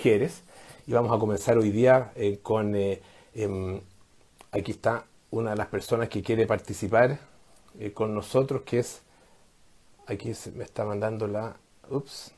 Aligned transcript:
Jerez. 0.00 0.44
Y 0.86 0.92
vamos 0.92 1.10
a 1.10 1.18
comenzar 1.18 1.58
hoy 1.58 1.70
día 1.70 2.12
eh, 2.14 2.38
con, 2.40 2.76
eh, 2.76 3.02
em, 3.34 3.80
aquí 4.52 4.70
está 4.70 5.06
una 5.32 5.50
de 5.50 5.56
las 5.56 5.66
personas 5.66 6.08
que 6.08 6.22
quiere 6.22 6.46
participar 6.46 7.18
eh, 7.80 7.92
con 7.92 8.14
nosotros, 8.14 8.62
que 8.62 8.78
es, 8.78 9.02
aquí 10.06 10.34
se 10.34 10.52
me 10.52 10.62
está 10.62 10.84
mandando 10.84 11.26
la, 11.26 11.56
ups, 11.90 12.30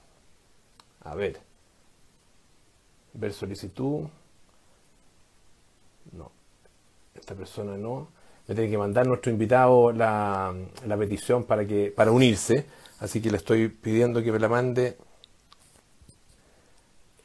a 1.03 1.15
ver, 1.15 1.38
ver 3.12 3.35
solicitud, 3.35 4.08
no, 6.13 6.33
esta 7.15 7.35
persona 7.35 7.77
no, 7.77 8.08
me 8.49 8.54
tiene 8.54 8.71
que 8.71 8.79
mandar 8.79 9.06
nuestro 9.06 9.31
invitado 9.31 9.92
la, 9.92 10.54
la 10.87 10.97
petición 10.97 11.45
para, 11.45 11.67
que, 11.67 11.92
para 11.95 12.11
unirse, 12.11 12.65
así 13.01 13.21
que 13.21 13.31
le 13.31 13.37
estoy 13.37 13.69
pidiendo 13.69 14.22
que 14.22 14.33
me 14.33 14.38
la 14.38 14.49
mande 14.49 14.97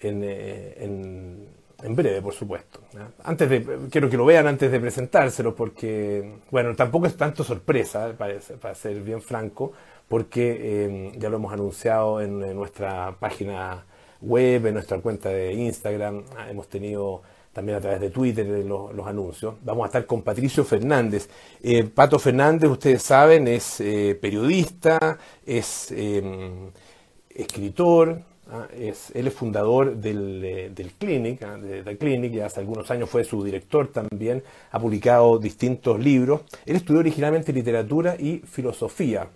eh, 0.06 0.78
en, 0.80 1.48
en, 1.84 1.96
breve, 1.96 2.22
por 2.22 2.34
supuesto. 2.34 2.82
Antes 3.24 3.50
de, 3.50 3.66
quiero 3.90 4.10
que 4.10 4.18
lo 4.18 4.26
vean 4.26 4.48
antes 4.48 4.72
de 4.72 4.80
presentárselo, 4.80 5.56
porque, 5.56 6.40
bueno, 6.52 6.76
tampoco 6.76 7.08
es 7.08 7.16
tanto 7.16 7.44
sorpresa, 7.44 8.14
para, 8.18 8.40
para 8.62 8.76
ser 8.76 9.02
bien 9.02 9.22
franco, 9.22 9.74
porque 10.08 10.58
eh, 10.60 11.12
ya 11.18 11.30
lo 11.30 11.38
hemos 11.38 11.54
anunciado 11.54 12.22
en, 12.22 12.40
nuestra 12.56 13.16
página 13.20 13.86
web, 14.22 14.68
en 14.68 14.74
nuestra 14.76 15.00
cuenta 15.00 15.30
de 15.30 15.54
Instagram, 15.54 16.24
ah, 16.38 16.50
hemos 16.50 16.68
tenido 16.68 17.22
también 17.52 17.78
a 17.78 17.82
través 17.82 18.02
de 18.02 18.10
Twitter 18.10 18.46
los, 18.66 18.94
los 18.94 19.08
anuncios. 19.08 19.56
Vamos 19.64 19.86
a 19.86 19.88
estar 19.88 20.06
con 20.06 20.22
Patricio 20.22 20.66
Fernández. 20.66 21.30
Eh, 21.64 21.86
Pato 21.86 22.20
Fernández, 22.20 22.70
ustedes 22.70 23.02
saben, 23.02 23.48
es 23.48 23.82
periodista, 24.20 25.18
es 25.46 25.94
escritor, 27.36 28.22
Ah, 28.48 28.68
él 28.72 29.28
es 29.28 29.34
fundador 29.34 29.96
del, 29.96 30.44
eh, 30.46 30.72
del 30.74 30.92
Clinic, 30.92 31.42
ah, 31.42 31.58
de, 31.58 31.82
The 31.82 31.98
Clinic, 31.98 32.34
y 32.34 32.42
hace 32.42 32.60
algunos 32.60 32.90
años 32.92 33.10
fue 33.10 33.24
su 33.24 33.44
director 33.44 33.88
también, 33.88 34.44
ha 34.72 34.80
publicado 34.80 35.40
distintos 35.40 36.00
libros. 36.00 36.42
Él 36.66 36.76
estudió 36.76 37.00
originalmente 37.00 37.52
literatura 37.52 38.16
y 38.20 38.40
filosofía 38.46 39.30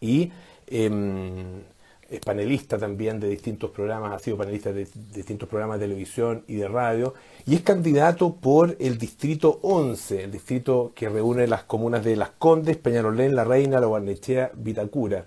y 0.00 0.32
em, 0.66 1.62
es 2.08 2.20
panelista 2.20 2.76
también 2.76 3.20
de 3.20 3.28
distintos 3.28 3.70
programas, 3.70 4.12
ha 4.12 4.18
sido 4.18 4.36
panelista 4.36 4.72
de, 4.72 4.88
distintos 5.14 5.48
programas 5.48 5.78
de 5.78 5.86
televisión 5.86 6.42
y 6.48 6.56
de 6.56 6.66
radio, 6.66 7.14
y 7.46 7.54
es 7.54 7.62
candidato 7.62 8.34
por 8.34 8.76
el 8.80 8.98
Distrito 8.98 9.60
11, 9.62 10.24
el 10.24 10.32
distrito 10.32 10.92
que 10.94 11.08
reúne 11.08 11.46
las 11.46 11.64
comunas 11.64 12.04
de 12.04 12.16
Las 12.16 12.30
Condes, 12.30 12.78
Peñarolén, 12.78 13.36
La 13.36 13.44
Reina, 13.44 13.80
La 13.80 13.86
Guarnechea, 13.86 14.50
Vitacura. 14.54 15.26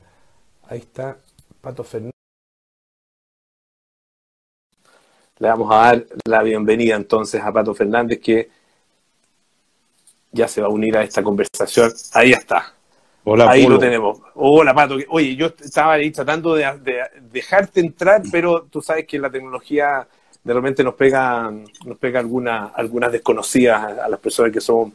Ahí 0.63 0.79
está 0.79 1.19
Pato 1.61 1.83
Fernández. 1.83 2.20
Le 5.41 5.47
vamos 5.47 5.71
a 5.71 5.75
dar 5.75 6.05
la 6.25 6.43
bienvenida 6.43 6.95
entonces 6.95 7.41
a 7.41 7.51
Pato 7.51 7.73
Fernández, 7.73 8.19
que 8.19 8.47
ya 10.31 10.47
se 10.47 10.61
va 10.61 10.67
a 10.67 10.69
unir 10.69 10.95
a 10.95 11.03
esta 11.03 11.23
conversación. 11.23 11.91
Ahí 12.13 12.31
está. 12.31 12.75
Hola, 13.23 13.49
Ahí 13.49 13.65
lo 13.65 13.79
tenemos. 13.79 14.19
Hola, 14.35 14.71
Pato. 14.75 14.97
Oye, 15.09 15.35
yo 15.35 15.47
estaba 15.47 15.93
ahí 15.93 16.11
tratando 16.11 16.53
de, 16.53 16.69
dejarte 17.31 17.79
entrar, 17.79 18.21
pero 18.31 18.67
tú 18.69 18.83
sabes 18.83 19.07
que 19.07 19.17
la 19.17 19.31
tecnología 19.31 20.07
de 20.43 20.53
repente 20.53 20.83
nos 20.83 20.93
pega, 20.93 21.51
nos 21.85 21.97
pega 21.97 22.19
alguna, 22.19 22.67
algunas 22.75 23.11
desconocidas 23.11 23.97
a, 23.97 24.07
las 24.07 24.19
personas 24.19 24.51
que 24.51 24.61
son 24.61 24.77
un 24.77 24.93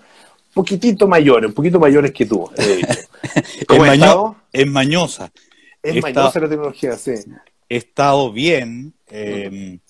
poquitito 0.55 1.09
mayores, 1.09 1.49
un 1.49 1.55
poquito 1.55 1.81
mayores 1.81 2.13
que 2.13 2.25
tú. 2.25 2.49
¿Cómo 3.67 3.85
es, 3.85 4.01
es 4.53 4.67
mañosa. 4.69 5.33
Es 5.83 6.01
mañosa 6.01 6.39
la 6.39 6.49
tecnología, 6.49 6.93
sí. 6.93 7.15
He 7.69 7.79
estado 7.79 8.31
bien. 8.31 8.95
Eh, 9.09 9.81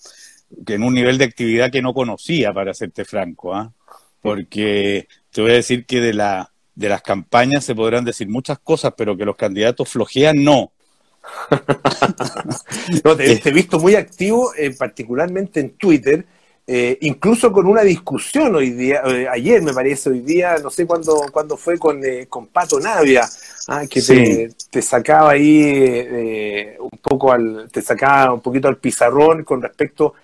que 0.64 0.74
en 0.74 0.82
un 0.82 0.94
nivel 0.94 1.18
de 1.18 1.24
actividad 1.24 1.70
que 1.70 1.82
no 1.82 1.94
conocía, 1.94 2.52
para 2.52 2.74
serte 2.74 3.04
franco, 3.04 3.54
¿ah? 3.54 3.72
porque 4.20 5.08
te 5.30 5.40
voy 5.40 5.52
a 5.52 5.54
decir 5.54 5.86
que 5.86 6.00
de, 6.00 6.14
la, 6.14 6.52
de 6.74 6.88
las 6.88 7.02
campañas 7.02 7.64
se 7.64 7.74
podrán 7.74 8.04
decir 8.04 8.28
muchas 8.28 8.58
cosas, 8.58 8.94
pero 8.96 9.16
que 9.16 9.24
los 9.24 9.36
candidatos 9.36 9.88
flojean, 9.88 10.42
no. 10.42 10.72
no 13.04 13.16
te, 13.16 13.40
he 13.44 13.52
visto 13.52 13.78
muy 13.78 13.94
activo, 13.94 14.52
eh, 14.56 14.74
particularmente 14.76 15.60
en 15.60 15.70
Twitter, 15.70 16.24
eh, 16.68 16.98
incluso 17.02 17.52
con 17.52 17.66
una 17.66 17.82
discusión 17.82 18.54
hoy 18.56 18.70
día, 18.70 19.02
eh, 19.06 19.28
ayer 19.28 19.62
me 19.62 19.72
parece, 19.72 20.10
hoy 20.10 20.20
día, 20.20 20.56
no 20.62 20.70
sé 20.70 20.86
cuándo, 20.86 21.26
cuándo 21.32 21.56
fue 21.56 21.78
con, 21.78 22.00
con 22.28 22.48
Pato 22.48 22.80
Navia, 22.80 23.28
ah, 23.68 23.84
que 23.88 24.02
te, 24.02 24.50
te, 24.70 24.82
sacaba 24.82 25.32
ahí 25.32 26.76
un 26.80 26.98
poco 27.00 27.32
al, 27.32 27.68
te 27.70 27.82
sacaba 27.82 28.32
un 28.32 28.40
poquito 28.40 28.68
al 28.68 28.78
pizarrón 28.78 29.44
con 29.44 29.62
respecto 29.62 30.14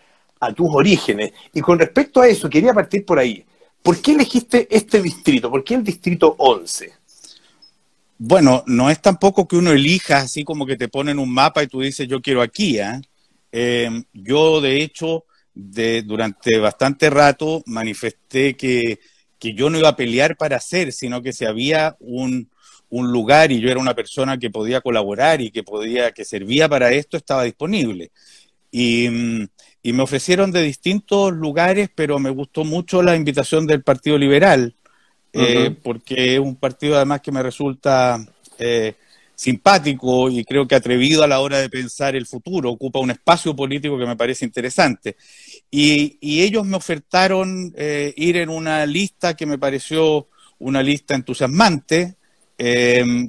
a 0.42 0.52
tus 0.52 0.68
orígenes. 0.72 1.32
Y 1.54 1.60
con 1.60 1.78
respecto 1.78 2.20
a 2.20 2.26
eso, 2.26 2.50
quería 2.50 2.74
partir 2.74 3.04
por 3.06 3.16
ahí. 3.16 3.44
¿Por 3.80 4.02
qué 4.02 4.12
elegiste 4.12 4.66
este 4.68 5.00
distrito? 5.00 5.48
¿Por 5.48 5.62
qué 5.62 5.74
el 5.74 5.84
distrito 5.84 6.34
11? 6.36 6.92
Bueno, 8.18 8.64
no 8.66 8.90
es 8.90 9.00
tampoco 9.00 9.46
que 9.46 9.54
uno 9.54 9.70
elija 9.70 10.18
así 10.18 10.42
como 10.42 10.66
que 10.66 10.76
te 10.76 10.88
ponen 10.88 11.20
un 11.20 11.32
mapa 11.32 11.62
y 11.62 11.68
tú 11.68 11.80
dices 11.80 12.08
yo 12.08 12.20
quiero 12.20 12.42
aquí. 12.42 12.80
¿eh? 12.80 13.00
eh 13.52 14.02
yo, 14.12 14.60
de 14.60 14.82
hecho, 14.82 15.26
de, 15.54 16.02
durante 16.02 16.58
bastante 16.58 17.08
rato 17.08 17.62
manifesté 17.66 18.56
que, 18.56 18.98
que, 19.38 19.54
yo 19.54 19.70
no 19.70 19.78
iba 19.78 19.90
a 19.90 19.96
pelear 19.96 20.36
para 20.36 20.56
hacer, 20.56 20.92
sino 20.92 21.22
que 21.22 21.32
si 21.32 21.44
había 21.44 21.96
un, 22.00 22.50
un 22.90 23.12
lugar 23.12 23.52
y 23.52 23.60
yo 23.60 23.70
era 23.70 23.78
una 23.78 23.94
persona 23.94 24.38
que 24.38 24.50
podía 24.50 24.80
colaborar 24.80 25.40
y 25.40 25.52
que 25.52 25.62
podía, 25.62 26.10
que 26.10 26.24
servía 26.24 26.68
para 26.68 26.90
esto, 26.90 27.16
estaba 27.16 27.44
disponible. 27.44 28.10
Y, 28.72 29.08
mm, 29.08 29.46
y 29.82 29.92
me 29.92 30.02
ofrecieron 30.02 30.52
de 30.52 30.62
distintos 30.62 31.32
lugares, 31.32 31.90
pero 31.94 32.18
me 32.18 32.30
gustó 32.30 32.64
mucho 32.64 33.02
la 33.02 33.16
invitación 33.16 33.66
del 33.66 33.82
Partido 33.82 34.16
Liberal, 34.16 34.74
eh, 35.32 35.74
porque 35.82 36.34
es 36.34 36.40
un 36.40 36.56
partido 36.56 36.96
además 36.96 37.20
que 37.20 37.32
me 37.32 37.42
resulta 37.42 38.24
eh, 38.58 38.94
simpático 39.34 40.30
y 40.30 40.44
creo 40.44 40.68
que 40.68 40.76
atrevido 40.76 41.24
a 41.24 41.26
la 41.26 41.40
hora 41.40 41.58
de 41.58 41.68
pensar 41.68 42.14
el 42.14 42.26
futuro, 42.26 42.70
ocupa 42.70 43.00
un 43.00 43.10
espacio 43.10 43.56
político 43.56 43.98
que 43.98 44.06
me 44.06 44.14
parece 44.14 44.44
interesante. 44.44 45.16
Y, 45.68 46.18
ellos 46.20 46.64
me 46.64 46.76
ofertaron 46.76 47.72
eh, 47.76 48.12
ir 48.16 48.36
en 48.36 48.50
una 48.50 48.86
lista 48.86 49.34
que 49.34 49.46
me 49.46 49.58
pareció 49.58 50.28
una 50.58 50.82
lista 50.82 51.14
entusiasmante, 51.14 52.16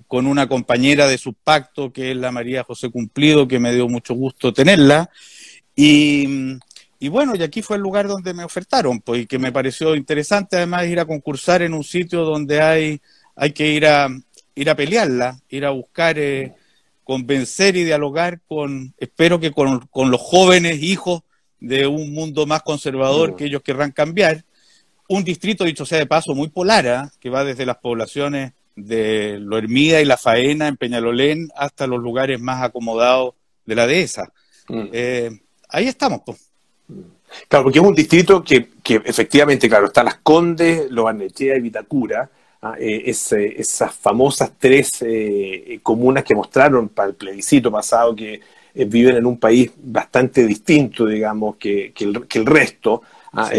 con 0.08 0.28
una 0.28 0.47
compañera 0.47 1.08
de 1.08 1.18
su 1.18 1.34
pacto, 1.34 1.92
que 1.92 2.12
es 2.12 2.18
la 2.18 2.31
María 2.31 2.63
José 2.63 2.92
Cumplido, 2.92 3.47
que 3.47 3.58
me 3.58 3.74
dio 3.74 3.90
mucho 3.90 4.13
gusto 4.13 4.53
tenerla. 4.53 5.09
Y, 5.76 6.58
y, 7.00 7.08
bueno, 7.10 7.36
y 7.36 7.44
aquí 7.44 7.62
fue 7.62 7.78
el 7.78 7.84
lugar 7.84 8.08
donde 8.08 8.34
me 8.34 8.44
ofertaron, 8.44 9.00
pues, 9.02 9.24
y 9.24 9.26
que 9.26 9.40
me 9.40 9.52
pareció 9.52 9.96
interesante 9.96 10.58
además 10.58 10.88
ir 10.88 11.00
a 11.00 11.06
concursar 11.06 11.62
en 11.62 11.74
un 11.74 11.84
sitio 11.84 12.24
donde 12.24 12.62
hay, 12.62 13.02
hay 13.36 13.52
que 13.52 13.68
ir 13.70 13.86
a, 13.86 14.10
ir 14.56 14.70
a 14.70 14.76
pelearla, 14.76 15.40
ir 15.50 15.66
a 15.66 15.72
buscar, 15.72 16.18
eh, 16.20 16.54
convencer 17.04 17.76
y 17.76 17.84
dialogar 17.84 18.40
con, 18.48 18.94
espero 18.98 19.40
que 19.40 19.52
con, 19.52 19.88
con, 19.88 20.10
los 20.10 20.22
jóvenes 20.22 20.82
hijos 20.82 21.24
de 21.60 21.88
un 21.88 22.14
mundo 22.14 22.46
más 22.46 22.62
conservador 22.62 23.36
que 23.36 23.46
ellos 23.46 23.62
querrán 23.62 23.92
cambiar. 23.92 24.46
Un 25.10 25.24
distrito, 25.24 25.66
dicho 25.66 25.86
sea 25.86 26.00
de 26.00 26.06
paso, 26.06 26.34
muy 26.34 26.50
polar, 26.50 26.88
¿ah? 26.88 27.12
que 27.20 27.30
va 27.30 27.44
desde 27.44 27.66
las 27.66 27.78
poblaciones 27.78 28.54
de 28.76 29.38
Lo 29.40 29.58
Hermida 29.58 30.02
y 30.02 30.06
La 30.06 30.18
Faena 30.18 30.68
en 30.68 30.78
Peñalolén 30.78 31.50
hasta 31.56 31.88
los 31.88 32.02
lugares 32.02 32.40
más 32.40 32.64
acomodados 32.64 33.36
de 33.66 33.76
la 33.76 33.88
dehesa. 33.88 34.32
Mm. 34.70 34.88
Eh, 34.92 35.40
ahí 35.74 35.88
estamos. 35.88 36.22
Pues. 36.26 36.50
Claro, 37.48 37.66
porque 37.66 37.80
es 37.80 37.86
un 37.86 37.96
distrito 37.96 38.44
que, 38.44 38.70
efectivamente, 38.86 39.68
claro, 39.68 39.88
está 39.88 40.04
Las 40.04 40.20
Condes, 40.24 40.90
Lobarnechea 40.90 41.58
y 41.58 41.62
Vitacura, 41.62 42.30
¿ah? 42.62 42.76
eh, 42.80 43.04
esas 43.06 43.94
famosas 43.96 44.52
tres 44.58 44.92
eh, 45.02 45.80
comunas 45.82 46.24
que 46.24 46.36
mostraron 46.36 46.90
para 46.90 47.10
el 47.10 47.16
plebiscito 47.16 47.72
pasado 47.72 48.16
que 48.16 48.40
eh, 48.76 48.86
viven 48.86 49.18
en 49.18 49.26
un 49.26 49.40
país 49.40 49.72
bastante 49.78 50.46
distinto, 50.46 51.06
digamos, 51.06 51.56
que, 51.58 51.94
el, 52.00 52.46
resto. 52.46 53.02
¿ah? 53.34 53.52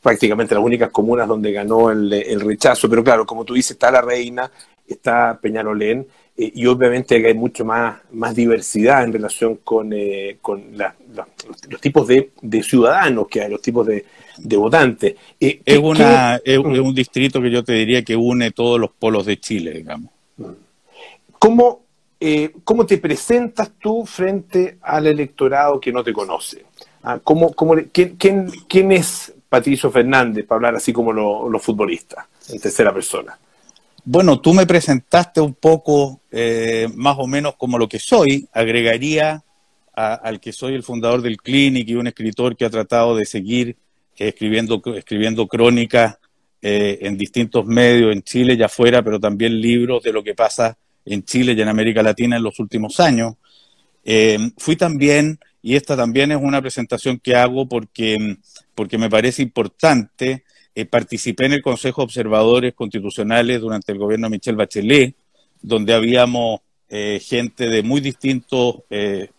prácticamente 0.00 0.54
las 0.54 0.64
únicas 0.64 0.90
comunas 0.90 1.28
donde 1.28 1.52
ganó 1.52 1.90
el, 1.90 2.12
el, 2.12 2.40
rechazo, 2.40 2.88
pero 2.88 3.04
claro, 3.04 3.26
como 3.26 3.44
tú 3.44 3.54
dices, 3.54 3.72
está 3.72 3.90
La 3.90 4.00
Reina, 4.00 4.50
está 4.86 5.38
Peñalolén, 5.40 6.06
eh, 6.38 6.52
y 6.54 6.66
obviamente 6.66 7.16
hay 7.16 7.34
mucho 7.34 7.64
más, 7.64 7.98
más 8.12 8.32
diversidad 8.32 9.02
en 9.02 9.12
relación 9.12 9.56
con, 9.64 9.92
eh, 9.92 10.38
con 10.40 10.66
los, 10.78 11.80
tipos 11.80 12.06
de, 12.06 12.30
ciudadanos 12.62 13.26
que 13.26 13.42
hay, 13.42 13.50
los 13.50 13.60
tipos 13.60 13.84
de, 13.84 14.04
votantes. 14.56 15.16
Eh, 15.40 15.60
es, 15.64 15.78
una, 15.78 16.36
es, 16.44 16.58
un 16.58 16.94
distrito 16.94 17.42
que 17.42 17.50
yo 17.50 17.64
te 17.64 17.72
diría 17.72 18.04
que 18.04 18.14
une 18.14 18.52
todos 18.52 18.78
los 18.78 18.90
polos 18.90 19.26
de 19.26 19.40
Chile, 19.40 19.72
digamos. 19.72 20.12
¿Cómo, 21.40 21.82
¿Cómo 22.62 22.86
te 22.86 22.98
presentas 22.98 23.72
tú 23.80 24.06
frente 24.06 24.78
al 24.82 25.08
electorado 25.08 25.80
que 25.80 25.92
no 25.92 26.04
te 26.04 26.12
conoce? 26.12 26.64
Ah, 27.02 27.18
¿Cómo, 27.22 27.52
cómo, 27.52 27.74
quién, 27.90 28.16
quién, 28.16 28.92
es 28.92 29.32
Patricio 29.48 29.90
Fernández, 29.90 30.46
para 30.46 30.56
hablar 30.56 30.76
así 30.76 30.92
como 30.92 31.12
los 31.12 31.62
futbolistas, 31.62 32.26
en 32.48 32.60
tercera 32.60 32.94
persona? 32.94 33.36
Bueno, 34.04 34.40
tú 34.40 34.54
me 34.54 34.66
presentaste 34.66 35.40
un 35.40 35.54
poco 35.54 36.20
eh, 36.30 36.88
más 36.94 37.16
o 37.18 37.26
menos 37.26 37.56
como 37.56 37.78
lo 37.78 37.88
que 37.88 37.98
soy. 37.98 38.48
Agregaría 38.52 39.44
al 39.94 40.38
que 40.38 40.52
soy 40.52 40.74
el 40.74 40.84
fundador 40.84 41.22
del 41.22 41.38
Clinic 41.38 41.88
y 41.88 41.96
un 41.96 42.06
escritor 42.06 42.56
que 42.56 42.64
ha 42.64 42.70
tratado 42.70 43.16
de 43.16 43.26
seguir 43.26 43.76
escribiendo, 44.16 44.80
escribiendo 44.94 45.48
crónicas 45.48 46.18
eh, 46.62 46.98
en 47.02 47.16
distintos 47.16 47.66
medios 47.66 48.12
en 48.12 48.22
Chile 48.22 48.54
y 48.54 48.62
afuera, 48.62 49.02
pero 49.02 49.18
también 49.18 49.60
libros 49.60 50.02
de 50.02 50.12
lo 50.12 50.22
que 50.22 50.34
pasa 50.34 50.76
en 51.04 51.24
Chile 51.24 51.52
y 51.52 51.60
en 51.60 51.68
América 51.68 52.02
Latina 52.02 52.36
en 52.36 52.42
los 52.42 52.58
últimos 52.60 53.00
años. 53.00 53.34
Eh, 54.04 54.38
fui 54.56 54.76
también, 54.76 55.38
y 55.62 55.74
esta 55.74 55.96
también 55.96 56.32
es 56.32 56.38
una 56.40 56.60
presentación 56.60 57.18
que 57.18 57.36
hago 57.36 57.68
porque, 57.68 58.38
porque 58.74 58.98
me 58.98 59.10
parece 59.10 59.42
importante, 59.42 60.44
eh, 60.80 60.86
participé 60.86 61.46
en 61.46 61.54
el 61.54 61.62
Consejo 61.62 62.02
de 62.02 62.06
Observadores 62.06 62.74
Constitucionales 62.74 63.60
durante 63.60 63.92
el 63.92 63.98
gobierno 63.98 64.26
de 64.26 64.30
Michelle 64.30 64.56
Bachelet, 64.56 65.14
donde 65.62 65.94
habíamos 65.94 66.60
gente 66.90 67.68
de 67.68 67.82
muy 67.82 68.00
distintos 68.00 68.76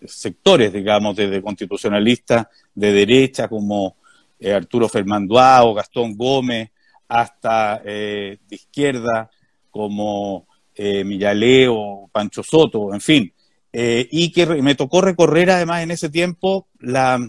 sectores, 0.06 0.72
digamos, 0.72 1.16
desde 1.16 1.42
constitucionalistas 1.42 2.46
de 2.76 2.94
derecha 2.94 3.48
como 3.48 3.96
Arturo 4.40 4.88
Fermanduao, 4.88 5.74
Gastón 5.74 6.16
Gómez, 6.16 6.70
hasta 7.10 7.82
eh, 7.84 8.38
de 8.48 8.56
izquierda 8.56 9.30
como 9.72 10.48
eh, 10.76 11.04
Millaleo, 11.04 12.10
Pancho 12.12 12.44
Soto, 12.44 12.94
en 12.94 13.02
fin. 13.02 13.34
Eh, 13.74 14.08
y 14.12 14.32
que 14.32 14.46
me 14.46 14.76
tocó 14.76 15.02
recorrer 15.02 15.52
además 15.52 15.84
en 15.84 15.92
ese 15.92 16.10
tiempo 16.10 16.68
la, 16.80 17.20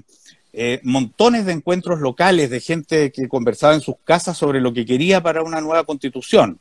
eh, 0.53 0.81
montones 0.83 1.47
de 1.47 1.53
encuentros 1.53 2.01
locales 2.01 2.51
de 2.51 2.61
gente 2.61 3.13
que 3.13 3.29
conversaba 3.29 3.75
en 3.75 3.81
sus 3.81 3.97
casas 4.05 4.37
sobre 4.37 4.61
lo 4.61 4.73
que 4.73 4.85
quería 4.85 5.23
para 5.23 5.43
una 5.43 5.61
nueva 5.61 5.85
constitución. 5.85 6.59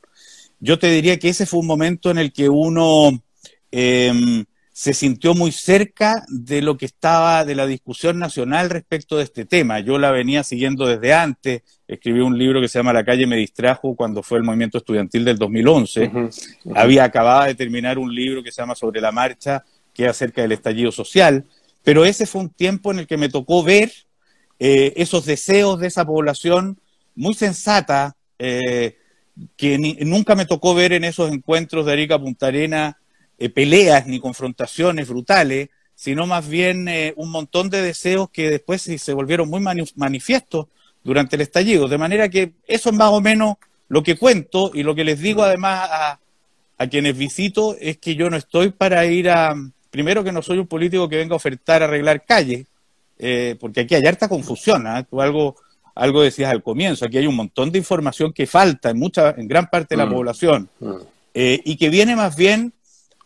Yo 0.60 0.78
te 0.78 0.92
diría 0.92 1.18
que 1.18 1.30
ese 1.30 1.46
fue 1.46 1.62
un 1.62 1.68
momento 1.68 2.12
en 2.12 2.18
el 2.18 2.32
que 2.32 2.50
uno 2.50 3.10
em, 3.72 4.46
se 4.72 4.94
sintió 4.94 5.34
muy 5.34 5.52
cerca 5.52 6.24
de 6.28 6.62
lo 6.62 6.78
que 6.78 6.86
estaba 6.86 7.44
de 7.46 7.56
la 7.56 7.66
discusión 7.66 8.20
nacional 8.20 8.70
respecto 8.70 9.18
de 9.18 9.24
este 9.24 9.46
tema. 9.46 9.80
Yo 9.80 9.98
la 9.98 10.12
venía 10.12 10.44
siguiendo 10.44 10.86
desde 10.86 11.14
antes, 11.14 11.64
escribí 11.88 12.20
un 12.20 12.38
libro 12.38 12.62
que 12.62 12.68
se 12.68 12.80
llama 12.80 12.94
La 12.94 13.04
calle 13.04 13.26
me 13.26 13.38
distrajo 13.38 13.96
cuando 13.96 14.22
fue 14.22 14.38
el 14.38 14.44
movimiento 14.44 14.78
estudiantil 14.78 15.26
del 15.26 15.38
2011. 15.38 16.12
Había 16.76 17.06
acabado 17.06 17.46
de 17.46 17.56
terminar 17.56 17.98
un 17.98 18.14
libro 18.14 18.44
que 18.44 18.52
se 18.52 18.62
llama 18.62 18.76
Sobre 18.76 19.02
la 19.02 19.12
marcha, 19.12 19.66
que 19.94 20.04
es 20.06 20.12
acerca 20.12 20.44
del 20.44 20.52
estallido 20.52 20.92
social, 20.92 21.46
pero 21.84 22.06
ese 22.06 22.26
fue 22.26 22.42
un 22.42 22.50
tiempo 22.50 22.92
en 22.92 23.00
el 23.00 23.08
que 23.08 23.18
me 23.18 23.30
tocó 23.30 23.64
ver 23.64 23.92
eh, 24.60 24.94
esos 24.98 25.26
deseos 25.26 25.80
de 25.80 25.88
esa 25.88 26.06
población 26.06 26.80
muy 27.16 27.34
sensata, 27.34 28.16
eh, 28.38 28.98
que 29.56 29.78
nunca 30.06 30.36
me 30.36 30.46
tocó 30.46 30.76
ver 30.76 30.92
en 30.92 31.06
esos 31.06 31.32
encuentros 31.32 31.86
de 31.86 31.94
Arica 31.94 32.20
Punta 32.20 32.48
Arena 32.48 32.98
eh, 33.38 33.50
peleas 33.50 34.06
ni 34.06 34.20
confrontaciones 34.20 35.08
brutales, 35.08 35.70
sino 35.96 36.26
más 36.26 36.48
bien 36.48 36.90
un 37.18 37.30
montón 37.30 37.70
de 37.70 37.82
deseos 37.82 38.30
que 38.30 38.50
después 38.50 38.82
se 38.82 39.14
volvieron 39.14 39.50
muy 39.50 39.62
manifiestos 39.96 40.68
durante 41.04 41.36
el 41.36 41.42
estallido. 41.42 41.88
De 41.88 41.98
manera 41.98 42.30
que 42.30 42.54
eso 42.68 42.90
es 42.90 42.96
más 42.96 43.10
o 43.10 43.20
menos 43.20 43.56
lo 43.90 44.04
que 44.04 44.18
cuento 44.18 44.72
y 44.74 44.84
lo 44.84 44.96
que 44.96 45.04
les 45.04 45.20
digo 45.20 45.44
además 45.44 45.90
a, 45.92 46.20
quienes 46.90 47.18
visito 47.18 47.76
es 47.78 47.98
que 47.98 48.16
yo 48.16 48.30
no 48.30 48.38
estoy 48.38 48.72
para 48.72 49.06
ir 49.06 49.30
a, 49.30 49.54
primero 49.90 50.24
que 50.24 50.32
no 50.32 50.42
soy 50.42 50.60
un 50.60 50.68
político 50.68 51.10
que 51.10 51.18
venga 51.18 51.34
a 51.34 51.38
ofertar 51.38 51.84
arreglar 51.84 52.24
calles, 52.26 52.66
eh, 53.18 53.56
porque 53.60 53.82
aquí 53.82 53.96
hay 53.96 54.06
harta 54.06 54.30
confusión, 54.30 54.88
¿ah? 54.88 55.04
tú 55.04 55.22
algo, 55.22 55.56
algo 55.96 56.22
decías 56.22 56.52
al 56.52 56.64
comienzo, 56.64 57.06
aquí 57.06 57.18
hay 57.18 57.28
un 57.28 57.36
montón 57.36 57.72
de 57.72 57.78
información 57.78 58.32
que 58.32 58.48
falta 58.48 58.90
en 58.90 59.00
mucha, 59.00 59.32
en 59.32 59.48
gran 59.48 59.68
parte 59.68 59.96
de 59.96 59.98
la 59.98 60.06
mm. 60.06 60.14
población, 60.14 60.70
mm. 60.80 60.96
y 61.34 61.76
que 61.76 61.90
viene 61.90 62.16
más 62.16 62.36
bien 62.36 62.74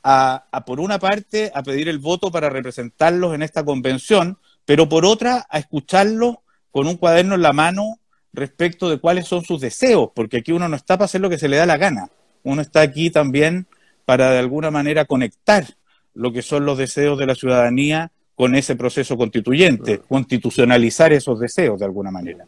a, 0.04 0.63
por 0.65 0.80
una 0.80 1.00
parte, 1.00 1.51
a 1.54 1.63
pedir 1.63 1.88
el 1.88 2.00
voto 2.00 2.30
para 2.31 2.50
representarlos 2.50 3.33
en 3.33 3.42
esta 3.42 3.63
convención, 3.63 4.38
pero 4.66 4.89
por 4.89 5.06
otra, 5.06 5.45
a 5.50 5.59
escucharlos 5.59 6.36
con 6.71 6.88
un 6.88 6.98
cuaderno 6.98 7.36
en 7.36 7.42
la 7.42 7.54
mano 7.54 8.00
respecto 8.33 8.89
de 8.89 8.98
cuáles 8.98 9.27
son 9.27 9.44
sus 9.44 9.62
deseos, 9.62 10.09
porque 10.13 10.38
aquí 10.38 10.51
uno 10.51 10.68
no 10.68 10.75
está 10.75 10.98
para 10.98 11.06
hacer 11.06 11.21
lo 11.21 11.30
que 11.30 11.38
se 11.38 11.48
le 11.48 11.57
da 11.57 11.66
la 11.66 11.77
gana, 11.77 12.09
uno 12.44 12.62
está 12.62 12.81
aquí 12.81 13.09
también 13.09 13.68
para 14.06 14.31
de 14.31 14.39
alguna 14.39 14.71
manera 14.71 15.06
conectar 15.06 15.66
lo 16.13 16.31
que 16.31 16.42
son 16.42 16.65
los 16.65 16.77
deseos 16.77 17.18
de 17.18 17.25
la 17.25 17.36
ciudadanía 17.36 18.12
con 18.36 18.56
ese 18.56 18.75
proceso 18.75 19.15
constituyente, 19.18 20.00
constitucionalizar 20.00 21.13
esos 21.13 21.39
deseos 21.39 21.80
de 21.80 21.86
alguna 21.86 22.12
manera. 22.12 22.45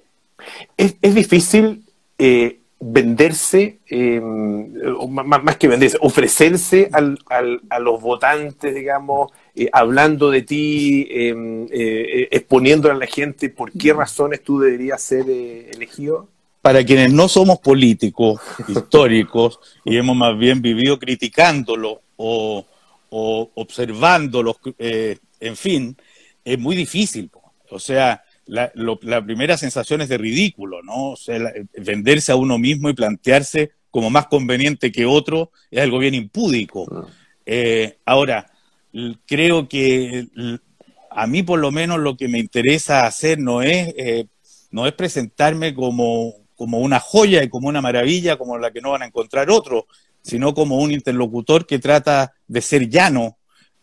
Es, 0.77 0.95
difícil 1.01 1.83
eh, 2.17 2.59
venderse, 2.79 3.79
eh, 3.89 4.21
más, 4.21 5.57
que 5.57 5.67
venderse, 5.67 5.97
ofrecerse 6.01 6.89
al, 6.91 7.17
a 7.69 7.79
los 7.79 8.01
votantes, 8.01 8.75
digamos, 8.75 9.31
eh, 9.55 9.69
hablando 9.71 10.29
de 10.31 10.41
ti, 10.41 11.07
em, 11.09 11.65
eh, 11.71 12.27
exponiendo 12.31 12.91
a 12.91 12.93
la 12.93 13.07
gente 13.07 13.49
por 13.49 13.71
qué 13.71 13.93
razones 13.93 14.43
tú 14.43 14.59
deberías 14.59 15.01
ser 15.01 15.29
elegido? 15.29 16.27
Para 16.61 16.83
quienes 16.83 17.13
no 17.13 17.27
somos 17.29 17.59
políticos 17.59 18.41
históricos 18.67 19.59
y 19.85 19.97
hemos 19.97 20.15
más 20.15 20.37
bien 20.37 20.61
vivido 20.61 20.99
criticándolo 20.99 22.01
o, 22.17 22.65
o 23.09 23.51
observándolo, 23.55 24.57
en 24.77 25.55
fin, 25.55 25.97
es 26.43 26.59
muy 26.59 26.75
difícil. 26.75 27.29
O 27.69 27.79
sea, 27.79 28.23
la, 28.45 28.71
primera 29.25 29.57
sensación 29.57 30.01
es 30.01 30.09
de 30.09 30.17
ridículo, 30.17 30.81
¿no? 30.83 31.11
O 31.11 31.15
sea, 31.15 31.51
venderse 31.77 32.31
a 32.31 32.35
uno 32.35 32.57
mismo 32.57 32.89
y 32.89 32.93
plantearse 32.93 33.71
como 33.89 34.09
más 34.09 34.27
conveniente 34.27 34.91
que 34.91 35.05
otro 35.05 35.51
es 35.71 35.81
algo 35.81 35.99
bien 35.99 36.13
impúdico. 36.13 36.85
Ah. 36.91 37.07
Eh, 37.45 37.97
ahora, 38.05 38.51
creo 39.25 39.67
que 39.67 40.27
a 41.09 41.27
mí 41.27 41.43
por 41.43 41.59
lo 41.59 41.71
menos 41.71 41.99
lo 41.99 42.17
que 42.17 42.27
me 42.27 42.39
interesa 42.39 43.05
hacer 43.05 43.39
no 43.39 43.61
es, 43.61 43.93
eh, 43.97 44.27
no 44.71 44.85
es 44.85 44.93
presentarme 44.93 45.73
como, 45.73 46.33
como 46.55 46.79
una 46.79 46.99
joya 46.99 47.43
y 47.43 47.49
como 47.49 47.69
una 47.69 47.81
maravilla 47.81 48.37
como 48.37 48.57
la 48.57 48.71
que 48.71 48.81
no 48.81 48.91
van 48.91 49.03
a 49.03 49.07
encontrar 49.07 49.49
otros, 49.49 49.85
sino 50.25 50.55
como 50.55 50.79
un 50.79 50.91
interlocutor 50.91 51.67
que 51.67 51.77
trata 51.77 52.33
de 52.47 52.61
ser 52.61 52.89
llano 52.89 53.37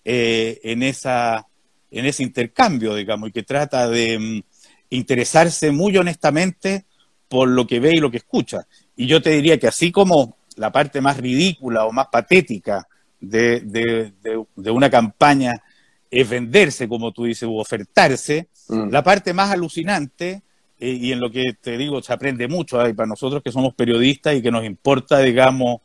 eh, 0.04 0.58
en, 0.64 0.82
esa, 0.82 1.46
en 1.88 2.04
ese 2.04 2.24
intercambio, 2.24 2.96
digamos, 2.96 3.28
y 3.28 3.32
que 3.32 3.44
trata 3.44 3.88
de, 3.88 4.18
mm, 4.18 4.42
interesarse 4.90 5.70
muy 5.70 5.96
honestamente 5.96 6.84
por 7.28 7.48
lo 7.48 7.64
que 7.64 7.78
ve 7.78 7.92
y 7.94 8.00
lo 8.00 8.10
que 8.10 8.16
escucha. 8.16 8.66
Y 8.96 9.06
yo 9.06 9.22
te 9.22 9.30
diría 9.30 9.58
que 9.58 9.68
así 9.68 9.92
como 9.92 10.36
la 10.56 10.72
parte 10.72 11.00
más 11.00 11.16
ridícula 11.16 11.86
o 11.86 11.92
más 11.92 12.08
patética 12.08 12.88
de, 13.20 14.12
una 14.56 14.90
campaña 14.90 15.62
es 16.10 16.28
venderse, 16.28 16.88
como 16.88 17.12
tú 17.12 17.24
dices, 17.24 17.44
o 17.44 17.54
ofertarse, 17.54 18.48
mm. 18.68 18.90
la 18.90 19.04
parte 19.04 19.32
más 19.32 19.52
alucinante, 19.52 20.42
eh, 20.80 20.90
y 20.90 21.12
en 21.12 21.20
lo 21.20 21.30
que 21.30 21.52
te 21.60 21.78
digo, 21.78 22.02
se 22.02 22.12
aprende 22.12 22.48
mucho, 22.48 22.78
para 22.78 23.06
nosotros 23.06 23.44
que 23.44 23.52
somos 23.52 23.74
periodistas 23.74 24.34
y 24.34 24.42
que 24.42 24.50
nos 24.50 24.64
importa, 24.64 25.20
digamos, 25.20 25.82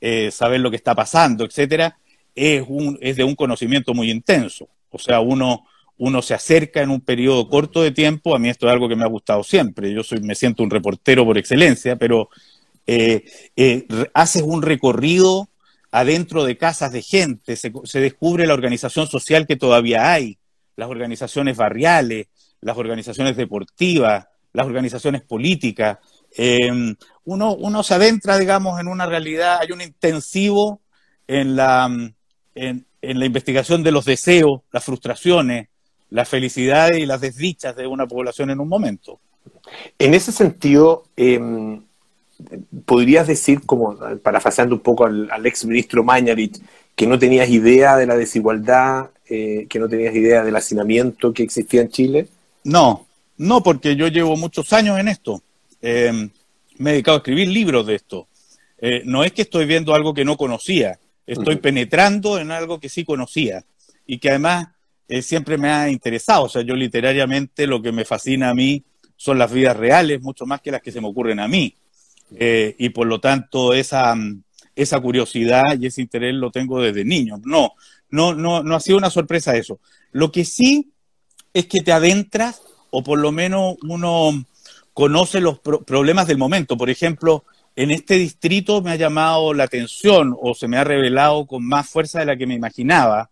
eh, 0.00 0.30
saber 0.30 0.60
lo 0.60 0.70
que 0.70 0.76
está 0.76 0.94
pasando, 0.94 1.44
etcétera, 1.44 1.98
es, 2.34 2.64
un, 2.66 2.98
es 3.00 3.16
de 3.16 3.24
un 3.24 3.34
conocimiento 3.34 3.94
muy 3.94 4.10
intenso. 4.10 4.68
O 4.90 4.98
sea, 4.98 5.20
uno 5.20 6.22
se 6.22 6.34
acerca 6.34 6.82
en 6.82 6.90
un 6.90 7.00
periodo 7.00 7.48
corto 7.48 7.82
de 7.82 7.90
tiempo, 7.90 8.34
a 8.34 8.38
mí 8.38 8.48
esto 8.48 8.66
es 8.66 8.72
algo 8.72 8.88
que 8.88 8.96
me 8.96 9.04
ha 9.04 9.08
gustado 9.08 9.42
siempre, 9.42 9.92
yo 9.92 10.02
soy, 10.02 10.20
me 10.20 10.34
siento 10.34 10.62
un 10.62 10.70
reportero 10.70 11.24
por 11.24 11.38
excelencia, 11.38 11.96
pero 11.96 12.28
eh, 12.86 13.24
eh, 13.56 13.86
haces 14.14 14.42
un 14.42 14.62
recorrido 14.62 15.48
adentro 15.92 16.44
de 16.44 16.56
casas 16.56 16.92
de 16.92 17.02
gente, 17.02 17.56
se, 17.56 18.00
descubre 18.00 18.46
la 18.46 18.54
organización 18.54 19.06
social 19.06 19.46
que 19.46 19.56
todavía 19.56 20.12
hay, 20.12 20.38
las 20.76 20.88
organizaciones 20.88 21.56
barriales, 21.56 22.28
las 22.60 22.76
organizaciones 22.76 23.36
deportivas, 23.36 24.26
las 24.52 24.66
organizaciones 24.66 25.22
políticas. 25.22 25.98
Em, 26.36 26.94
uno, 27.24 27.54
uno 27.54 27.82
se 27.82 27.94
adentra, 27.94 28.38
digamos, 28.38 28.80
en 28.80 28.88
una 28.88 29.06
realidad, 29.06 29.58
hay 29.60 29.72
un 29.72 29.80
intensivo 29.80 30.80
en 31.26 31.56
la, 31.56 31.88
en 32.54 32.84
la 33.00 33.26
investigación 33.26 33.82
de 33.82 33.92
los 33.92 34.04
deseos, 34.04 34.62
las 34.72 34.84
frustraciones, 34.84 35.68
las 36.10 36.28
felicidades 36.28 36.98
y 36.98 37.06
las 37.06 37.20
desdichas 37.20 37.76
de 37.76 37.86
una 37.86 38.06
población 38.06 38.50
en 38.50 38.60
un 38.60 38.68
momento. 38.68 39.20
En 39.98 40.14
ese 40.14 40.32
sentido, 40.32 41.04
em, 41.16 41.82
podrías 42.84 43.26
decir, 43.26 43.62
como 43.64 43.96
parafraseando 44.22 44.74
un 44.74 44.80
poco 44.80 45.04
al, 45.04 45.46
ex 45.46 45.64
ministro 45.64 46.02
Mañalich, 46.02 46.60
que 46.96 47.06
no 47.06 47.18
tenías 47.18 47.48
idea 47.48 47.96
de 47.96 48.06
la 48.06 48.16
desigualdad, 48.16 49.10
eh, 49.28 49.66
que 49.68 49.78
no 49.78 49.88
tenías 49.88 50.14
idea 50.14 50.42
del 50.42 50.56
hacinamiento 50.56 51.32
que 51.32 51.42
existía 51.42 51.82
en 51.82 51.88
Chile? 51.88 52.28
No, 52.64 53.06
no, 53.36 53.62
porque 53.62 53.96
yo 53.96 54.08
llevo 54.08 54.36
muchos 54.36 54.72
años 54.72 54.98
en 54.98 55.08
esto. 55.08 55.42
Em, 55.82 56.30
me 56.78 56.90
he 56.90 56.92
dedicado 56.94 57.16
a 57.16 57.18
escribir 57.18 57.48
libros 57.48 57.86
de 57.86 57.94
esto. 57.94 58.28
Eh, 58.78 59.02
no 59.04 59.24
es 59.24 59.32
que 59.32 59.42
estoy 59.42 59.66
viendo 59.66 59.94
algo 59.94 60.14
que 60.14 60.24
no 60.24 60.36
conocía, 60.36 60.98
estoy 61.26 61.56
penetrando 61.56 62.38
en 62.38 62.50
algo 62.50 62.80
que 62.80 62.88
sí 62.88 63.04
conocía 63.04 63.64
y 64.06 64.18
que 64.18 64.30
además 64.30 64.68
eh, 65.08 65.22
siempre 65.22 65.58
me 65.58 65.68
ha 65.68 65.90
interesado. 65.90 66.44
O 66.44 66.48
sea, 66.48 66.62
yo 66.62 66.74
literariamente 66.74 67.66
lo 67.66 67.82
que 67.82 67.92
me 67.92 68.04
fascina 68.04 68.50
a 68.50 68.54
mí 68.54 68.82
son 69.16 69.38
las 69.38 69.52
vidas 69.52 69.76
reales, 69.76 70.22
mucho 70.22 70.46
más 70.46 70.62
que 70.62 70.70
las 70.70 70.80
que 70.80 70.92
se 70.92 71.00
me 71.00 71.08
ocurren 71.08 71.40
a 71.40 71.48
mí. 71.48 71.74
Eh, 72.36 72.74
y 72.78 72.88
por 72.88 73.06
lo 73.06 73.20
tanto, 73.20 73.74
esa, 73.74 74.14
esa 74.74 75.00
curiosidad 75.00 75.78
y 75.78 75.86
ese 75.86 76.00
interés 76.00 76.34
lo 76.34 76.50
tengo 76.50 76.80
desde 76.80 77.04
niño. 77.04 77.40
No, 77.44 77.74
no, 78.08 78.34
no, 78.34 78.62
no 78.62 78.74
ha 78.74 78.80
sido 78.80 78.96
una 78.96 79.10
sorpresa 79.10 79.56
eso. 79.56 79.78
Lo 80.12 80.32
que 80.32 80.44
sí 80.44 80.90
es 81.52 81.66
que 81.66 81.82
te 81.82 81.92
adentras, 81.92 82.62
o 82.90 83.02
por 83.02 83.18
lo 83.18 83.30
menos 83.30 83.76
uno 83.82 84.44
conoce 85.00 85.40
los 85.40 85.60
problemas 85.60 86.26
del 86.26 86.36
momento. 86.36 86.76
Por 86.76 86.90
ejemplo, 86.90 87.46
en 87.74 87.90
este 87.90 88.16
distrito 88.16 88.82
me 88.82 88.90
ha 88.90 88.96
llamado 88.96 89.54
la 89.54 89.64
atención 89.64 90.36
o 90.38 90.52
se 90.52 90.68
me 90.68 90.76
ha 90.76 90.84
revelado 90.84 91.46
con 91.46 91.66
más 91.66 91.88
fuerza 91.88 92.18
de 92.18 92.26
la 92.26 92.36
que 92.36 92.46
me 92.46 92.52
imaginaba 92.52 93.30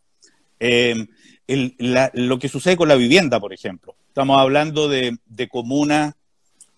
eh, 0.59 1.09
lo 1.47 2.39
que 2.39 2.49
sucede 2.49 2.79
con 2.79 2.89
la 2.89 2.95
vivienda, 2.95 3.39
por 3.39 3.53
ejemplo. 3.53 3.95
Estamos 4.09 4.41
hablando 4.41 4.89
de, 4.89 5.19
comunas. 5.51 6.15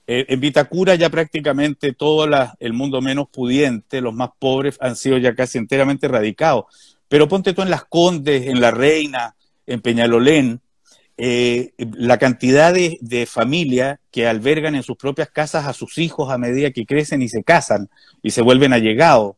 Eh, 0.08 0.26
en 0.28 0.40
Vitacura 0.40 0.96
ya 0.96 1.08
prácticamente 1.08 1.92
todo 1.92 2.28
el 2.58 2.72
mundo 2.72 3.00
menos 3.00 3.28
pudiente, 3.28 4.00
los 4.00 4.12
más 4.12 4.30
pobres, 4.40 4.76
han 4.80 4.96
sido 4.96 5.18
ya 5.18 5.36
casi 5.36 5.58
enteramente 5.58 6.08
radicados. 6.08 6.64
Pero 7.06 7.28
ponte 7.28 7.54
tú 7.54 7.62
en 7.62 7.70
Las 7.70 7.84
Condes, 7.84 8.48
en 8.48 8.60
La 8.60 8.72
Reina, 8.72 9.36
en 9.68 9.82
Peñalolén, 9.82 10.60
eh, 11.22 11.74
la 11.78 12.16
cantidad 12.16 12.72
de, 12.72 13.28
familias 13.30 13.98
que 14.10 14.26
albergan 14.26 14.74
en 14.74 14.82
sus 14.82 14.96
propias 14.96 15.28
casas 15.28 15.66
a 15.66 15.74
sus 15.74 15.98
hijos 15.98 16.32
a 16.32 16.38
medida 16.38 16.70
que 16.70 16.86
crecen 16.86 17.20
y 17.20 17.28
se 17.28 17.44
casan 17.44 17.90
y 18.22 18.30
se 18.30 18.40
vuelven 18.40 18.72
allegados, 18.72 19.36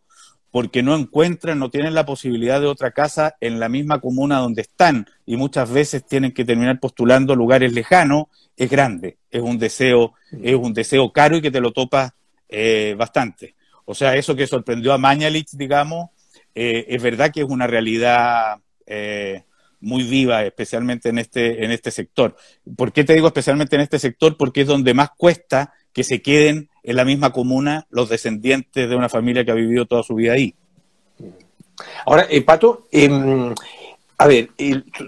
porque 0.53 0.85
no 0.85 0.95
encuentran, 0.95 1.59
no 1.59 1.71
tienen 1.71 1.95
la 1.95 2.07
posibilidad 2.07 2.61
de 2.61 2.69
otra 2.69 2.93
casa 2.93 3.35
en 3.41 3.59
la 3.59 3.69
misma 3.69 4.01
comuna 4.01 4.39
donde 4.39 4.62
están 4.62 5.09
y 5.27 5.37
muchas 5.37 5.73
veces 5.73 6.07
tienen 6.07 6.31
que 6.31 6.45
terminar 6.45 6.79
postulando 6.79 7.35
lugares 7.35 7.73
lejanos, 7.73 8.27
es 8.57 8.71
grande, 8.71 9.17
es 9.29 9.43
un 9.43 9.59
deseo, 9.59 10.12
es 10.41 10.55
un 10.55 10.73
deseo 10.73 11.11
caro 11.11 11.39
y 11.39 11.43
que 11.43 11.51
te 11.51 11.61
lo 11.61 11.73
topas 11.73 12.12
eh, 12.49 12.95
bastante. 12.97 13.57
O 13.87 13.95
sea, 13.97 14.15
eso 14.15 14.37
que 14.37 14.47
sorprendió 14.47 14.93
a 14.93 14.99
Mañalich, 14.99 15.51
digamos, 15.51 16.11
eh, 16.55 16.87
es 16.91 17.03
verdad 17.03 17.33
que 17.33 17.41
es 17.41 17.49
una 17.49 17.67
realidad 17.67 18.59
muy 19.83 20.05
viva, 20.05 20.45
especialmente 20.45 21.11
en 21.11 21.19
este, 21.19 21.65
en 21.65 21.71
este 21.71 21.91
sector. 21.91 22.37
¿Por 22.77 22.93
qué 22.93 23.05
te 23.05 23.15
digo 23.15 23.27
especialmente 23.27 23.77
en 23.77 23.83
este 23.83 23.99
sector? 23.99 24.37
Porque 24.37 24.62
es 24.62 24.67
donde 24.67 24.95
más 24.95 25.11
cuesta 25.17 25.75
que 25.93 26.05
se 26.05 26.23
queden 26.23 26.71
en 26.83 26.97
la 26.97 27.05
misma 27.05 27.33
comuna 27.33 27.87
los 27.91 28.09
descendientes 28.09 28.89
de 28.89 28.97
una 28.97 29.09
familia 29.09 29.45
que 29.45 29.51
ha 29.51 29.55
vivido 29.55 29.87
toda 29.87 30.03
su 30.03 30.15
vida 30.15 30.33
ahí. 30.33 30.55
Ahora, 32.07 32.27
eh, 32.31 32.43
Pato, 32.43 32.87
eh, 32.91 33.09
a 34.23 34.26
ver, 34.29 34.50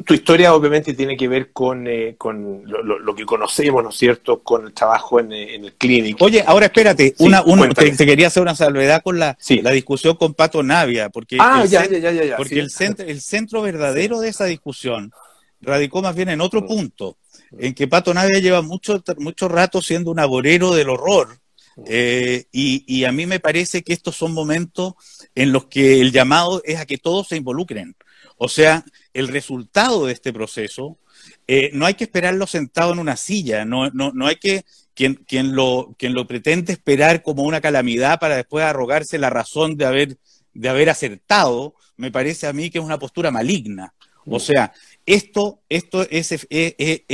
tu, 0.05 0.15
historia 0.15 0.55
obviamente 0.55 0.93
tiene 0.95 1.17
que 1.17 1.29
ver 1.29 1.53
con, 1.53 1.87
eh, 1.87 2.17
lo, 2.65 3.15
que 3.15 3.25
conocemos, 3.25 3.83
¿no 3.83 3.91
es 3.91 3.97
cierto?, 3.97 4.43
con 4.43 4.67
el 4.67 4.73
trabajo 4.73 5.21
en, 5.21 5.33
eh, 5.33 5.55
el 5.55 5.73
clínico. 5.75 6.25
Oye, 6.25 6.43
ahora 6.45 6.67
espérate, 6.67 7.15
una, 7.19 7.45
te, 7.75 7.95
quería 7.97 8.27
hacer 8.27 8.43
una 8.43 8.57
salvedad 8.57 9.03
con 9.03 9.19
la, 9.19 9.39
la 9.63 9.71
discusión 9.71 10.17
con 10.17 10.35
Pato 10.35 10.63
Navia, 10.65 11.11
porque, 11.11 11.37
ah, 11.39 11.61
el, 11.63 11.71
ya, 11.71 11.87
ya, 11.87 12.11
ya, 12.11 12.37
porque 12.37 12.59
el, 12.59 12.71
centro, 12.71 13.07
el 13.07 13.21
centro 13.21 13.63
verdadero 13.63 14.19
de 14.19 14.31
esa 14.31 14.47
discusión 14.47 15.13
radicó 15.61 16.03
más 16.03 16.17
bien 16.17 16.31
en 16.31 16.41
otro 16.41 16.67
punto, 16.67 17.17
en 17.57 17.73
que 17.73 17.87
Pato 17.87 18.13
Navia 18.13 18.41
lleva 18.41 18.63
mucho, 18.63 19.03
mucho 19.19 19.49
rato 19.49 19.81
siendo 19.81 20.11
un 20.11 20.19
aborero 20.19 20.75
del 20.75 20.89
horror, 20.89 21.39
eh, 21.87 22.47
y, 22.53 22.85
y, 22.87 23.05
a 23.05 23.13
mí 23.13 23.27
me 23.27 23.41
parece 23.41 23.83
que 23.83 23.93
estos 23.93 24.17
son 24.17 24.33
momentos 24.33 24.95
en 25.35 25.53
los 25.53 25.67
que 25.67 26.01
el 26.01 26.13
llamado 26.13 26.63
es 26.65 26.79
a 26.79 26.87
que 26.87 26.99
todos 26.99 27.29
se 27.29 27.37
involucren. 27.37 27.97
O 28.37 28.49
sea, 28.49 28.85
el 29.13 29.29
resultado 29.29 30.07
de 30.07 30.13
este 30.13 30.33
proceso 30.33 30.99
eh, 31.47 31.71
no 31.73 31.87
hay 31.87 31.95
que 31.95 32.05
esperarlo 32.05 32.47
sentado 32.47 32.93
en 32.93 32.99
una 32.99 33.17
silla, 33.17 33.65
no, 33.65 33.91
no, 33.91 34.27
hay 34.27 34.37
que 34.37 34.65
quien, 34.95 35.15
quien, 35.15 35.55
lo, 35.55 35.95
quien 35.99 36.15
lo 36.15 36.27
pretende 36.27 36.73
esperar 36.73 37.23
como 37.23 37.43
una 37.43 37.61
calamidad 37.61 38.19
para 38.19 38.37
después 38.37 38.65
arrogarse 38.65 39.19
la 39.19 39.31
razón 39.31 39.77
de 39.77 39.87
haber, 39.87 40.19
de 40.53 40.69
haber 40.69 40.91
acertado, 40.91 41.75
me 41.97 42.11
parece 42.11 42.47
a 42.47 42.53
mí 42.53 42.71
que 42.71 42.79
es 42.79 42.85
una 42.85 42.99
postura 42.99 43.31
maligna. 43.31 43.95
O 44.27 44.41
sea, 44.41 44.73
esto, 45.05 45.61
esto 45.69 46.07
es, 46.09 46.47
eh, 46.49 47.05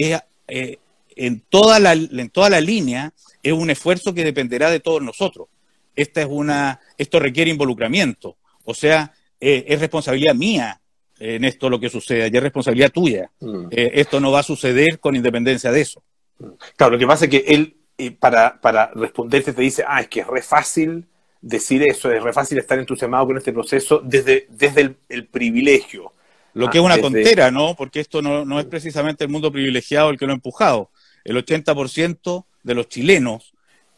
en, 1.17 1.41
toda 1.49 1.81
la, 1.81 1.93
en 1.93 2.31
toda 2.31 2.51
la 2.51 2.61
línea 2.61 3.13
es 3.43 3.53
un 3.53 3.71
esfuerzo 3.71 4.15
que 4.15 4.25
dependerá 4.25 4.71
de 4.71 4.81
todos 4.81 5.03
nosotros. 5.03 5.49
Esta 5.97 6.23
es 6.23 6.29
una, 6.31 6.81
esto 6.97 7.19
requiere 7.19 7.51
involucramiento. 7.51 8.37
O 8.65 8.75
sea, 8.75 9.13
eh, 9.41 9.65
es 9.69 9.81
responsabilidad 9.81 10.35
mía 10.35 10.80
en 11.21 11.45
esto 11.45 11.69
lo 11.69 11.79
que 11.79 11.91
suceda, 11.91 12.27
y 12.27 12.37
es 12.37 12.43
responsabilidad 12.43 12.91
tuya. 12.91 13.31
Mm. 13.41 13.67
Eh, 13.71 13.91
esto 13.95 14.19
no 14.21 14.33
va 14.33 14.41
a 14.41 14.43
suceder 14.43 14.99
con 14.99 15.15
independencia 15.15 15.71
de 15.71 15.83
eso. 15.83 16.03
Mm. 16.39 16.49
Claro, 16.77 16.93
lo 16.93 16.99
que 16.99 17.07
pasa 17.07 17.27
es 17.27 17.31
que 17.31 17.45
él, 17.47 17.77
eh, 17.99 18.11
para, 18.11 18.61
para 18.61 18.91
responderte, 18.95 19.53
te 19.53 19.63
dice, 19.63 19.85
ah, 19.87 20.01
es 20.01 20.09
que 20.09 20.21
es 20.21 20.27
re 20.27 20.43
fácil 20.43 21.07
decir 21.41 21.83
eso, 21.83 22.11
es 22.11 22.23
re 22.23 22.33
fácil 22.33 22.59
estar 22.59 22.79
entusiasmado 22.79 23.27
con 23.27 23.37
este 23.37 23.53
proceso 23.53 24.01
desde, 24.03 24.47
desde 24.49 24.97
el, 25.09 25.27
privilegio. 25.27 26.13
Lo 26.55 26.69
que 26.69 26.79
es 26.79 26.85
una 26.85 26.99
tontera, 26.99 27.51
¿no? 27.51 27.77
Porque 27.77 28.01
esto 28.01 28.23
no, 28.23 28.45
no, 28.45 28.59
es 28.59 28.67
precisamente 28.67 29.25
el 29.25 29.31
mundo 29.31 29.53
privilegiado 29.53 30.11
el 30.11 30.19
que 30.19 30.27
lo 30.27 30.33
ha 30.33 30.35
empujado. 30.35 30.91
El 31.23 31.37
80% 31.37 32.45
de 32.63 32.75
los 32.75 32.89
chilenos 32.89 33.53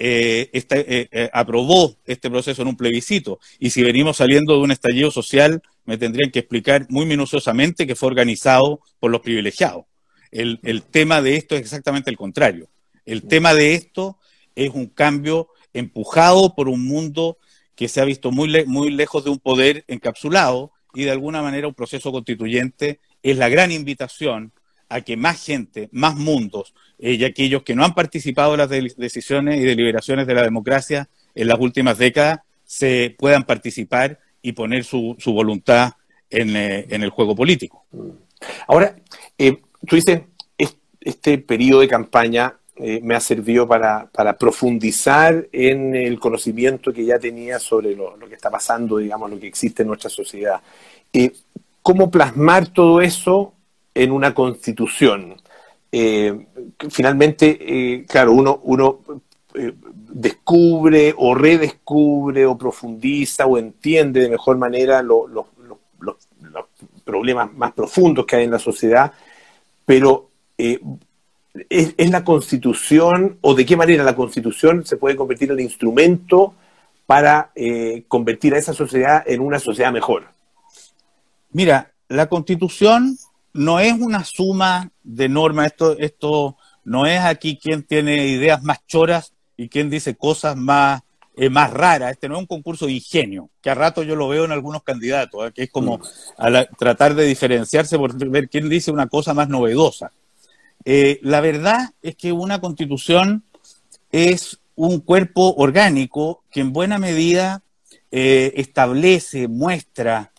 eh, 0.05 0.51
eh, 0.53 1.09
eh, 1.13 1.31
aprobó 1.33 1.95
este 2.05 2.29
proceso 2.29 2.63
en 2.63 2.69
un 2.69 2.77
plebiscito. 2.77 3.39
Y 3.61 3.71
si 3.71 3.85
venimos 3.85 4.17
saliendo 4.17 4.55
de 4.55 4.61
un 4.61 4.73
estallido 4.73 5.13
social, 5.13 5.63
me 5.85 5.99
tendrían 5.99 6.31
que 6.31 6.41
explicar 6.41 6.87
muy 6.89 7.07
minuciosamente 7.07 7.87
que 7.87 7.97
fue 7.97 8.09
organizado 8.09 8.81
por 9.01 9.11
los 9.11 9.21
privilegiados. 9.21 9.85
El, 10.31 10.83
tema 10.91 11.21
de 11.21 11.37
esto 11.37 11.55
es 11.55 11.61
exactamente 11.61 12.11
el 12.11 12.17
contrario. 12.17 12.69
El 13.05 13.23
tema 13.25 13.53
de 13.53 13.75
esto 13.75 14.19
es 14.55 14.71
un 14.71 14.87
cambio 14.87 15.49
empujado 15.75 16.55
por 16.55 16.69
un 16.69 16.85
mundo 16.85 17.37
que 17.75 17.89
se 17.89 18.01
ha 18.01 18.05
visto 18.05 18.31
muy, 18.31 18.65
muy 18.67 18.91
lejos 18.91 19.25
de 19.25 19.31
un 19.31 19.39
poder 19.39 19.85
encapsulado 19.89 20.73
y 20.95 21.05
de 21.05 21.11
alguna 21.11 21.43
manera 21.43 21.69
un 21.69 21.75
proceso 21.75 22.13
constituyente 22.13 23.01
es 23.23 23.37
la 23.37 23.49
gran 23.49 23.73
invitación 23.73 24.53
a 24.89 25.01
que 25.01 25.17
más 25.17 25.45
gente, 25.45 25.89
más 25.91 26.17
mundos, 26.17 26.75
eh, 26.99 27.15
y 27.15 27.25
aquellos 27.25 27.63
que 27.63 27.75
no 27.75 27.85
han 27.85 27.95
participado 27.95 28.55
en 28.55 28.59
las 28.59 28.69
decisiones 28.69 29.61
y 29.61 29.65
deliberaciones 29.65 30.27
de 30.27 30.35
la 30.35 30.43
democracia 30.43 31.09
en 31.35 31.49
las 31.49 31.59
últimas 31.59 31.99
décadas 31.99 32.41
se 32.65 33.15
puedan 33.19 33.45
participar 33.45 34.21
y 34.43 34.53
poner 34.53 34.85
su, 34.85 35.17
voluntad 35.27 35.93
eh, 36.31 36.87
en, 36.89 37.03
el 37.03 37.11
juego 37.11 37.35
político. 37.35 37.85
Ahora, 38.67 38.97
eh, 39.39 39.61
tú 39.87 39.97
dices, 39.97 40.23
este 41.01 41.39
periodo 41.39 41.81
de 41.81 41.89
campaña 41.89 42.55
me 43.03 43.15
ha 43.15 43.21
servido 43.21 43.69
para, 43.69 44.11
profundizar 44.39 45.47
en 45.53 45.95
el 45.95 46.19
conocimiento 46.19 46.93
que 46.93 47.05
ya 47.05 47.19
tenía 47.19 47.59
sobre 47.59 47.95
lo, 47.95 48.19
que 48.29 48.35
está 48.35 48.51
pasando, 48.51 48.97
digamos, 48.97 49.31
lo 49.31 49.39
que 49.39 49.47
existe 49.47 49.83
en 49.83 49.89
nuestra 49.89 50.11
sociedad. 50.11 50.61
¿Cómo 51.83 52.11
plasmar 52.11 52.69
todo 52.69 53.01
eso 53.01 53.55
en 53.95 54.13
una 54.13 54.33
constitución? 54.33 55.37
Eh, 55.91 56.47
finalmente, 56.91 57.59
eh, 57.61 58.07
claro, 58.07 58.33
uno, 58.33 59.01
eh, 59.55 59.75
descubre 60.23 61.15
o 61.17 61.35
redescubre 61.35 62.47
o 62.47 62.57
profundiza 62.57 63.47
o 63.47 63.59
entiende 63.59 64.21
de 64.21 64.31
mejor 64.31 64.57
manera 64.57 65.03
los 65.03 65.47
problemas 67.05 67.53
más 67.53 67.73
profundos 67.73 68.25
que 68.25 68.37
hay 68.37 68.45
en 68.45 68.53
la 68.53 68.59
sociedad, 68.59 69.13
pero 69.85 70.31
¿es, 70.57 70.79
¿es, 71.69 72.11
la 72.11 72.23
constitución 72.25 73.39
o 73.41 73.55
de 73.55 73.67
qué 73.67 73.77
manera 73.77 74.05
la 74.05 74.15
constitución 74.15 74.87
se 74.87 74.97
puede 74.97 75.17
convertir 75.17 75.51
en 75.51 75.61
instrumento 75.61 76.55
para 77.05 77.51
convertir 78.07 78.55
a 78.55 78.59
esa 78.59 78.73
sociedad 78.73 79.25
en 79.27 79.41
una 79.41 79.59
sociedad 79.59 79.93
mejor? 79.93 80.29
Mira, 81.51 81.93
la 82.09 82.29
constitución 82.29 83.19
no 83.53 83.81
es 83.81 83.93
una 83.93 84.25
suma 84.25 84.91
de 85.03 85.29
normas, 85.29 85.67
esto, 85.67 85.99
esto 85.99 86.57
no 86.85 87.07
es 87.07 87.21
aquí 87.21 87.59
quien 87.59 87.83
tiene 87.83 88.27
ideas 88.29 88.63
más 88.63 88.87
choras 88.87 89.33
y 89.57 89.69
quien 89.69 89.91
dice 89.91 90.15
cosas 90.15 90.57
más, 90.57 91.03
eh, 91.37 91.51
más 91.51 91.73
raras. 91.73 92.13
Este 92.13 92.29
no 92.29 92.37
es 92.37 92.41
un 92.41 92.47
concurso 92.47 92.87
de 92.87 92.93
ingenio, 92.93 93.51
que 93.61 93.71
a 93.71 93.75
rato 93.75 94.03
yo 94.03 94.17
lo 94.17 94.29
veo 94.29 94.45
en 94.45 94.53
algunos 94.53 94.83
candidatos, 94.83 95.49
¿eh? 95.49 95.53
que 95.55 95.63
es 95.65 95.71
como 95.71 95.99
mm. 95.99 96.77
tratar 96.79 97.15
de 97.15 97.25
diferenciarse 97.25 97.99
por 97.99 98.17
ver 98.29 98.49
quién 98.49 98.69
dice 98.69 98.91
una 98.91 99.07
cosa 99.07 99.35
más 99.35 99.49
novedosa. 99.49 100.13
Eh, 100.85 101.21
la 101.23 101.41
verdad 101.41 101.91
es 102.03 102.17
que 102.17 102.33
una 102.33 102.61
constitución 102.61 103.45
es 104.11 104.59
un 104.75 105.01
cuerpo 105.01 105.55
orgánico 105.55 106.43
que 106.51 106.61
en 106.61 106.73
buena 106.73 106.99
medida 106.99 107.63
establece, 108.11 109.49
muestra, 109.49 110.33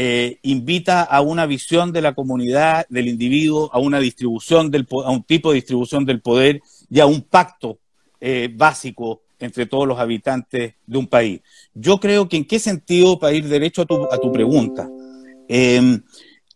eh, 0.00 0.38
invita 0.42 1.02
a 1.02 1.22
una 1.22 1.46
visión 1.46 1.92
de 1.92 2.02
la 2.02 2.14
comunidad, 2.14 2.86
del 2.88 3.08
individuo, 3.08 3.70
a 3.72 3.78
una 3.78 3.98
distribución 3.98 4.70
del, 4.70 4.86
a 5.04 5.10
un 5.10 5.24
tipo 5.24 5.50
de 5.50 5.56
distribución 5.56 6.04
del 6.04 6.20
poder 6.20 6.60
y 6.90 7.00
a 7.00 7.06
un 7.06 7.22
pacto 7.22 7.78
eh, 8.20 8.50
básico 8.52 9.22
entre 9.38 9.66
todos 9.66 9.86
los 9.86 9.98
habitantes 9.98 10.74
de 10.86 10.98
un 10.98 11.06
país. 11.06 11.40
Yo 11.74 12.00
creo 12.00 12.28
que 12.28 12.36
en 12.36 12.44
qué 12.44 12.58
sentido, 12.58 13.18
para 13.18 13.32
ir 13.32 13.48
derecho 13.48 13.82
a 13.82 14.18
tu, 14.18 14.32
pregunta, 14.32 14.88
em, 15.48 16.02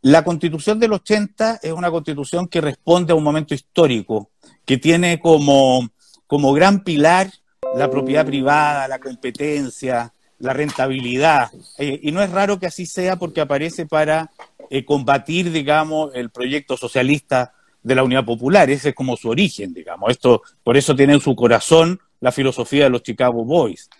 la 0.02 0.24
constitución 0.24 0.80
del 0.80 0.92
80 0.94 1.60
es 1.62 1.72
una 1.72 1.90
constitución 1.90 2.48
que 2.48 2.60
responde 2.60 3.12
a 3.12 3.16
un 3.16 3.22
momento 3.22 3.54
histórico, 3.54 4.30
que 4.64 4.78
tiene 4.78 5.20
como, 5.20 5.88
como 6.26 6.52
gran 6.52 6.82
pilar 6.82 7.30
la 7.76 7.88
propiedad 7.88 8.26
privada, 8.26 8.88
la 8.88 8.98
competencia, 8.98 10.12
la 10.40 10.52
rentabilidad. 10.52 11.50
Eh, 11.78 12.00
y 12.02 12.10
no 12.10 12.20
es 12.20 12.30
raro 12.30 12.58
que 12.58 12.66
así 12.66 12.84
sea 12.84 13.16
porque 13.16 13.40
aparece 13.40 13.86
para 13.86 14.30
eh, 14.70 14.84
combatir, 14.84 15.52
digamos, 15.52 16.10
el 16.14 16.30
proyecto 16.30 16.76
socialista 16.76 17.52
de 17.82 17.94
la 17.94 18.04
Unidad 18.04 18.24
Popular. 18.24 18.70
Ese 18.70 18.90
es 18.90 18.94
como 18.94 19.16
su 19.16 19.28
origen, 19.28 19.72
digamos. 19.72 20.10
Esto, 20.10 20.42
por 20.62 20.76
eso 20.76 20.94
tiene 20.94 21.14
en 21.14 21.20
su 21.20 21.34
corazón 21.34 22.00
la 22.20 22.32
filosofía 22.32 22.84
de 22.84 22.90
los 22.90 23.02
Chicago 23.02 23.44
Boys. 23.44 23.90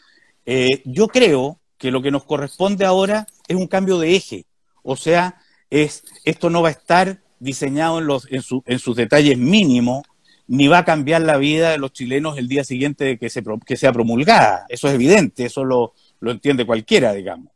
Eh, 0.46 0.82
yo 0.84 1.08
creo 1.08 1.58
que 1.78 1.90
lo 1.90 2.02
que 2.02 2.10
nos 2.10 2.24
corresponde 2.24 2.84
ahora 2.84 3.26
es 3.48 3.56
un 3.56 3.66
cambio 3.66 3.98
de 3.98 4.14
eje. 4.14 4.46
O 4.82 4.96
sea, 4.96 5.40
es, 5.70 6.04
esto 6.24 6.50
no 6.50 6.62
va 6.62 6.68
a 6.68 6.72
estar 6.72 7.20
diseñado 7.40 7.98
en, 7.98 8.06
los, 8.06 8.30
en, 8.30 8.42
su, 8.42 8.62
en 8.66 8.78
sus 8.78 8.94
detalles 8.94 9.36
mínimos, 9.36 10.02
ni 10.46 10.68
va 10.68 10.78
a 10.78 10.84
cambiar 10.84 11.22
la 11.22 11.38
vida 11.38 11.70
de 11.70 11.78
los 11.78 11.92
chilenos 11.92 12.38
el 12.38 12.46
día 12.46 12.62
siguiente 12.62 13.04
de 13.04 13.18
que, 13.18 13.30
se, 13.30 13.42
que 13.66 13.76
sea 13.76 13.92
promulgada. 13.92 14.66
Eso 14.68 14.86
es 14.88 14.94
evidente, 14.94 15.44
eso 15.46 15.64
lo, 15.64 15.94
lo 16.20 16.30
entiende 16.30 16.64
cualquiera, 16.64 17.12
digamos. 17.12 17.52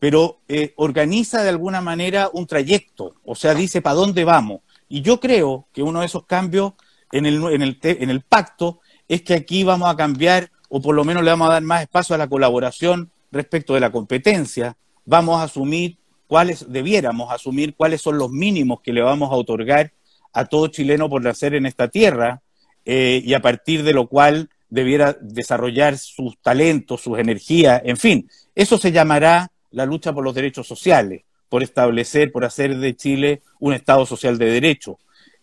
Pero 0.00 0.40
eh, 0.48 0.72
organiza 0.76 1.42
de 1.42 1.50
alguna 1.50 1.80
manera 1.80 2.30
un 2.32 2.46
trayecto, 2.46 3.14
o 3.24 3.34
sea, 3.34 3.54
dice 3.54 3.82
para 3.82 3.94
dónde 3.94 4.24
vamos. 4.24 4.60
Y 4.88 5.02
yo 5.02 5.20
creo 5.20 5.68
que 5.72 5.82
uno 5.82 6.00
de 6.00 6.06
esos 6.06 6.26
cambios 6.26 6.72
en 7.12 7.26
el, 7.26 7.42
en 7.82 8.10
el, 8.10 8.20
pacto 8.22 8.80
es 9.06 9.22
que 9.22 9.34
aquí 9.34 9.64
vamos 9.64 9.88
a 9.88 9.96
cambiar, 9.96 10.50
o 10.68 10.80
por 10.80 10.94
lo 10.94 11.04
menos 11.04 11.22
le 11.22 11.30
vamos 11.30 11.48
a 11.48 11.54
dar 11.54 11.62
más 11.62 11.82
espacio 11.82 12.14
a 12.14 12.18
la 12.18 12.28
colaboración 12.28 13.10
respecto 13.30 13.74
de 13.74 13.80
la 13.80 13.90
competencia. 13.90 14.76
Vamos 15.04 15.40
a 15.40 15.44
asumir 15.44 15.98
cuáles, 16.26 16.70
debiéramos 16.70 17.32
asumir 17.32 17.74
cuáles 17.74 18.00
son 18.02 18.18
los 18.18 18.30
mínimos 18.30 18.80
que 18.82 18.92
le 18.92 19.02
vamos 19.02 19.30
a 19.30 19.36
otorgar 19.36 19.92
a 20.32 20.44
todo 20.44 20.68
chileno 20.68 21.08
por 21.08 21.22
nacer 21.22 21.54
en 21.54 21.66
esta 21.66 21.88
tierra, 21.88 22.42
eh, 22.84 23.22
y 23.24 23.34
a 23.34 23.40
partir 23.40 23.82
de 23.82 23.92
lo 23.92 24.08
cual 24.08 24.50
debiera 24.68 25.16
desarrollar 25.20 25.96
sus 25.98 26.38
talentos, 26.40 27.00
sus 27.00 27.18
energías, 27.18 27.82
en 27.84 27.96
fin, 27.96 28.30
eso 28.54 28.78
se 28.78 28.92
llamará 28.92 29.50
la 29.70 29.86
lucha 29.86 30.12
por 30.12 30.24
los 30.24 30.34
derechos 30.34 30.66
sociales, 30.66 31.22
por 31.48 31.62
establecer, 31.62 32.32
por 32.32 32.44
hacer 32.44 32.76
de 32.78 32.96
Chile 32.96 33.42
un 33.58 33.72
Estado 33.72 34.06
social 34.06 34.38
de 34.38 34.50
derecho. 34.50 34.98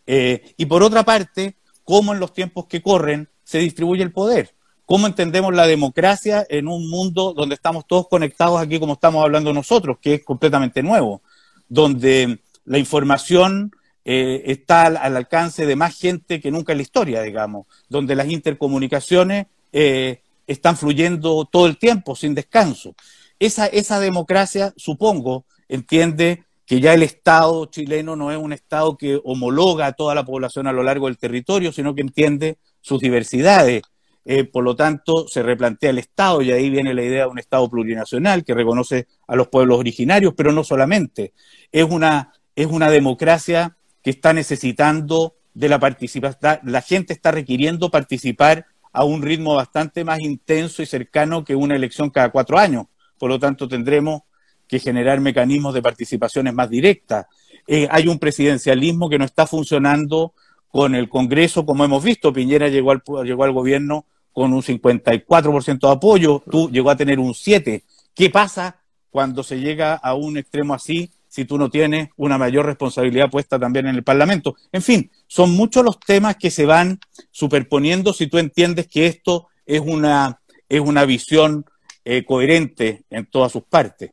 Eh, 0.08 0.54
y 0.58 0.66
por 0.66 0.84
otra 0.84 1.04
parte, 1.04 1.56
cómo 1.84 2.14
en 2.14 2.20
los 2.20 2.34
tiempos 2.34 2.66
que 2.68 2.82
corren 2.82 3.30
se 3.44 3.60
distribuye 3.60 4.04
el 4.04 4.12
poder. 4.12 4.56
¿Cómo 4.86 5.08
entendemos 5.08 5.54
la 5.54 5.66
democracia 5.66 6.46
en 6.48 6.68
un 6.68 6.90
mundo 6.90 7.34
donde 7.34 7.56
estamos 7.56 7.88
todos 7.88 8.08
conectados 8.08 8.62
aquí 8.62 8.80
como 8.80 8.94
estamos 8.94 9.24
hablando 9.24 9.52
nosotros, 9.52 9.98
que 10.00 10.16
es 10.16 10.24
completamente 10.24 10.84
nuevo, 10.84 11.22
donde 11.68 12.40
la 12.66 12.78
información 12.78 13.72
eh, 14.04 14.44
está 14.46 14.86
al, 14.86 15.18
alcance 15.18 15.66
de 15.66 15.76
más 15.76 15.98
gente 15.98 16.40
que 16.40 16.52
nunca 16.52 16.74
en 16.74 16.78
la 16.78 16.84
historia, 16.84 17.22
digamos, 17.24 17.66
donde 17.90 18.16
las 18.16 18.30
intercomunicaciones 18.30 19.48
eh, 19.74 20.22
están 20.46 20.78
fluyendo 20.78 21.46
todo 21.46 21.66
el 21.66 21.78
tiempo, 21.78 22.16
sin 22.16 22.36
descanso. 22.36 22.94
Esa, 23.40 23.66
esa 23.66 24.00
democracia, 24.00 24.72
supongo, 24.78 25.46
entiende 25.70 26.44
que 26.66 26.82
ya 26.82 26.94
el 26.94 27.04
Estado 27.04 27.66
chileno 27.68 28.16
no 28.16 28.32
es 28.32 28.38
un 28.38 28.54
Estado 28.54 28.98
que 28.98 29.20
homologa 29.24 29.88
a 29.88 29.94
toda 29.94 30.16
la 30.16 30.26
población 30.26 30.68
a 30.68 30.74
lo 30.74 30.84
largo 30.84 31.08
del 31.08 31.18
territorio, 31.18 31.72
sino 31.72 31.94
que 31.94 32.02
entiende 32.02 32.58
sus 32.82 33.00
diversidades. 33.00 33.84
Eh, 34.28 34.44
por 34.44 34.64
lo 34.64 34.76
tanto, 34.76 35.28
se 35.28 35.44
replantea 35.44 35.92
el 35.92 36.00
Estado 36.00 36.42
y 36.42 36.52
ahí 36.52 36.72
viene 36.72 36.96
la 36.96 37.04
idea 37.04 37.26
de 37.26 37.30
un 37.30 37.38
Estado 37.38 37.70
plurinacional 37.70 38.44
que 38.44 38.56
reconoce 38.56 39.08
a 39.28 39.36
los 39.36 39.50
pueblos 39.50 39.78
originarios, 39.78 40.34
pero 40.36 40.52
no 40.52 40.64
solamente. 40.64 41.34
Es 41.72 41.84
una, 41.84 42.34
es 42.56 42.66
una 42.66 42.90
democracia 42.90 43.78
que 44.02 44.10
está 44.10 44.34
necesitando 44.34 45.36
de 45.54 45.70
la 45.70 45.80
participación, 45.80 46.60
la 46.64 46.82
gente 46.82 47.14
está 47.14 47.32
requiriendo 47.32 47.90
participar 47.90 48.66
a 48.92 49.04
un 49.04 49.22
ritmo 49.22 49.56
bastante 49.56 50.04
más 50.04 50.20
intenso 50.20 50.82
y 50.82 50.86
cercano 50.86 51.44
que 51.44 51.56
una 51.56 51.76
elección 51.76 52.10
cada 52.10 52.30
cuatro 52.30 52.58
años. 52.58 52.86
Por 53.18 53.30
lo 53.30 53.40
tanto, 53.40 53.68
tendremos 53.68 54.22
que 54.68 54.80
generar 54.80 55.20
mecanismos 55.22 55.74
de 55.74 55.82
participaciones 55.82 56.54
más 56.54 56.70
directas. 56.70 57.26
Eh, 57.68 57.88
hay 57.90 58.08
un 58.08 58.20
presidencialismo 58.20 59.10
que 59.10 59.18
no 59.18 59.26
está 59.26 59.48
funcionando 59.48 60.34
con 60.70 60.96
el 60.96 61.10
Congreso, 61.10 61.66
como 61.66 61.86
hemos 61.86 62.04
visto. 62.04 62.34
Piñera 62.34 62.68
llegó 62.68 62.92
al, 62.92 63.02
llegó 63.24 63.44
al 63.44 63.52
gobierno 63.52 64.06
con 64.34 64.54
un 64.54 64.62
54% 64.62 65.80
de 65.80 65.94
apoyo, 65.94 66.44
tú 66.50 66.70
llegó 66.70 66.90
a 66.90 66.98
tener 66.98 67.20
un 67.20 67.34
7%. 67.34 67.84
¿Qué 68.14 68.30
pasa 68.30 68.82
cuando 69.10 69.44
se 69.44 69.60
llega 69.60 69.94
a 69.96 70.14
un 70.14 70.38
extremo 70.38 70.74
así 70.74 71.10
si 71.36 71.44
tú 71.44 71.58
no 71.58 71.70
tienes 71.70 72.10
una 72.16 72.38
mayor 72.38 72.66
responsabilidad 72.66 73.30
puesta 73.30 73.60
también 73.60 73.88
en 73.88 73.96
el 73.96 74.06
Parlamento. 74.06 74.56
En 74.72 74.82
fin, 74.82 75.12
son 75.28 75.52
muchos 75.52 75.84
los 75.84 76.00
temas 76.00 76.38
que 76.38 76.50
se 76.50 76.66
van 76.66 76.98
superponiendo 77.30 78.14
si 78.14 78.28
tú 78.28 78.38
entiendes 78.38 78.88
que 78.88 79.08
esto 79.08 79.50
es 79.66 79.82
una, 79.82 80.40
es 80.70 80.80
una 80.80 81.04
visión 81.04 81.66
eh, 82.06 82.24
coherente 82.24 83.04
en 83.10 83.26
todas 83.26 83.52
sus 83.52 83.64
partes. 83.64 84.12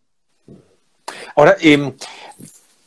Ahora, 1.37 1.57
em, 1.61 1.93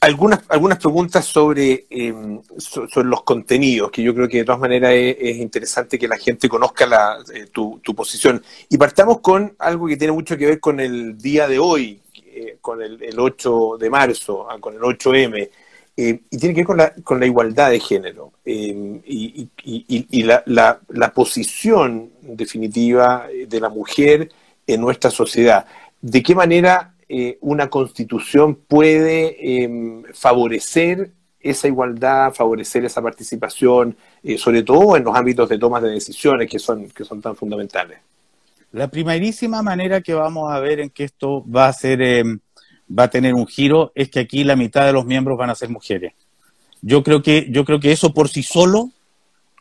algunas, 0.02 0.42
algunas 0.50 0.78
preguntas 0.78 1.26
sobre, 1.26 1.86
em, 1.90 2.40
sobre 2.58 3.08
los 3.08 3.24
contenidos, 3.24 3.92
que 3.92 4.04
yo 4.04 4.14
creo 4.14 4.28
que 4.28 4.38
de 4.38 4.46
todas 4.46 4.62
maneras 4.62 4.92
es, 4.94 5.38
interesante 5.38 5.98
que 5.98 6.08
la 6.08 6.18
gente 6.18 6.48
conozca 6.48 6.86
la, 6.86 7.18
eh, 7.34 7.48
tu, 7.52 7.80
tu, 7.84 7.96
posición. 7.96 8.44
Y 8.70 8.78
partamos 8.78 9.20
con 9.22 9.56
algo 9.60 9.88
que 9.88 9.98
tiene 9.98 10.14
mucho 10.14 10.38
que 10.38 10.46
ver 10.46 10.60
con 10.60 10.80
el 10.80 11.18
día 11.18 11.48
de 11.48 11.60
hoy, 11.60 12.00
eh, 12.38 12.58
con 12.60 12.82
el, 12.82 13.18
8 13.18 13.78
de 13.80 13.90
marzo, 13.90 14.46
ah, 14.50 14.58
con 14.60 14.76
el 14.76 14.82
8M, 14.82 15.50
eh, 15.96 16.20
y 16.30 16.38
tiene 16.38 16.54
que 16.54 16.60
ver 16.62 16.66
con 16.66 16.78
la, 16.78 16.94
con 17.02 17.18
la 17.18 17.26
igualdad 17.26 17.70
de 17.70 17.80
género 17.80 18.34
eh, 18.44 19.02
y, 19.06 20.24
la, 20.24 20.44
la, 20.46 21.14
posición 21.14 22.12
definitiva 22.22 23.28
de 23.48 23.60
la 23.62 23.70
mujer 23.70 24.30
en 24.68 24.82
nuestra 24.82 25.10
sociedad. 25.12 25.66
¿De 26.02 26.22
qué 26.22 26.36
manera 26.36 26.95
una 27.42 27.70
constitución 27.70 28.56
puede 28.56 29.64
em, 29.64 30.04
favorecer 30.14 31.12
esa 31.40 31.68
igualdad, 31.68 32.34
favorecer 32.34 32.86
esa 32.86 33.02
participación, 33.02 33.96
sobre 34.38 34.64
todo 34.64 34.98
en 34.98 35.04
los 35.04 35.16
ámbitos 35.16 35.48
de 35.48 35.60
tomas 35.60 35.84
de 35.84 35.90
decisiones 35.90 36.50
que 36.50 36.58
son, 36.58 36.90
que 36.90 37.06
son 37.06 37.22
tan 37.22 37.36
fundamentales? 37.36 38.00
La 38.76 38.90
primerísima 38.90 39.62
manera 39.62 40.02
que 40.02 40.14
vamos 40.14 40.52
a 40.52 40.60
ver 40.60 40.82
en 40.82 40.90
que 40.90 41.06
esto 41.06 41.46
va 41.50 41.68
a 41.68 41.72
ser, 41.72 42.02
em, 42.02 42.40
va 42.92 43.04
a 43.04 43.10
tener 43.10 43.34
un 43.34 43.48
giro 43.48 43.94
es 43.96 44.10
que 44.10 44.20
aquí 44.20 44.44
la 44.44 44.58
mitad 44.58 44.86
de 44.86 44.92
los 44.92 45.06
miembros 45.06 45.38
van 45.38 45.50
a 45.50 45.56
ser 45.56 45.70
mujeres. 45.70 46.12
Yo 46.82 47.02
creo 47.02 47.22
que, 47.22 47.48
yo 47.50 47.64
creo 47.64 47.80
que 47.80 47.94
eso 47.94 48.14
por 48.14 48.28
sí 48.28 48.44
solo 48.44 48.92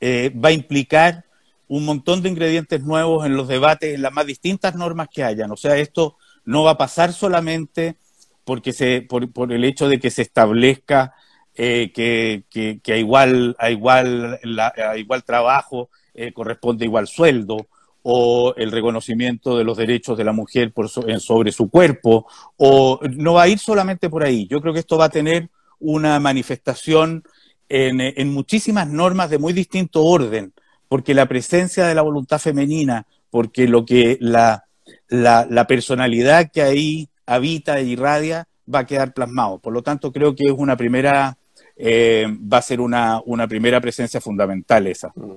eh, 0.00 0.32
va 0.34 0.48
a 0.48 0.52
implicar 0.52 1.24
un 1.68 1.84
montón 1.84 2.22
de 2.22 2.28
ingredientes 2.28 2.82
nuevos 2.82 3.24
en 3.24 3.36
los 3.36 3.46
debates, 3.46 3.94
en 3.94 4.02
las 4.02 4.12
más 4.12 4.26
distintas 4.26 4.74
normas 4.74 5.06
que 5.08 5.22
hayan. 5.22 5.52
O 5.52 5.56
sea, 5.56 5.76
esto 5.76 6.16
no 6.44 6.64
va 6.64 6.72
a 6.72 6.78
pasar 6.78 7.12
solamente 7.12 7.96
porque 8.44 8.72
se, 8.72 9.02
por, 9.02 9.32
por 9.32 9.52
el 9.52 9.64
hecho 9.64 9.88
de 9.88 9.98
que 9.98 10.10
se 10.10 10.22
establezca 10.22 11.14
eh, 11.54 11.92
que, 11.94 12.44
que, 12.50 12.92
a 12.92 12.96
igual, 12.96 13.56
a 13.58 13.70
igual, 13.70 14.40
a 14.58 14.96
igual 14.96 15.24
trabajo 15.24 15.88
eh, 16.14 16.32
corresponde 16.32 16.84
igual 16.84 17.06
sueldo, 17.06 17.68
o 18.06 18.54
el 18.56 18.70
reconocimiento 18.70 19.56
de 19.56 19.64
los 19.64 19.78
derechos 19.78 20.18
de 20.18 20.24
la 20.24 20.32
mujer 20.32 20.72
por 20.72 20.88
sobre 20.90 21.52
su 21.52 21.70
cuerpo, 21.70 22.26
o 22.56 23.00
no 23.10 23.34
va 23.34 23.44
a 23.44 23.48
ir 23.48 23.58
solamente 23.58 24.10
por 24.10 24.22
ahí. 24.22 24.46
Yo 24.46 24.60
creo 24.60 24.74
que 24.74 24.80
esto 24.80 24.98
va 24.98 25.06
a 25.06 25.10
tener 25.10 25.48
una 25.80 26.20
manifestación 26.20 27.24
en, 27.68 28.32
muchísimas 28.32 28.88
normas 28.88 29.30
de 29.30 29.38
muy 29.38 29.52
distinto 29.52 30.04
orden, 30.04 30.52
porque 30.86 31.14
la 31.14 31.26
presencia 31.26 31.86
de 31.86 31.94
la 31.94 32.02
voluntad 32.02 32.38
femenina, 32.38 33.06
porque 33.30 33.66
lo 33.66 33.84
que 33.86 34.18
la, 34.20 34.63
la, 35.08 35.66
personalidad 35.66 36.50
que 36.50 36.62
ahí 36.62 37.08
habita 37.26 37.78
e 37.78 37.84
irradia 37.84 38.46
va 38.72 38.80
a 38.80 38.86
quedar 38.86 39.12
plasmado. 39.12 39.58
Por 39.58 39.72
lo 39.72 39.82
tanto, 39.82 40.12
creo 40.12 40.34
que 40.34 40.44
es 40.44 40.52
una 40.52 40.76
primera, 40.76 41.36
eh, 41.76 42.26
va 42.30 42.58
a 42.58 42.62
ser 42.62 42.80
una, 42.80 43.20
una 43.24 43.46
primera 43.46 43.80
presencia 43.80 44.20
fundamental 44.20 44.86
esa. 44.86 45.12
Mm. 45.14 45.34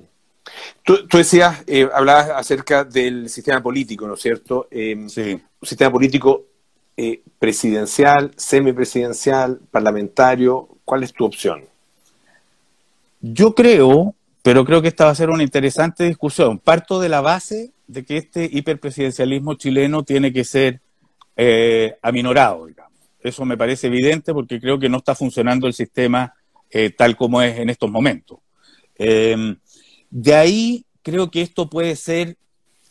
Tú, 0.82 1.06
decías, 1.12 1.62
eh, 1.66 1.88
hablabas 1.92 2.30
acerca 2.30 2.84
del 2.84 3.28
sistema 3.28 3.62
político, 3.62 4.06
¿no 4.06 4.14
es 4.14 4.20
cierto? 4.20 4.66
Em, 4.70 5.08
sí. 5.08 5.32
Un 5.60 5.68
sistema 5.68 5.90
político 5.90 6.44
eh, 6.96 7.22
presidencial, 7.38 8.32
semipresidencial, 8.36 9.60
parlamentario. 9.70 10.68
¿Cuál 10.84 11.02
es 11.02 11.12
tu 11.12 11.24
opción? 11.24 11.64
Yo 13.20 13.54
creo, 13.54 14.14
pero 14.42 14.64
creo 14.64 14.80
que 14.80 14.88
esta 14.88 15.04
va 15.04 15.10
a 15.10 15.14
ser 15.14 15.30
una 15.30 15.42
interesante 15.42 16.04
discusión. 16.04 16.58
Parto 16.58 17.00
de 17.00 17.08
la 17.08 17.20
base 17.20 17.72
de 17.88 18.04
que 18.04 18.18
este 18.18 18.48
hiperpresidencialismo 18.50 19.54
chileno 19.54 20.04
tiene 20.04 20.32
que 20.32 20.44
ser 20.44 20.80
eh, 21.36 21.96
aminorado, 22.02 22.66
digamos. 22.66 22.92
Eso 23.20 23.44
me 23.44 23.56
parece 23.56 23.88
evidente 23.88 24.32
porque 24.32 24.60
creo 24.60 24.78
que 24.78 24.88
no 24.88 24.98
está 24.98 25.14
funcionando 25.16 25.66
el 25.66 25.74
sistema 25.74 26.34
tal 26.96 27.16
como 27.16 27.40
es 27.40 27.58
en 27.58 27.70
estos 27.70 27.90
momentos. 27.90 28.38
Em, 28.98 29.56
de 30.10 30.34
ahí 30.34 30.84
creo 31.02 31.30
que 31.30 31.40
esto 31.40 31.70
puede 31.70 31.96
ser, 31.96 32.36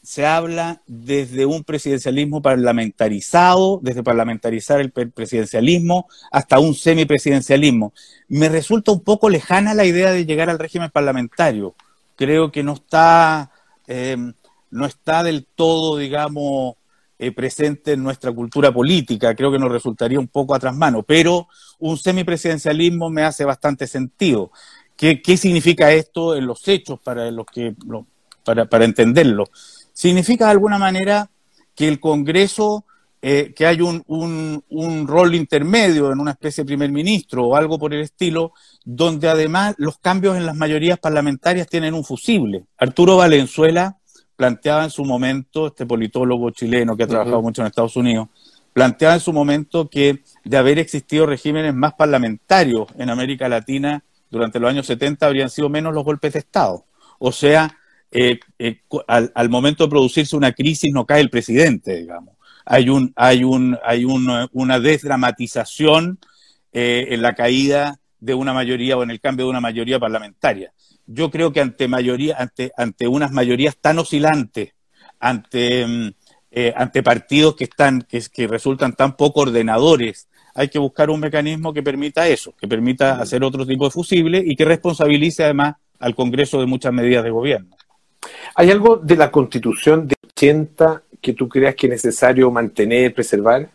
se 0.02 0.26
habla 0.26 0.82
desde 0.88 1.46
un 1.46 1.64
presidencialismo 1.64 2.42
parlamentarizado, 2.42 3.80
desde 3.84 4.04
parlamentarizar 4.04 4.80
el 4.80 4.92
presidencialismo 4.92 6.08
hasta 6.32 6.60
un 6.60 6.74
semipresidencialismo. 6.74 7.94
Me 8.30 8.48
resulta 8.48 8.92
un 8.94 9.02
poco 9.02 9.30
lejana 9.30 9.74
la 9.74 9.86
idea 9.86 10.12
de 10.12 10.26
llegar 10.26 10.50
al 10.50 10.60
régimen 10.60 10.90
parlamentario. 10.90 11.76
Creo 12.16 12.52
que 12.52 12.64
no 12.64 12.74
está, 12.74 13.52
em, 13.86 14.34
no 14.72 14.86
está 14.86 15.24
del 15.24 15.46
todo, 15.46 15.98
digamos, 15.98 16.76
eh, 17.20 17.32
presente 17.32 17.94
en 17.94 18.04
nuestra 18.04 18.32
cultura 18.32 18.72
política. 18.72 19.36
Creo 19.36 19.52
que 19.52 19.60
nos 19.60 19.72
resultaría 19.72 20.20
un 20.20 20.28
poco 20.28 20.54
atrás 20.54 20.76
mano, 20.76 21.04
pero 21.04 21.48
un 21.80 21.98
semipresidencialismo 21.98 23.10
me 23.10 23.24
hace 23.24 23.46
bastante 23.46 23.88
sentido. 23.88 24.52
¿Qué, 24.96 25.22
significa 25.38 25.92
esto 25.92 26.36
en 26.36 26.48
los 26.48 26.68
hechos 26.68 27.00
para, 27.00 27.30
los 27.30 27.46
que, 27.46 27.76
para, 28.44 28.66
para 28.66 28.86
entenderlo? 28.86 29.46
Significa 29.94 30.46
de 30.46 30.52
alguna 30.52 30.80
manera 30.80 31.30
que 31.76 31.88
el 31.88 32.00
Congreso 32.00 32.86
eh, 33.20 33.52
que 33.56 33.66
hay 33.66 33.82
un, 33.82 34.04
un, 34.08 35.08
rol 35.08 35.34
intermedio 35.34 36.12
en 36.12 36.20
una 36.20 36.32
especie 36.32 36.64
de 36.64 36.68
primer 36.68 36.92
ministro 36.92 37.46
o 37.46 37.56
algo 37.56 37.80
por 37.80 37.92
el 37.94 38.02
estilo, 38.02 38.54
donde 38.86 39.28
además 39.28 39.74
los 39.80 39.98
cambios 39.98 40.38
en 40.38 40.46
las 40.46 40.56
mayorías 40.56 41.00
parlamentarias 41.00 41.68
tienen 41.68 41.96
un 41.96 42.06
fusible. 42.06 42.66
Arturo 42.78 43.18
Valenzuela 43.18 43.98
planteaba 44.38 44.86
en 44.86 44.90
su 44.90 45.04
momento, 45.04 45.68
este 45.68 45.86
politólogo 45.86 46.52
chileno 46.52 46.96
que 46.96 47.04
ha 47.04 47.08
trabajado 47.08 47.42
mucho 47.42 47.62
en 47.62 47.68
Estados 47.68 47.98
Unidos, 47.98 48.30
planteaba 48.72 49.16
en 49.16 49.20
su 49.20 49.34
momento 49.34 49.90
que 49.90 50.24
de 50.46 50.58
haber 50.58 50.80
existido 50.80 51.26
regímenes 51.26 51.74
más 51.74 51.94
parlamentarios 51.96 52.88
en 52.98 53.10
América 53.10 53.50
Latina 53.50 54.02
durante 54.30 54.60
los 54.60 54.70
años 54.70 54.86
70 54.86 55.26
habrían 55.26 55.50
sido 55.50 55.68
menos 55.68 55.94
los 55.94 56.06
golpes 56.06 56.32
de 56.32 56.40
Estado. 56.40 56.86
O 57.20 57.34
sea, 57.34 57.78
eh, 58.12 58.40
eh, 58.58 58.80
al, 59.08 59.34
al 59.36 59.50
momento 59.50 59.84
de 59.84 59.90
producirse 59.90 60.38
una 60.38 60.54
crisis 60.54 60.94
no 60.94 61.06
cae 61.06 61.20
el 61.20 61.30
presidente, 61.30 61.98
digamos 61.98 62.38
hay, 62.68 62.90
un, 62.90 63.14
hay, 63.16 63.44
un, 63.44 63.78
hay 63.84 64.06
una 64.06 64.80
desdramatización 64.80 66.20
eh, 66.74 67.08
en 67.12 67.22
la 67.22 67.34
caída 67.34 68.00
de 68.20 68.34
una 68.34 68.54
mayoría 68.54 68.98
o 68.98 69.04
en 69.04 69.12
el 69.12 69.22
cambio 69.22 69.46
de 69.46 69.52
una 69.52 69.62
mayoría 69.62 70.00
parlamentaria. 70.00 70.74
Yo 71.08 71.32
creo 71.32 71.52
que 71.52 71.62
ante, 71.62 71.88
mayoría, 71.88 72.36
ante, 72.38 72.72
ante 72.78 73.08
unas 73.08 73.32
mayorías 73.32 73.78
tan 73.78 73.98
oscilantes, 73.98 74.74
ante, 75.20 75.88
mm, 75.88 76.10
eh, 76.52 76.74
ante 76.76 77.02
partidos 77.02 77.56
que, 77.56 77.64
están, 77.64 78.02
que, 78.04 78.22
que 78.32 78.48
resultan 78.48 78.94
tan 78.94 79.16
poco 79.16 79.42
ordenadores, 79.42 80.28
hay 80.54 80.70
que 80.70 80.80
buscar 80.80 81.10
un 81.10 81.20
mecanismo 81.20 81.72
que 81.72 81.84
permita 81.84 82.28
eso, 82.28 82.54
que 82.60 82.68
permita 82.68 83.22
hacer 83.22 83.44
otro 83.44 83.66
tipo 83.66 83.86
de 83.86 83.92
fusible 83.92 84.44
y 84.46 84.56
que 84.56 84.66
responsabilice 84.66 85.44
además 85.44 85.76
al 86.00 86.16
Congreso 86.16 86.60
de 86.60 86.66
muchas 86.66 86.92
medidas 86.92 87.24
de 87.24 87.30
gobierno. 87.30 87.76
¿Hay 88.56 88.72
algo 88.72 88.98
de 88.98 89.16
la 89.16 89.32
Constitución 89.32 90.08
de 90.08 90.16
80 90.30 91.04
que 91.22 91.34
tú 91.34 91.48
creas 91.48 91.76
que 91.76 91.88
es 91.88 91.92
necesario 91.92 92.50
mantener, 92.52 93.14
preservar? 93.14 93.70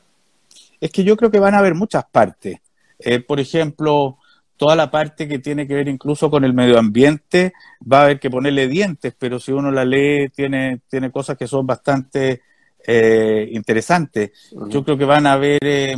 Es 0.80 0.90
que 0.90 1.04
yo 1.04 1.16
creo 1.16 1.30
que 1.30 1.38
van 1.38 1.54
a 1.54 1.58
haber 1.58 1.74
muchas 1.74 2.04
partes. 2.10 2.58
Eh, 2.98 3.20
por 3.20 3.40
ejemplo, 3.40 4.18
toda 4.62 4.76
la 4.76 4.92
parte 4.92 5.26
que 5.26 5.40
tiene 5.40 5.66
que 5.66 5.74
ver 5.74 5.88
incluso 5.88 6.30
con 6.30 6.44
el 6.44 6.54
medio 6.54 6.78
ambiente, 6.78 7.52
va 7.80 7.98
a 7.98 8.04
haber 8.04 8.20
que 8.20 8.30
ponerle 8.30 8.68
dientes, 8.68 9.12
pero 9.18 9.40
si 9.40 9.50
uno 9.50 9.72
la 9.72 9.84
lee, 9.84 10.28
tiene, 10.28 10.82
tiene 10.88 11.10
cosas 11.10 11.36
que 11.36 11.48
son 11.48 11.66
bastante 11.66 12.42
eh, 12.86 13.48
interesantes. 13.50 14.30
Yo 14.68 14.84
creo 14.84 14.96
que 14.96 15.04
van 15.04 15.26
a 15.26 15.32
haber, 15.32 15.58
eh, 15.62 15.96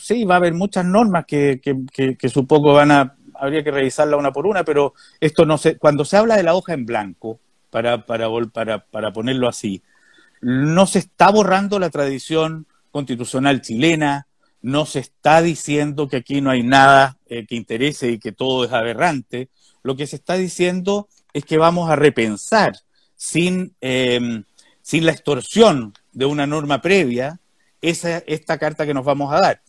sí, 0.00 0.24
va 0.24 0.34
a 0.34 0.38
haber 0.38 0.54
muchas 0.54 0.84
normas 0.84 1.24
que, 1.24 1.60
que, 1.62 2.16
que, 2.16 2.28
supongo 2.28 2.72
van 2.72 2.90
a, 2.90 3.14
habría 3.34 3.62
que 3.62 3.70
revisarla 3.70 4.16
una 4.16 4.32
por 4.32 4.48
una, 4.48 4.64
pero 4.64 4.94
esto 5.20 5.46
no 5.46 5.56
se, 5.56 5.78
cuando 5.78 6.04
se 6.04 6.16
habla 6.16 6.36
de 6.36 6.42
la 6.42 6.56
hoja 6.56 6.74
en 6.74 6.86
blanco, 6.86 7.38
para, 7.70 8.04
para, 8.06 8.28
para, 8.52 8.84
para 8.86 9.12
ponerlo 9.12 9.46
así, 9.46 9.84
no 10.40 10.88
se 10.88 10.98
está 10.98 11.30
borrando 11.30 11.78
la 11.78 11.90
tradición 11.90 12.66
constitucional 12.90 13.60
chilena, 13.60 14.26
no 14.64 14.86
se 14.86 15.00
está 15.00 15.42
diciendo 15.42 16.08
que 16.08 16.16
aquí 16.16 16.40
no 16.40 16.50
hay 16.50 16.62
nada 16.62 17.18
eh, 17.26 17.44
que 17.46 17.54
interese 17.54 18.10
y 18.10 18.18
que 18.18 18.32
todo 18.32 18.64
es 18.64 18.72
aberrante. 18.72 19.50
Lo 19.82 19.94
que 19.94 20.06
se 20.06 20.16
está 20.16 20.36
diciendo 20.36 21.06
es 21.34 21.44
que 21.44 21.58
vamos 21.58 21.90
a 21.90 21.96
repensar 21.96 22.72
sin, 23.14 23.74
em, 23.82 24.44
sin 24.80 25.04
la 25.04 25.12
extorsión 25.12 25.92
de 26.12 26.24
una 26.24 26.46
norma 26.46 26.80
previa 26.80 27.38
esa, 27.82 28.18
esta 28.26 28.56
carta 28.56 28.86
que 28.86 28.94
nos 28.94 29.04
vamos 29.04 29.34
a 29.34 29.40
dar. 29.40 29.60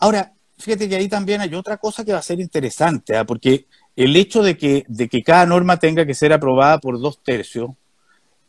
Ahora, 0.00 0.32
fíjate 0.58 0.88
que 0.88 0.96
ahí 0.96 1.08
también 1.08 1.40
hay 1.40 1.54
otra 1.54 1.76
cosa 1.76 2.04
que 2.04 2.12
va 2.12 2.18
a 2.18 2.22
ser 2.22 2.40
interesante, 2.40 3.16
¿ah? 3.16 3.24
porque 3.24 3.66
el 3.94 4.16
hecho 4.16 4.42
de 4.42 4.56
que, 4.56 4.84
de 4.88 5.08
que 5.08 5.22
cada 5.22 5.46
norma 5.46 5.78
tenga 5.78 6.04
que 6.04 6.14
ser 6.14 6.32
aprobada 6.32 6.78
por 6.78 7.00
dos 7.00 7.22
tercios, 7.22 7.70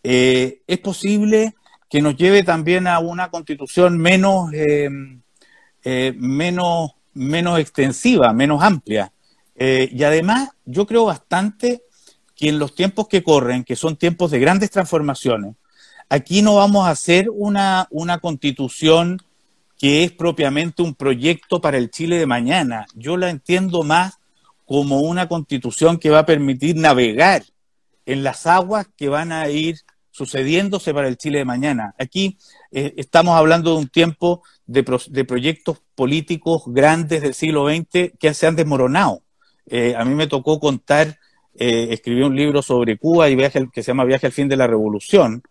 eh, 0.03 0.61
es 0.65 0.79
posible 0.79 1.53
que 1.91 2.01
nos 2.01 2.15
lleve 2.15 2.41
también 2.41 2.87
a 2.87 2.97
una 2.97 3.29
constitución 3.29 3.99
menos, 3.99 4.49
eh, 5.83 6.13
menos, 6.17 6.91
menos 7.13 7.59
extensiva, 7.59 8.33
menos 8.33 8.61
amplia. 8.63 9.11
Eh, 9.55 9.89
y 9.91 10.03
además, 10.03 10.49
yo 10.65 10.85
creo 10.85 11.05
bastante 11.05 11.83
que 12.35 12.49
en 12.49 12.59
los 12.59 12.75
tiempos 12.75 13.07
que 13.07 13.23
corren, 13.23 13.63
que 13.63 13.75
son 13.75 13.95
tiempos 13.95 14.31
de 14.31 14.39
grandes 14.39 14.71
transformaciones, 14.71 15.55
aquí 16.09 16.41
no 16.41 16.55
vamos 16.55 16.87
a 16.87 16.91
hacer 16.91 17.29
una, 17.31 17.87
una 17.91 18.19
constitución 18.19 19.21
que 19.77 20.03
es 20.03 20.11
propiamente 20.11 20.83
un 20.83 20.93
proyecto 20.93 21.59
para 21.59 21.77
el 21.77 21.89
Chile 21.89 22.17
de 22.17 22.27
mañana. 22.27 22.85
Yo 22.93 23.17
la 23.17 23.29
entiendo 23.29 23.83
más 23.83 24.19
como 24.65 25.01
una 25.01 25.27
constitución 25.27 25.97
que 25.97 26.11
va 26.11 26.19
a 26.19 26.25
permitir 26.25 26.75
navegar 26.75 27.43
en 28.05 28.23
las 28.23 28.45
aguas 28.45 28.87
que 28.95 29.09
van 29.09 29.31
a 29.31 29.49
ir 29.49 29.79
sucediéndose 30.11 30.93
para 30.93 31.07
el 31.07 31.17
Chile 31.17 31.39
de 31.39 31.45
mañana. 31.45 31.95
Aquí 31.97 32.37
eh, 32.71 32.93
estamos 32.97 33.35
hablando 33.35 33.71
de 33.71 33.77
un 33.77 33.87
tiempo 33.87 34.43
de, 34.71 35.25
proyectos 35.25 35.81
políticos 35.95 36.63
grandes 36.67 37.21
del 37.21 37.33
siglo 37.33 37.67
XX 37.67 38.11
que 38.19 38.33
se 38.33 38.47
han 38.47 38.55
desmoronado. 38.55 39.21
Eh, 39.67 39.95
a 39.97 40.03
mí 40.05 40.15
me 40.15 40.27
tocó 40.27 40.59
contar, 40.59 41.17
eh, 41.55 41.87
escribí 41.91 42.21
un 42.23 42.35
libro 42.35 42.61
sobre 42.61 42.97
Cuba 42.97 43.29
y 43.29 43.35
viaje, 43.35 43.67
que 43.71 43.83
se 43.83 43.87
llama 43.87 44.05
Viaje 44.05 44.27
al 44.27 44.33
fin 44.33 44.47
de 44.47 44.57
la 44.57 44.67
revolución. 44.67 45.43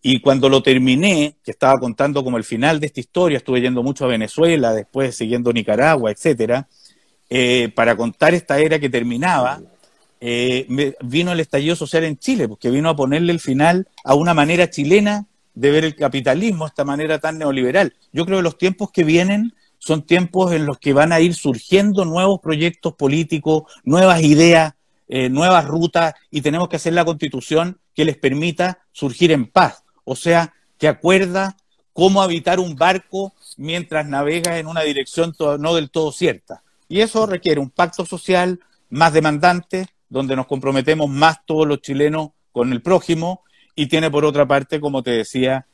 Y 0.00 0.20
cuando 0.20 0.48
lo 0.48 0.62
terminé, 0.62 1.36
que 1.44 1.52
estaba 1.52 1.78
contando 1.78 2.24
como 2.24 2.36
el 2.36 2.44
final 2.44 2.80
de 2.80 2.86
esta 2.86 3.00
historia, 3.00 3.38
estuve 3.38 3.60
yendo 3.60 3.82
mucho 3.82 4.04
a 4.04 4.08
Venezuela, 4.08 4.72
después 4.72 5.14
siguiendo 5.14 5.52
Nicaragua, 5.52 6.10
etcétera, 6.10 6.68
para 7.74 7.96
contar 7.96 8.34
esta 8.34 8.58
era 8.58 8.78
que 8.78 8.90
terminaba, 8.90 9.62
eh, 10.24 10.94
vino 11.02 11.32
el 11.32 11.40
estallido 11.40 11.74
social 11.74 12.04
en 12.04 12.16
Chile, 12.16 12.46
porque 12.46 12.70
vino 12.70 12.88
a 12.88 12.94
ponerle 12.94 13.32
el 13.32 13.40
final 13.40 13.88
a 14.04 14.14
una 14.14 14.34
manera 14.34 14.70
chilena 14.70 15.26
de 15.54 15.70
ver 15.70 15.84
el 15.84 15.96
capitalismo, 15.96 16.66
esta 16.66 16.84
manera 16.84 17.18
tan 17.18 17.38
neoliberal. 17.38 17.94
Yo 18.12 18.24
creo 18.24 18.38
que 18.38 18.42
los 18.44 18.58
tiempos 18.58 18.90
que 18.90 19.04
vienen 19.04 19.54
son 19.78 20.02
tiempos 20.02 20.52
en 20.52 20.64
los 20.64 20.78
que 20.78 20.92
van 20.92 21.12
a 21.12 21.20
ir 21.20 21.34
surgiendo 21.34 22.04
nuevos 22.04 22.40
proyectos 22.40 22.94
políticos, 22.94 23.64
nuevas 23.84 24.22
ideas, 24.22 24.74
eh, 25.08 25.28
nuevas 25.28 25.64
rutas, 25.66 26.14
y 26.30 26.40
tenemos 26.40 26.68
que 26.68 26.76
hacer 26.76 26.92
la 26.92 27.04
constitución 27.04 27.78
que 27.94 28.04
les 28.04 28.16
permita 28.16 28.78
surgir 28.92 29.32
en 29.32 29.46
paz. 29.46 29.82
O 30.04 30.16
sea, 30.16 30.54
que 30.78 30.88
acuerda 30.88 31.56
cómo 31.92 32.22
habitar 32.22 32.60
un 32.60 32.76
barco 32.76 33.34
mientras 33.56 34.06
navegas 34.06 34.58
en 34.58 34.66
una 34.66 34.82
dirección 34.82 35.34
no 35.58 35.74
del 35.74 35.90
todo 35.90 36.12
cierta. 36.12 36.62
Y 36.88 37.00
eso 37.00 37.26
requiere 37.26 37.60
un 37.60 37.70
pacto 37.70 38.06
social 38.06 38.60
más 38.88 39.12
demandante, 39.12 39.88
donde 40.08 40.36
nos 40.36 40.46
comprometemos 40.46 41.08
más 41.08 41.44
todos 41.44 41.66
los 41.66 41.80
chilenos 41.80 42.30
con 42.52 42.72
el 42.72 42.82
prójimo 42.82 43.42
y 43.74 43.86
tiene 43.86 44.10
por 44.10 44.24
otra 44.24 44.46
parte, 44.46 44.80
como 44.80 45.02
te 45.02 45.10
decía, 45.10 45.66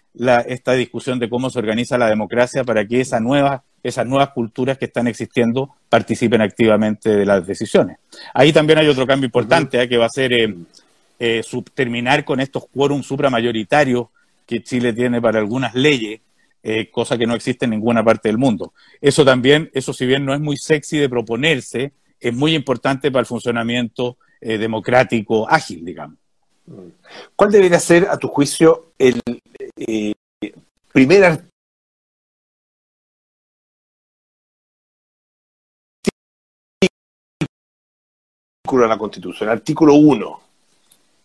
esta 0.46 0.72
discusión 0.72 1.18
de 1.18 1.28
cómo 1.28 1.50
se 1.50 1.58
organiza 1.58 1.98
la 1.98 2.08
democracia 2.08 2.64
para 2.64 2.86
que 2.86 3.00
esas 3.00 3.20
nuevas, 3.20 3.62
esas 3.82 4.06
nuevas 4.06 4.30
culturas 4.30 4.78
que 4.78 4.86
están 4.86 5.06
existiendo 5.06 5.74
participen 5.88 6.40
activamente 6.40 7.14
de 7.14 7.26
las 7.26 7.46
decisiones. 7.46 7.98
Ahí 8.34 8.52
también 8.52 8.78
hay 8.80 8.88
otro 8.88 9.06
cambio 9.06 9.26
importante, 9.26 9.80
¿eh? 9.80 9.88
que 9.88 9.96
va 9.96 10.06
a 10.06 10.10
ser 10.10 10.32
eh, 10.32 10.54
eh, 11.18 11.42
terminar 11.74 12.24
con 12.24 12.40
estos 12.40 12.66
quórums 12.66 13.06
supramayoritarios 13.06 14.08
que 14.46 14.62
Chile 14.62 14.92
tiene 14.92 15.20
para 15.20 15.38
algunas 15.38 15.74
leyes, 15.74 16.20
cosa 16.90 17.16
que 17.16 17.26
no 17.26 17.34
existe 17.34 17.64
en 17.64 17.70
ninguna 17.70 18.04
parte 18.04 18.28
del 18.28 18.36
mundo. 18.36 18.74
Eso 19.00 19.24
también, 19.24 19.70
eso 19.72 19.94
si 19.94 20.04
bien 20.04 20.26
no 20.26 20.34
es 20.34 20.40
muy 20.40 20.56
sexy 20.58 20.98
de 20.98 21.08
proponerse, 21.08 21.92
es 22.20 22.34
muy 22.34 22.54
importante 22.54 23.10
para 23.10 23.20
el 23.20 23.26
funcionamiento 23.26 24.18
eh, 24.40 24.58
democrático 24.58 25.48
ágil, 25.48 25.84
digamos. 25.84 26.16
¿Cuál 27.34 27.50
debería 27.50 27.80
ser, 27.80 28.06
a 28.08 28.18
tu 28.18 28.28
juicio, 28.28 28.92
el 28.98 29.20
eh, 29.76 30.14
primer 30.92 31.24
artículo 31.24 31.48
de 38.82 38.88
la 38.88 38.98
Constitución, 38.98 39.48
el 39.48 39.54
artículo 39.54 39.94
1? 39.94 40.40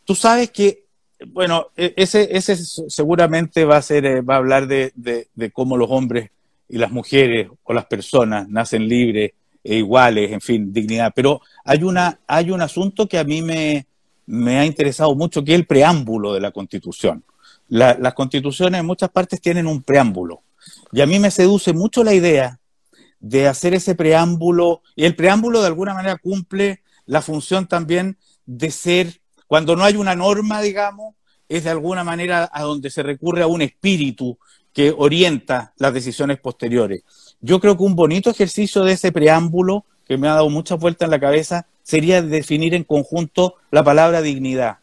Tú 0.06 0.16
sabes 0.16 0.52
que, 0.52 0.86
bueno, 1.28 1.68
e-, 1.76 1.94
ese, 1.98 2.36
ese 2.36 2.56
seguramente 2.56 3.66
va 3.66 3.78
a 3.78 3.82
ser, 3.82 4.06
eh, 4.06 4.22
va 4.22 4.36
a 4.36 4.38
hablar 4.38 4.68
de, 4.68 4.94
cómo 5.52 5.78
los 5.78 5.90
hombres 5.92 6.32
y 6.70 6.78
las 6.78 6.92
mujeres 6.92 7.50
o 7.64 7.74
las 7.74 7.86
personas 7.86 8.48
nacen 8.48 8.88
libres 8.88 9.34
e 9.64 9.76
iguales, 9.76 10.32
en 10.32 10.42
fin, 10.42 10.74
dignidad. 10.74 11.12
Pero 11.16 11.42
hay, 11.64 11.84
una, 11.84 12.20
hay 12.28 12.52
un 12.52 12.62
asunto 12.62 13.08
que 13.08 13.18
a 13.18 13.24
mí 13.24 13.42
me, 13.42 13.86
me 14.26 14.60
ha 14.60 14.66
interesado 14.66 15.16
mucho, 15.16 15.44
que 15.44 15.54
es 15.54 15.60
el 15.60 15.66
preámbulo 15.66 16.34
de 16.34 16.42
la 16.42 16.52
Constitución. 16.52 17.24
las 17.70 18.14
constituciones 18.14 18.82
en 18.82 18.86
muchas 18.86 19.10
partes 19.10 19.42
tienen 19.42 19.68
un 19.68 19.82
preámbulo. 19.82 20.42
Y 20.92 21.02
a 21.02 21.08
mí 21.08 21.18
me 21.20 21.32
seduce 21.32 21.74
mucho 21.74 22.04
la 22.04 22.14
idea 22.14 22.60
de 23.20 23.48
hacer 23.48 23.74
ese 23.74 23.96
preámbulo, 23.96 24.82
y 24.96 25.06
el 25.06 25.16
preámbulo 25.16 25.62
de 25.62 25.68
alguna 25.68 25.94
manera 25.94 26.18
cumple 26.18 26.82
la 27.06 27.22
función 27.22 27.68
también 27.68 28.18
de 28.46 28.70
ser, 28.70 29.22
cuando 29.48 29.76
no 29.76 29.84
hay 29.84 29.96
una 29.96 30.16
norma, 30.16 30.62
digamos, 30.62 31.16
es 31.48 31.64
de 31.64 31.70
alguna 31.70 32.04
manera 32.04 32.50
a 32.52 32.64
donde 32.64 32.90
se 32.90 33.04
recurre 33.04 33.44
a 33.44 33.48
un 33.48 33.62
espíritu 33.62 34.38
que 34.74 34.94
orienta 34.96 35.74
las 35.78 35.94
decisiones 35.94 36.40
posteriores. 36.40 37.04
Yo 37.42 37.60
creo 37.60 37.78
que 37.78 37.84
un 37.84 37.96
bonito 37.96 38.30
ejercicio 38.30 38.84
de 38.84 38.94
ese 38.94 39.12
preámbulo 39.12 39.86
que 40.06 40.18
me 40.18 40.28
ha 40.28 40.34
dado 40.34 40.50
muchas 40.50 40.80
vueltas 40.80 41.08
en 41.08 41.12
la 41.12 41.20
cabeza 41.20 41.68
sería 41.84 42.22
definir 42.22 42.74
en 42.74 42.84
conjunto 42.84 43.56
la 43.72 43.84
palabra 43.84 44.22
dignidad 44.22 44.78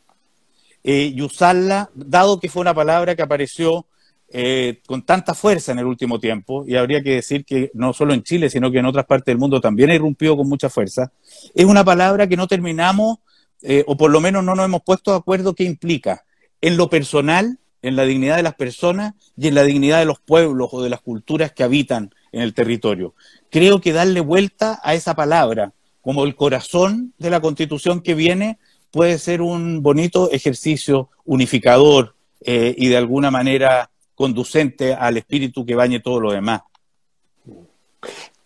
eh, 0.84 1.12
y 1.14 1.20
usarla, 1.22 1.90
dado 1.94 2.38
que 2.40 2.48
fue 2.48 2.62
una 2.62 2.74
palabra 2.74 3.16
que 3.16 3.22
apareció 3.22 3.86
eh, 4.32 4.80
con 4.86 5.02
tanta 5.02 5.34
fuerza 5.34 5.72
en 5.72 5.80
el 5.80 5.86
último 5.86 6.20
tiempo, 6.20 6.64
y 6.66 6.76
habría 6.76 7.02
que 7.02 7.16
decir 7.16 7.44
que 7.44 7.70
no 7.74 7.92
solo 7.92 8.14
en 8.14 8.22
Chile, 8.22 8.48
sino 8.48 8.70
que 8.70 8.78
en 8.78 8.86
otras 8.86 9.04
partes 9.04 9.26
del 9.26 9.38
mundo 9.38 9.60
también 9.60 9.90
ha 9.90 9.94
irrumpido 9.94 10.36
con 10.36 10.48
mucha 10.48 10.70
fuerza, 10.70 11.10
es 11.54 11.64
una 11.64 11.84
palabra 11.84 12.28
que 12.28 12.36
no 12.36 12.46
terminamos, 12.46 13.18
eh, 13.62 13.82
o 13.86 13.96
por 13.96 14.10
lo 14.10 14.20
menos 14.20 14.44
no 14.44 14.54
nos 14.54 14.64
hemos 14.64 14.82
puesto 14.82 15.10
de 15.10 15.18
acuerdo 15.18 15.54
qué 15.54 15.64
implica 15.64 16.24
en 16.60 16.76
lo 16.76 16.88
personal, 16.88 17.58
en 17.82 17.96
la 17.96 18.04
dignidad 18.04 18.36
de 18.36 18.42
las 18.42 18.54
personas 18.54 19.14
y 19.36 19.48
en 19.48 19.54
la 19.54 19.64
dignidad 19.64 19.98
de 19.98 20.04
los 20.04 20.20
pueblos 20.20 20.68
o 20.72 20.82
de 20.82 20.90
las 20.90 21.00
culturas 21.00 21.52
que 21.52 21.62
habitan 21.62 22.14
en 22.30 22.42
el 22.42 22.54
territorio. 22.54 23.14
Creo 23.50 23.80
que 23.80 23.92
darle 23.92 24.20
vuelta 24.20 24.80
a 24.82 24.94
esa 24.94 25.14
palabra 25.14 25.72
como 26.00 26.24
el 26.24 26.34
corazón 26.34 27.12
de 27.18 27.30
la 27.30 27.40
constitución 27.40 28.00
que 28.00 28.14
viene 28.14 28.58
puede 28.90 29.18
ser 29.18 29.42
un 29.42 29.82
bonito 29.82 30.30
ejercicio 30.30 31.10
unificador 31.24 32.14
eh, 32.40 32.74
y 32.76 32.88
de 32.88 32.96
alguna 32.96 33.30
manera 33.30 33.90
conducente 34.14 34.94
al 34.94 35.16
espíritu 35.16 35.64
que 35.64 35.74
bañe 35.74 36.00
todo 36.00 36.20
lo 36.20 36.32
demás. 36.32 36.62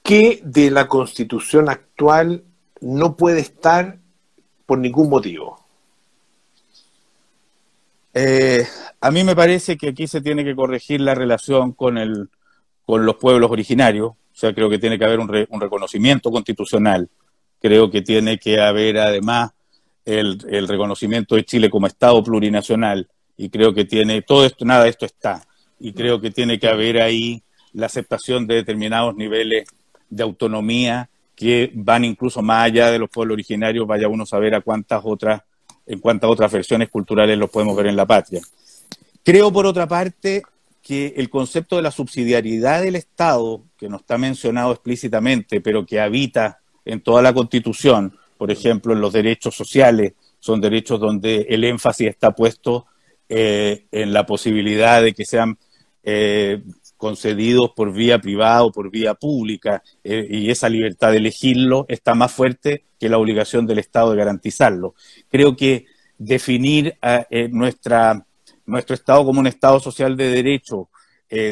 ¿Qué 0.02 0.40
de 0.44 0.70
la 0.70 0.86
constitución 0.86 1.68
actual 1.68 2.44
no 2.80 3.16
puede 3.16 3.40
estar 3.40 3.98
por 4.66 4.78
ningún 4.78 5.08
motivo? 5.08 5.64
Eh, 8.12 8.66
a 9.00 9.10
mí 9.10 9.24
me 9.24 9.34
parece 9.34 9.76
que 9.76 9.88
aquí 9.88 10.06
se 10.06 10.20
tiene 10.20 10.44
que 10.44 10.54
corregir 10.54 11.00
la 11.00 11.14
relación 11.14 11.72
con, 11.72 11.98
el, 11.98 12.28
con 12.86 13.04
los 13.04 13.16
pueblos 13.16 13.50
originarios, 13.50 14.10
o 14.10 14.16
sea, 14.32 14.54
creo 14.54 14.70
que 14.70 14.78
tiene 14.78 14.98
que 14.98 15.04
haber 15.04 15.18
un, 15.18 15.28
reconocimiento 15.28 16.30
constitucional, 16.30 17.08
creo 17.64 17.90
que 17.90 18.02
tiene 18.02 18.36
que 18.36 18.60
haber 18.60 18.98
además 18.98 19.52
el, 20.04 20.68
reconocimiento 20.68 21.34
de 21.34 21.46
Chile 21.46 21.70
como 21.70 21.86
Estado 21.86 22.22
plurinacional, 22.22 23.08
y 23.38 23.48
creo 23.48 23.72
que 23.72 23.86
tiene, 23.86 24.20
todo 24.20 24.44
esto, 24.44 24.66
nada 24.66 24.84
de 24.84 24.90
esto 24.90 25.06
está. 25.06 25.42
Y 25.80 25.94
creo 25.94 26.20
que 26.20 26.30
tiene 26.30 26.58
que 26.58 26.68
haber 26.68 27.00
ahí 27.00 27.42
la 27.72 27.86
aceptación 27.86 28.46
de 28.46 28.56
determinados 28.56 29.16
niveles 29.16 29.64
de 30.10 30.22
autonomía 30.22 31.08
que 31.34 31.70
van 31.72 32.04
incluso 32.04 32.42
más 32.42 32.66
allá 32.66 32.90
de 32.90 32.98
los 32.98 33.08
pueblos 33.08 33.36
originarios, 33.36 33.86
vaya 33.86 34.08
uno 34.08 34.24
a 34.24 34.26
saber 34.26 34.54
a 34.54 34.60
cuántas 34.60 35.00
otras, 35.02 35.40
en 35.86 36.00
cuántas 36.00 36.28
otras 36.28 36.52
versiones 36.52 36.90
culturales 36.90 37.38
los 37.38 37.48
podemos 37.48 37.74
ver 37.74 37.86
en 37.86 37.96
la 37.96 38.04
patria. 38.04 38.42
Creo, 39.22 39.50
por 39.50 39.64
otra 39.64 39.88
parte, 39.88 40.42
que 40.82 41.14
el 41.16 41.30
concepto 41.30 41.76
de 41.76 41.82
la 41.82 41.90
subsidiariedad 41.90 42.82
del 42.82 42.96
Estado, 42.96 43.62
que 43.78 43.88
no 43.88 43.96
está 43.96 44.18
mencionado 44.18 44.72
explícitamente, 44.72 45.62
pero 45.62 45.86
que 45.86 45.98
habita 45.98 46.60
en 46.84 47.00
toda 47.00 47.22
la 47.22 47.32
Constitución, 47.32 48.16
por 48.36 48.50
ejemplo, 48.50 48.92
en 48.92 49.00
los 49.00 49.12
derechos 49.12 49.54
sociales, 49.54 50.14
son 50.38 50.60
derechos 50.60 51.00
donde 51.00 51.46
el 51.48 51.64
énfasis 51.64 52.08
está 52.08 52.32
puesto 52.32 52.86
eh, 53.28 53.86
en 53.90 54.12
la 54.12 54.26
posibilidad 54.26 55.02
de 55.02 55.14
que 55.14 55.24
sean 55.24 55.56
eh, 56.02 56.62
concedidos 56.98 57.70
por 57.74 57.92
vía 57.92 58.18
privada 58.18 58.64
o 58.64 58.70
por 58.70 58.90
vía 58.90 59.14
pública, 59.14 59.82
eh, 60.02 60.26
y 60.28 60.50
esa 60.50 60.68
libertad 60.68 61.12
de 61.12 61.16
elegirlo 61.16 61.86
está 61.88 62.14
más 62.14 62.32
fuerte 62.32 62.84
que 63.00 63.08
la 63.08 63.16
obligación 63.16 63.66
del 63.66 63.78
Estado 63.78 64.10
de 64.10 64.18
garantizarlo. 64.18 64.94
Creo 65.30 65.56
que 65.56 65.86
definir 66.18 66.96
nuestra, 67.50 68.26
nuestro 68.66 68.94
Estado 68.94 69.24
como 69.24 69.40
un 69.40 69.46
Estado 69.46 69.80
social 69.80 70.16
de 70.16 70.28
derecho, 70.28 70.90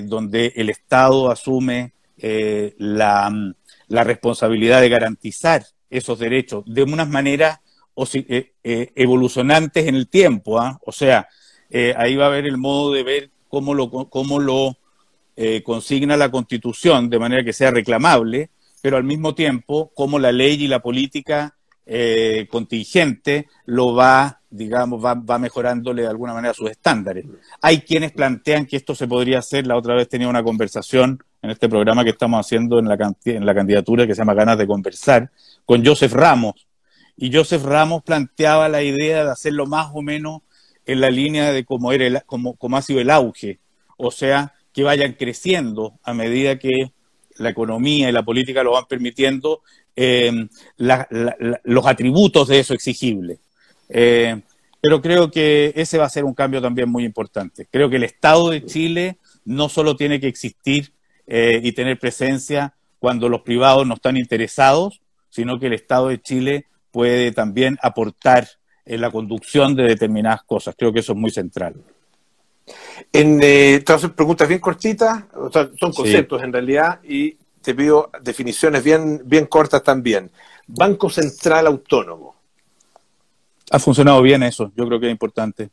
donde 0.05 0.53
el 0.55 0.71
Estado 0.71 1.31
asume 1.31 1.95
la, 2.79 3.55
la, 3.93 4.05
responsabilidad 4.05 4.81
de 4.81 4.89
garantizar 4.89 5.65
esos 5.91 6.19
derechos 6.19 6.65
de 6.67 6.83
unas 6.83 7.09
maneras 7.09 7.61
evolucionantes 8.65 9.87
en 9.87 9.95
el 9.95 10.09
tiempo, 10.09 10.59
¿ah? 10.59 10.79
o 10.85 10.93
sea, 10.93 11.29
ahí 11.97 12.17
va 12.17 12.25
a 12.25 12.29
haber 12.29 12.47
el 12.47 12.57
modo 12.57 12.93
de 12.93 13.03
ver 13.03 13.31
cómo 13.49 13.75
lo, 13.75 13.91
cómo 13.91 14.41
lo 14.41 14.79
eh, 15.35 15.63
consigna 15.63 16.17
la 16.17 16.31
Constitución 16.31 17.09
de 17.09 17.19
manera 17.19 17.43
que 17.43 17.53
sea 17.53 17.71
reclamable, 17.71 18.51
pero 18.83 18.97
al 18.97 19.05
mismo 19.05 19.35
tiempo 19.35 19.91
cómo 19.95 20.19
la 20.19 20.31
ley 20.31 20.65
y 20.65 20.69
la 20.69 20.81
política 20.81 21.57
eh, 21.87 22.47
contingente 22.51 23.49
lo 23.65 23.95
va, 23.95 24.41
digamos, 24.51 25.03
va, 25.05 25.15
va, 25.15 25.39
mejorándole 25.39 26.03
de 26.03 26.09
alguna 26.09 26.35
manera 26.35 26.53
sus 26.55 26.71
estándares. 26.71 27.25
Hay 27.63 27.81
quienes 27.81 28.13
plantean 28.13 28.67
que 28.67 28.77
esto 28.77 28.95
se 28.95 29.09
podría 29.09 29.39
hacer, 29.39 29.67
la 29.67 29.77
otra 29.77 29.95
vez 29.95 30.09
tenía 30.09 30.29
una 30.29 30.43
conversación 30.43 31.23
en 31.43 31.51
este 31.51 31.69
programa 31.69 32.05
que 32.05 32.11
estamos 32.11 32.47
haciendo 32.47 32.79
en 32.79 32.87
la, 32.87 33.15
en 33.25 33.45
la 33.45 33.55
candidatura 33.55 34.07
que 34.07 34.15
se 34.15 34.21
llama 34.21 34.35
Ganas 34.35 34.57
de 34.57 34.67
Conversar, 34.67 35.31
con 35.67 35.85
Joseph 35.85 36.13
Ramos. 36.13 36.67
Y 37.17 37.35
Joseph 37.35 37.65
Ramos 37.65 38.03
planteaba 38.05 38.69
la 38.69 38.83
idea 38.83 39.25
de 39.25 39.31
hacerlo 39.31 39.67
más 39.67 39.91
o 39.93 40.03
menos 40.03 40.43
en 40.87 41.01
la 41.01 41.11
línea 41.11 41.53
de 41.53 41.65
cómo, 41.65 41.93
era 41.93 42.07
el, 42.07 42.17
ha 42.17 42.83
sido 42.83 43.01
el 43.01 43.11
auge, 43.11 43.59
o 43.97 44.11
sea, 44.11 44.55
que 44.73 44.85
vayan 44.85 45.15
creciendo 45.15 45.99
a 46.03 46.15
medida 46.15 46.59
que 46.59 46.93
la 47.39 47.51
economía 47.51 48.09
y 48.09 48.13
la 48.13 48.23
política 48.23 48.63
lo 48.63 48.73
van 48.73 48.87
permitiendo, 48.89 49.63
em, 49.97 50.49
los 50.79 51.87
atributos 51.87 52.49
de 52.49 52.61
eso 52.61 52.73
exigible. 52.73 53.39
Eh, 53.89 54.41
pero 54.81 55.03
creo 55.03 55.31
que 55.31 55.73
ese 55.77 55.99
va 55.99 56.07
a 56.07 56.11
ser 56.11 56.25
un 56.25 56.35
cambio 56.35 56.63
también 56.63 56.89
muy 56.89 57.05
importante. 57.05 57.67
Creo 57.71 57.91
que 57.91 57.97
el 57.97 58.05
Estado 58.05 58.51
de 58.51 58.65
Chile 58.65 59.19
no 59.45 59.69
solo 59.69 59.97
tiene 59.97 60.19
que 60.21 60.29
existir 60.29 60.93
eh, 61.27 61.61
y 61.63 61.73
tener 61.73 61.99
presencia 61.99 62.75
cuando 62.99 63.29
los 63.29 63.43
privados 63.43 63.87
no 63.87 63.95
están 63.95 64.17
interesados, 64.17 65.01
sino 65.29 65.59
que 65.59 65.67
el 65.67 65.73
Estado 65.73 66.09
de 66.09 66.21
Chile 66.21 66.67
puede 66.91 67.33
también 67.33 67.79
aportar 67.83 68.49
en 68.85 69.01
la 69.01 69.11
conducción 69.11 69.75
de 69.75 69.85
determinadas 69.85 70.43
cosas. 70.43 70.75
Creo 70.77 70.93
que 70.93 71.01
eso 71.01 71.13
es 71.13 71.19
muy 71.19 71.31
central. 71.31 71.75
En, 73.13 73.41
eh, 73.43 73.85
preguntas 74.15 74.49
bien 74.49 74.61
cortitas, 74.61 75.25
son 75.79 75.93
conceptos 75.93 76.43
en 76.43 76.53
realidad, 76.53 77.01
y 77.03 77.37
te 77.61 77.75
pido 77.75 78.11
definiciones 78.23 78.83
bien, 78.85 79.23
bien 79.25 79.47
cortas 79.47 79.83
también. 79.83 80.31
Banco 80.67 81.11
Central 81.11 81.67
Autónomo. 81.67 82.37
Ha 83.71 83.79
funcionado 83.79 84.21
bien 84.23 84.43
eso, 84.43 84.71
yo 84.77 84.87
creo 84.87 85.01
que 85.01 85.07
es 85.07 85.13
importante 85.13 85.71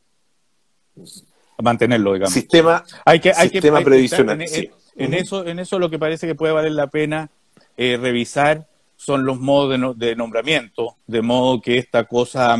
mantenerlo, 1.62 2.13
digamos. 2.13 2.33
Sistema, 2.33 2.83
hay 3.05 3.19
que, 3.19 3.31
hay 3.35 3.49
sistema 3.49 3.81
previsional. 3.81 4.41
En, 4.41 4.71
eso, 4.95 5.45
en 5.45 5.60
eso 5.60 5.80
lo 5.80 5.89
que 5.89 5.99
parece 5.99 6.28
que 6.28 6.36
puede 6.36 6.54
valer 6.54 6.73
la 6.73 6.88
pena 6.88 7.30
eh, 7.78 7.97
revisar 7.99 8.67
son 8.95 9.25
los 9.25 9.39
modos 9.39 9.97
de, 9.97 10.08
de, 10.08 10.15
nombramiento, 10.15 10.97
de 11.08 11.21
modo 11.21 11.62
que 11.62 11.78
esta 11.78 12.04
cosa 12.04 12.58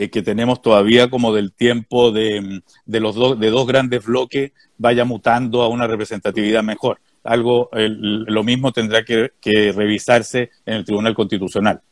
eh, 0.00 0.08
que 0.08 0.22
tenemos 0.22 0.62
todavía 0.62 1.10
como 1.10 1.34
del 1.34 1.52
tiempo 1.52 2.10
de, 2.10 2.62
los 2.86 3.38
de 3.38 3.50
dos 3.50 3.66
grandes 3.66 4.02
bloques 4.02 4.52
vaya 4.78 5.04
mutando 5.04 5.60
a 5.60 5.68
una 5.68 5.86
representatividad 5.86 6.62
mejor. 6.62 7.00
Algo, 7.22 7.68
lo 7.72 8.42
mismo 8.42 8.72
tendrá 8.72 9.04
que, 9.04 9.30
revisarse 9.72 10.52
en 10.64 10.76
el 10.76 10.84
Tribunal 10.86 11.14
Constitucional. 11.14 11.82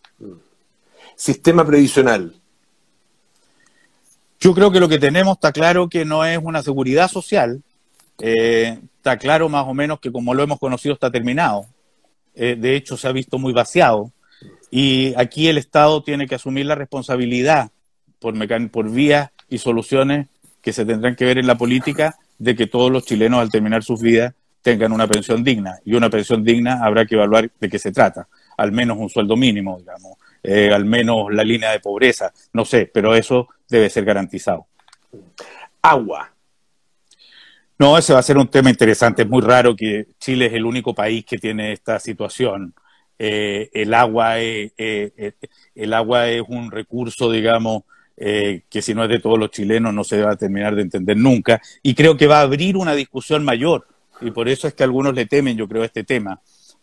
Sistema 1.17 1.67
previsional. 1.67 2.33
Yo 4.41 4.55
creo 4.55 4.71
que 4.71 4.81
lo 4.81 4.89
que 4.89 4.99
tenemos 4.99 5.37
está 5.37 5.53
claro 5.53 5.91
que 5.91 6.07
no 6.07 6.25
es 6.25 6.39
una 6.43 6.63
seguridad 6.63 7.11
social, 7.11 7.63
eh, 8.21 8.79
está 8.97 9.17
claro 9.17 9.49
más 9.49 9.67
o 9.67 9.75
menos 9.75 10.01
que 10.01 10.13
como 10.13 10.35
lo 10.35 10.43
hemos 10.43 10.59
conocido 10.59 10.95
está 10.95 11.11
terminado. 11.11 11.67
Eh, 12.35 12.57
de 12.59 12.77
hecho, 12.77 12.97
se 12.97 13.09
ha 13.09 13.13
visto 13.13 13.39
muy 13.39 13.53
vaciado. 13.53 14.13
Y 14.71 15.15
aquí 15.17 15.49
el 15.49 15.59
Estado 15.59 16.03
tiene 16.03 16.27
que 16.27 16.35
asumir 16.35 16.67
la 16.67 16.75
responsabilidad 16.75 17.71
por, 18.19 18.91
vías 18.91 19.31
y 19.49 19.59
soluciones 19.59 20.29
que 20.61 20.73
se 20.73 20.85
tendrán 20.85 21.17
que 21.17 21.25
ver 21.25 21.39
en 21.39 21.47
la 21.47 21.57
política 21.57 22.17
de 22.39 22.55
que 22.55 22.67
todos 22.67 22.91
los 22.91 23.05
chilenos 23.05 23.41
al 23.41 23.51
terminar 23.51 23.83
sus 23.83 24.01
vidas 24.01 24.35
tengan 24.63 24.93
una 24.93 25.07
pensión 25.07 25.43
digna. 25.43 25.79
Y 25.85 25.95
una 25.95 26.11
pensión 26.11 26.45
digna 26.45 26.85
habrá 26.85 27.07
que 27.07 27.15
evaluar 27.15 27.51
de 27.59 27.69
qué 27.69 27.79
se 27.79 27.93
trata. 27.93 28.29
Al 28.57 28.73
menos 28.73 28.99
un 28.99 29.09
sueldo 29.09 29.37
mínimo, 29.37 29.79
digamos, 29.79 30.19
eh, 30.43 30.71
al 30.73 30.85
menos 30.85 31.33
la 31.33 31.45
línea 31.45 31.71
de 31.71 31.81
pobreza, 31.81 32.33
no 32.53 32.65
sé, 32.65 32.91
pero 32.93 33.15
eso 33.15 33.49
debe 33.69 33.89
ser 33.89 34.05
garantizado. 34.05 34.67
Agua. 35.83 36.33
No, 37.79 37.97
ese 37.97 38.13
va 38.13 38.19
a 38.19 38.23
ser 38.23 38.39
un 38.39 38.49
tema 38.49 38.71
interesante. 38.71 39.23
Es 39.23 39.29
muy 39.29 39.43
raro 39.43 39.77
que 39.77 40.09
Chile 40.19 40.47
es 40.47 40.53
el 40.55 40.65
único 40.65 40.95
país 40.95 41.25
que 41.25 41.39
tiene 41.39 41.73
esta 41.73 42.01
situación. 42.01 42.75
Eh, 43.19 43.71
el 43.73 43.95
agua 43.95 44.39
es, 44.41 44.73
eh, 44.77 45.33
el 45.75 45.93
agua 45.95 46.29
es 46.29 46.43
un 46.49 46.71
recurso, 46.71 47.31
digamos, 47.31 47.85
eh, 48.21 48.63
que 48.69 48.83
si 48.83 48.95
no 48.95 49.05
es 49.05 49.09
de 49.09 49.21
todos 49.21 49.39
los 49.39 49.53
chilenos 49.53 49.95
no 49.95 50.03
se 50.03 50.21
va 50.21 50.33
a 50.33 50.37
terminar 50.37 50.75
de 50.75 50.83
entender 50.83 51.17
nunca. 51.17 51.61
Y 51.83 51.95
creo 51.95 52.17
que 52.17 52.27
va 52.27 52.41
a 52.41 52.43
abrir 52.43 52.77
una 52.77 52.95
discusión 52.95 53.45
mayor, 53.45 53.87
y 54.21 54.33
por 54.33 54.49
eso 54.49 54.67
es 54.67 54.75
que 54.75 54.83
algunos 54.83 55.15
le 55.15 55.27
temen, 55.27 55.57
yo 55.57 55.69
creo, 55.69 55.85
este 55.85 56.03
tema. 56.03 56.41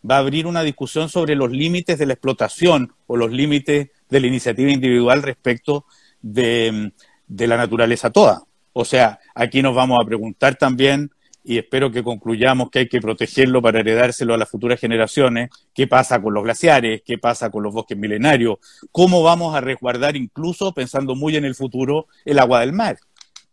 Va 0.08 0.16
a 0.16 0.20
abrir 0.20 0.46
una 0.46 0.62
discusión 0.62 1.10
sobre 1.10 1.34
los 1.34 1.50
límites 1.50 1.98
de 1.98 2.06
la 2.06 2.14
explotación 2.14 2.92
o 3.06 3.16
los 3.16 3.30
límites 3.30 3.90
de 4.08 4.20
la 4.20 4.26
iniciativa 4.26 4.70
individual 4.70 5.22
respecto 5.22 5.84
de, 6.22 6.92
la 7.28 7.56
naturaleza 7.56 8.10
toda. 8.10 8.42
O 8.72 8.84
sea, 8.84 9.18
aquí 9.36 9.62
nos 9.62 9.74
vamos 9.74 9.98
a 10.02 10.06
preguntar 10.06 10.56
también 10.56 11.10
y 11.44 11.58
espero 11.58 11.92
que 11.92 12.02
concluyamos 12.02 12.70
que 12.70 12.80
hay 12.80 12.88
que 12.88 13.00
protegerlo 13.00 13.62
para 13.62 13.78
heredárselo 13.78 14.34
a 14.34 14.38
las 14.38 14.48
futuras 14.48 14.80
generaciones. 14.80 15.50
¿Qué 15.72 15.86
pasa 15.86 16.20
con 16.20 16.34
los 16.34 16.42
glaciares? 16.42 17.02
¿Qué 17.04 17.18
pasa 17.18 17.50
con 17.50 17.62
los 17.62 17.72
bosques 17.72 17.96
milenarios? 17.96 18.58
¿Cómo 18.90 19.22
vamos 19.22 19.54
a 19.54 19.60
resguardar 19.60 20.16
incluso, 20.16 20.72
pensando 20.72 21.14
muy 21.14 21.36
en 21.36 21.44
el 21.44 21.54
futuro, 21.54 22.06
el 22.24 22.40
agua 22.40 22.60
del 22.60 22.72
mar? 22.72 22.98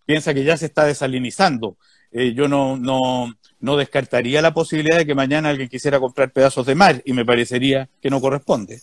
Piensa 0.05 0.33
que 0.33 0.43
ya 0.43 0.57
se 0.57 0.65
está 0.65 0.85
desalinizando. 0.85 1.77
Eh, 2.11 2.33
yo 2.33 2.47
no, 2.47 2.77
no, 2.77 3.35
no 3.59 3.77
descartaría 3.77 4.41
la 4.41 4.53
posibilidad 4.53 4.97
de 4.97 5.05
que 5.05 5.13
mañana 5.13 5.49
alguien 5.49 5.69
quisiera 5.69 5.99
comprar 5.99 6.31
pedazos 6.31 6.65
de 6.65 6.75
mar 6.75 7.01
y 7.05 7.13
me 7.13 7.25
parecería 7.25 7.89
que 8.01 8.09
no 8.09 8.19
corresponde. 8.19 8.81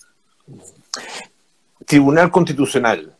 Tribunal 1.84 2.30
Constitucional 2.30 3.16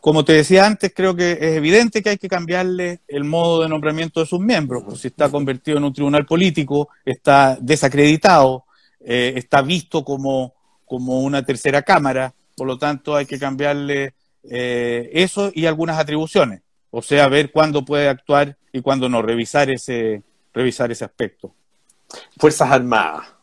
como 0.00 0.24
te 0.24 0.32
decía 0.32 0.66
antes, 0.66 0.92
creo 0.94 1.14
que 1.14 1.32
es 1.32 1.56
evidente 1.56 2.02
que 2.02 2.10
hay 2.10 2.18
que 2.18 2.28
cambiarle 2.28 3.00
el 3.08 3.24
modo 3.24 3.62
de 3.62 3.68
nombramiento 3.68 4.20
de 4.20 4.26
sus 4.26 4.40
miembros. 4.40 4.84
Pues 4.84 5.00
si 5.00 5.08
está 5.08 5.28
convertido 5.28 5.78
en 5.78 5.84
un 5.84 5.92
tribunal 5.92 6.24
político, 6.24 6.88
está 7.04 7.58
desacreditado, 7.60 8.64
eh, 9.00 9.32
está 9.36 9.62
visto 9.62 10.04
como, 10.04 10.54
como 10.84 11.20
una 11.20 11.44
tercera 11.44 11.82
cámara, 11.82 12.32
por 12.56 12.66
lo 12.66 12.78
tanto 12.78 13.16
hay 13.16 13.26
que 13.26 13.38
cambiarle 13.38 14.14
eh, 14.44 15.10
eso 15.12 15.50
y 15.54 15.66
algunas 15.66 15.98
atribuciones. 15.98 16.62
O 16.90 17.02
sea, 17.02 17.28
ver 17.28 17.50
cuándo 17.50 17.84
puede 17.84 18.08
actuar 18.08 18.56
y 18.72 18.80
cuándo 18.80 19.08
no, 19.08 19.20
revisar 19.20 19.70
ese, 19.70 20.22
revisar 20.54 20.90
ese 20.90 21.04
aspecto. 21.04 21.54
Fuerzas 22.38 22.70
Armadas. 22.70 23.37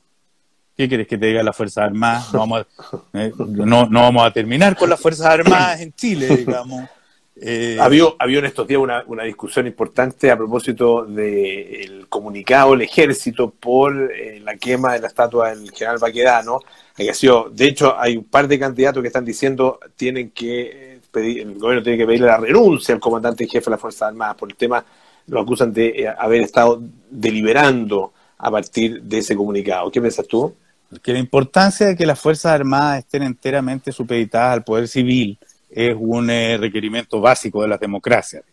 ¿Qué 0.76 0.90
quieres 0.90 1.08
que 1.08 1.18
te 1.18 1.28
diga 1.28 1.42
las 1.42 1.56
Fuerzas 1.56 1.86
Armadas? 1.86 2.34
No 2.34 2.40
vamos, 2.40 2.62
a, 2.62 2.98
eh, 3.14 3.32
no, 3.38 3.88
vamos 3.90 4.26
a 4.26 4.32
terminar 4.32 4.76
con 4.76 4.90
las 4.90 5.00
Fuerzas 5.00 5.28
Armadas 5.28 5.80
en 5.80 5.94
Chile, 5.94 6.28
digamos. 6.38 6.90
Eh, 7.38 7.78
había, 7.80 8.06
había 8.20 8.40
en 8.40 8.46
estos 8.46 8.68
días 8.68 8.80
una, 8.80 9.04
una 9.08 9.24
discusión 9.24 9.68
importante 9.68 10.32
a 10.32 10.38
propósito 10.38 11.06
del 11.06 12.08
comunicado 12.08 12.72
del 12.72 12.82
ejército 12.82 13.50
por 13.50 14.12
eh, 14.14 14.40
la 14.42 14.56
quema 14.56 14.94
de 14.94 15.00
la 15.00 15.08
estatua 15.08 15.50
del 15.50 15.70
general 15.72 15.98
Baquedano. 16.00 16.60
de 16.98 17.66
hecho, 17.68 18.00
hay 18.00 18.18
un 18.18 18.24
par 18.26 18.48
de 18.48 18.60
candidatos 18.60 19.02
que 19.02 19.08
están 19.08 19.26
diciendo 19.26 19.80
tienen 19.96 20.32
que 20.32 21.00
pedir, 21.12 21.42
el 21.42 21.58
gobierno 21.58 21.84
tiene 21.84 21.98
que 21.98 22.06
pedirle 22.06 22.28
la 22.28 22.38
renuncia 22.38 22.96
al 22.96 23.02
comandante 23.02 23.48
jefe 23.48 23.66
de 23.66 23.72
las 23.72 23.82
Fuerzas 23.82 24.10
Armadas 24.10 24.36
por 24.36 24.50
el 24.50 24.56
tema, 24.56 24.86
lo 25.28 25.40
acusan 25.40 25.74
de 25.74 26.14
haber 26.18 26.42
estado 26.42 26.82
deliberando 27.10 28.14
a 28.38 28.52
partir 28.52 29.02
de 29.02 29.18
ese 29.18 29.36
comunicado. 29.36 29.90
¿Qué 29.92 30.00
piensas 30.00 30.28
tú? 30.28 30.54
Que 31.02 31.14
la 31.14 31.20
importancia 31.20 31.88
de 31.88 31.96
que 31.96 32.06
las 32.06 32.20
Fuerzas 32.20 32.54
Armadas 32.54 33.00
estén 33.00 33.24
enteramente 33.24 33.92
supeditadas 33.92 34.54
al 34.54 34.64
poder 34.64 34.88
civil 34.88 35.40
es 35.70 35.96
un 35.98 36.30
eh, 36.30 36.58
requerimiento 36.58 37.20
básico 37.20 37.62
de 37.62 37.68
las 37.68 37.80
democracias. 37.80 38.44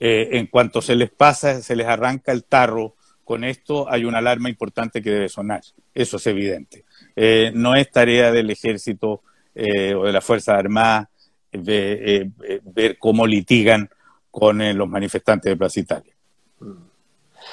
Eh, 0.00 0.28
en 0.32 0.46
cuanto 0.46 0.80
se 0.80 0.94
les 0.94 1.10
pasa, 1.10 1.60
se 1.60 1.76
les 1.76 1.86
arranca 1.86 2.32
el 2.32 2.44
tarro, 2.44 2.94
con 3.24 3.44
esto 3.44 3.90
hay 3.90 4.04
una 4.04 4.18
alarma 4.18 4.48
importante 4.48 5.02
que 5.02 5.10
debe 5.10 5.28
sonar. 5.28 5.60
Eso 5.94 6.16
es 6.16 6.26
evidente. 6.26 6.84
Eh, 7.14 7.50
no 7.54 7.74
es 7.74 7.90
tarea 7.90 8.32
del 8.32 8.50
ejército 8.50 9.22
o 9.54 10.04
de 10.04 10.12
las 10.12 10.24
Fuerzas 10.24 10.56
Armadas 10.56 11.08
ver 11.50 12.96
cómo 12.96 13.26
litigan 13.26 13.90
con 14.30 14.58
los 14.76 14.88
manifestantes 14.88 15.50
de 15.50 15.56
Plaza 15.56 15.80
Italia. 15.80 16.12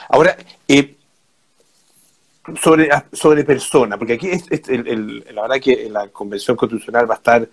Ahora, 0.10 0.38
sobre, 2.62 2.89
sobre 3.12 3.43
persona, 3.43 3.97
porque 3.97 4.13
aquí 4.13 4.29
es, 4.29 4.45
la 5.34 5.41
verdad 5.43 5.60
que 5.62 5.89
la 5.89 6.08
Convención 6.10 6.55
Constitucional 6.55 7.10
va 7.10 7.15
a 7.15 7.17
estar, 7.17 7.49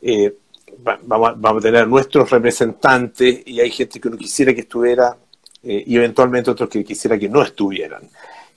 eh, 0.00 0.34
vamos, 0.78 1.36
a, 1.42 1.60
tener 1.60 1.86
nuestros 1.86 2.30
representantes 2.30 3.42
y 3.46 3.60
hay 3.60 3.70
gente 3.70 4.00
que 4.00 4.08
uno 4.08 4.16
quisiera 4.16 4.52
que 4.52 4.62
estuviera 4.62 5.16
eh, 5.62 5.84
y 5.86 5.96
eventualmente 5.96 6.50
otros 6.50 6.68
que 6.68 6.84
quisiera 6.84 7.18
que 7.18 7.28
no 7.28 7.42
estuvieran. 7.42 8.02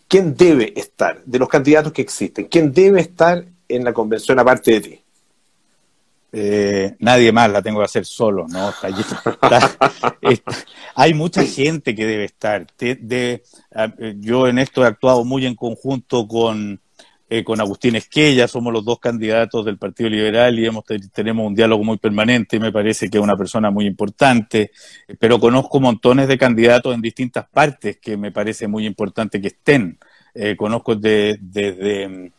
¿Quién 0.07 0.35
debe 0.35 0.73
estar 0.75 1.23
de 1.23 1.39
los 1.39 1.49
candidatos 1.49 1.91
que 1.91 2.01
existen? 2.01 2.45
¿Quién 2.45 2.71
debe 2.73 3.01
estar 3.01 3.43
en 3.67 3.83
la 3.83 3.93
convención 3.93 4.39
aparte 4.39 4.71
de 4.71 4.81
ti? 4.81 5.04
Eh, 6.37 6.97
nadie 6.99 7.31
más 7.31 7.49
la 7.49 7.61
tengo 7.61 7.79
que 7.79 7.85
hacer 7.85 8.05
solo, 8.05 8.45
¿no? 8.49 8.73
hay 10.95 11.13
mucha 11.13 11.45
gente 11.45 11.95
que 11.95 12.05
debe 12.05 12.25
estar. 12.25 12.67
Yo 14.17 14.47
en 14.47 14.59
esto 14.59 14.83
he 14.83 14.87
actuado 14.87 15.23
muy 15.23 15.45
en 15.45 15.55
conjunto 15.55 16.27
con, 16.27 16.81
eh, 17.29 17.41
con 17.45 17.61
Agustín 17.61 17.95
Esquella, 17.95 18.49
somos 18.49 18.73
los 18.73 18.83
dos 18.83 18.99
candidatos 18.99 19.63
del 19.63 19.77
Partido 19.77 20.09
Liberal 20.09 20.59
y 20.59 20.69
tenemos 21.13 21.47
un 21.47 21.55
diálogo 21.55 21.85
muy 21.85 21.97
permanente, 21.97 22.59
me 22.59 22.73
parece 22.73 23.09
que 23.09 23.17
es 23.17 23.23
una 23.23 23.37
persona 23.37 23.71
muy 23.71 23.85
importante, 23.85 24.71
pero 25.17 25.39
conozco 25.39 25.79
montones 25.79 26.27
de 26.27 26.37
candidatos 26.37 26.93
en 26.93 27.01
distintas 27.01 27.47
partes 27.47 27.97
que 28.01 28.17
me 28.17 28.33
parece 28.33 28.67
muy 28.67 28.85
importante 28.85 29.39
que 29.39 29.47
estén. 29.47 29.97
Eh, 30.33 30.57
conozco 30.57 30.95
desde... 30.95 31.37
De, 31.71 32.31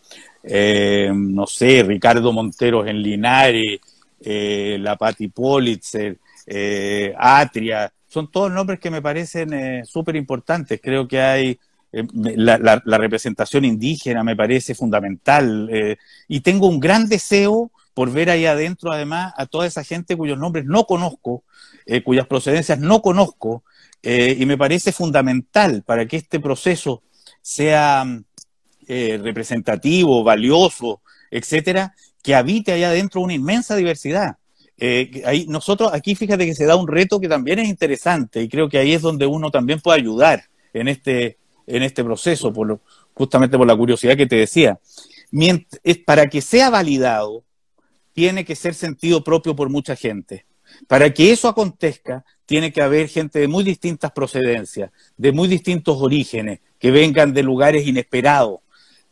eh, 0.49 1.11
no 1.13 1.47
sé, 1.47 1.83
Ricardo 1.83 2.33
Monteros 2.33 2.87
en 2.87 3.03
Linares, 3.03 3.81
eh, 4.21 4.79
la 4.81 4.97
Patti 4.97 5.27
Politzer, 5.27 6.19
eh, 6.47 7.13
Atria, 7.19 7.93
son 8.07 8.31
todos 8.31 8.53
nombres 8.53 8.79
que 8.79 8.91
me 8.91 9.03
parecen 9.03 9.85
súper 9.85 10.15
importantes. 10.15 10.81
Creo 10.81 11.09
que 11.09 11.21
hay 11.21 11.59
la, 11.93 12.81
la, 12.85 12.99
representación 12.99 13.65
indígena 13.65 14.23
me 14.23 14.37
parece 14.37 14.75
fundamental 14.75 15.71
y 16.29 16.41
tengo 16.41 16.67
un 16.67 16.79
gran 16.79 17.09
deseo 17.09 17.71
por 17.95 18.11
ver 18.11 18.29
ahí 18.29 18.45
adentro 18.45 18.93
además 18.93 19.33
a 19.37 19.47
toda 19.47 19.67
esa 19.67 19.83
gente 19.83 20.17
cuyos 20.17 20.39
nombres 20.39 20.67
no 20.67 20.85
conozco, 20.85 21.45
cuyas 22.05 22.27
procedencias 22.27 22.79
no 22.79 23.03
conozco 23.03 23.65
y 24.03 24.45
me 24.47 24.59
parece 24.59 24.93
fundamental 24.93 25.83
para 25.85 26.07
que 26.07 26.17
este 26.17 26.39
proceso 26.39 27.03
sea 27.41 28.05
eh, 28.87 29.19
representativo, 29.23 30.23
valioso, 30.23 31.01
etcétera, 31.31 31.95
que 32.23 32.35
habite 32.35 32.73
allá 32.73 32.89
adentro 32.89 33.21
una 33.21 33.35
inmensa 33.35 33.77
diversidad. 33.77 34.37
Eh, 34.79 35.23
ahí, 35.25 35.47
nosotros 35.49 35.91
aquí 35.93 36.15
fíjate 36.15 36.45
que 36.45 36.55
se 36.55 36.67
da 36.67 36.77
un 36.77 36.87
reto 36.87 37.19
que 37.19 37.29
también 37.29 37.59
es 37.59 37.69
interesante 37.69 38.43
y 38.43 38.49
creo 38.49 38.69
que 38.69 38.79
ahí 38.79 38.93
es 38.93 39.01
donde 39.01 39.25
uno 39.27 39.51
también 39.51 39.81
puede 39.81 40.01
ayudar 40.01 40.45
en 40.75 40.89
este, 40.89 41.39
en 41.67 41.83
este 41.83 42.05
proceso, 42.05 42.53
por 42.53 42.81
justamente 43.15 43.57
por 43.57 43.67
la 43.67 43.77
curiosidad 43.77 44.17
que 44.17 44.27
te 44.27 44.37
decía. 44.37 44.79
para 46.05 46.27
que 46.27 46.41
sea 46.41 46.71
validado, 46.71 47.45
tiene 48.13 48.45
que 48.45 48.55
ser 48.55 48.75
sentido 48.75 49.25
propio 49.25 49.57
por 49.57 49.69
mucha 49.69 49.97
gente. 49.97 50.47
Para 50.89 51.13
que 51.13 51.33
eso 51.33 51.49
acontezca, 51.49 52.25
tiene 52.45 52.73
que 52.73 52.83
haber 52.83 53.09
gente 53.09 53.39
de 53.39 53.49
muy 53.49 53.65
distintas 53.65 54.13
procedencias, 54.13 54.91
de 55.17 55.33
muy 55.33 55.49
distintos 55.49 55.97
orígenes, 56.01 56.61
que 56.79 56.91
vengan 56.91 57.33
de 57.33 57.43
lugares 57.43 57.87
inesperados, 57.87 58.61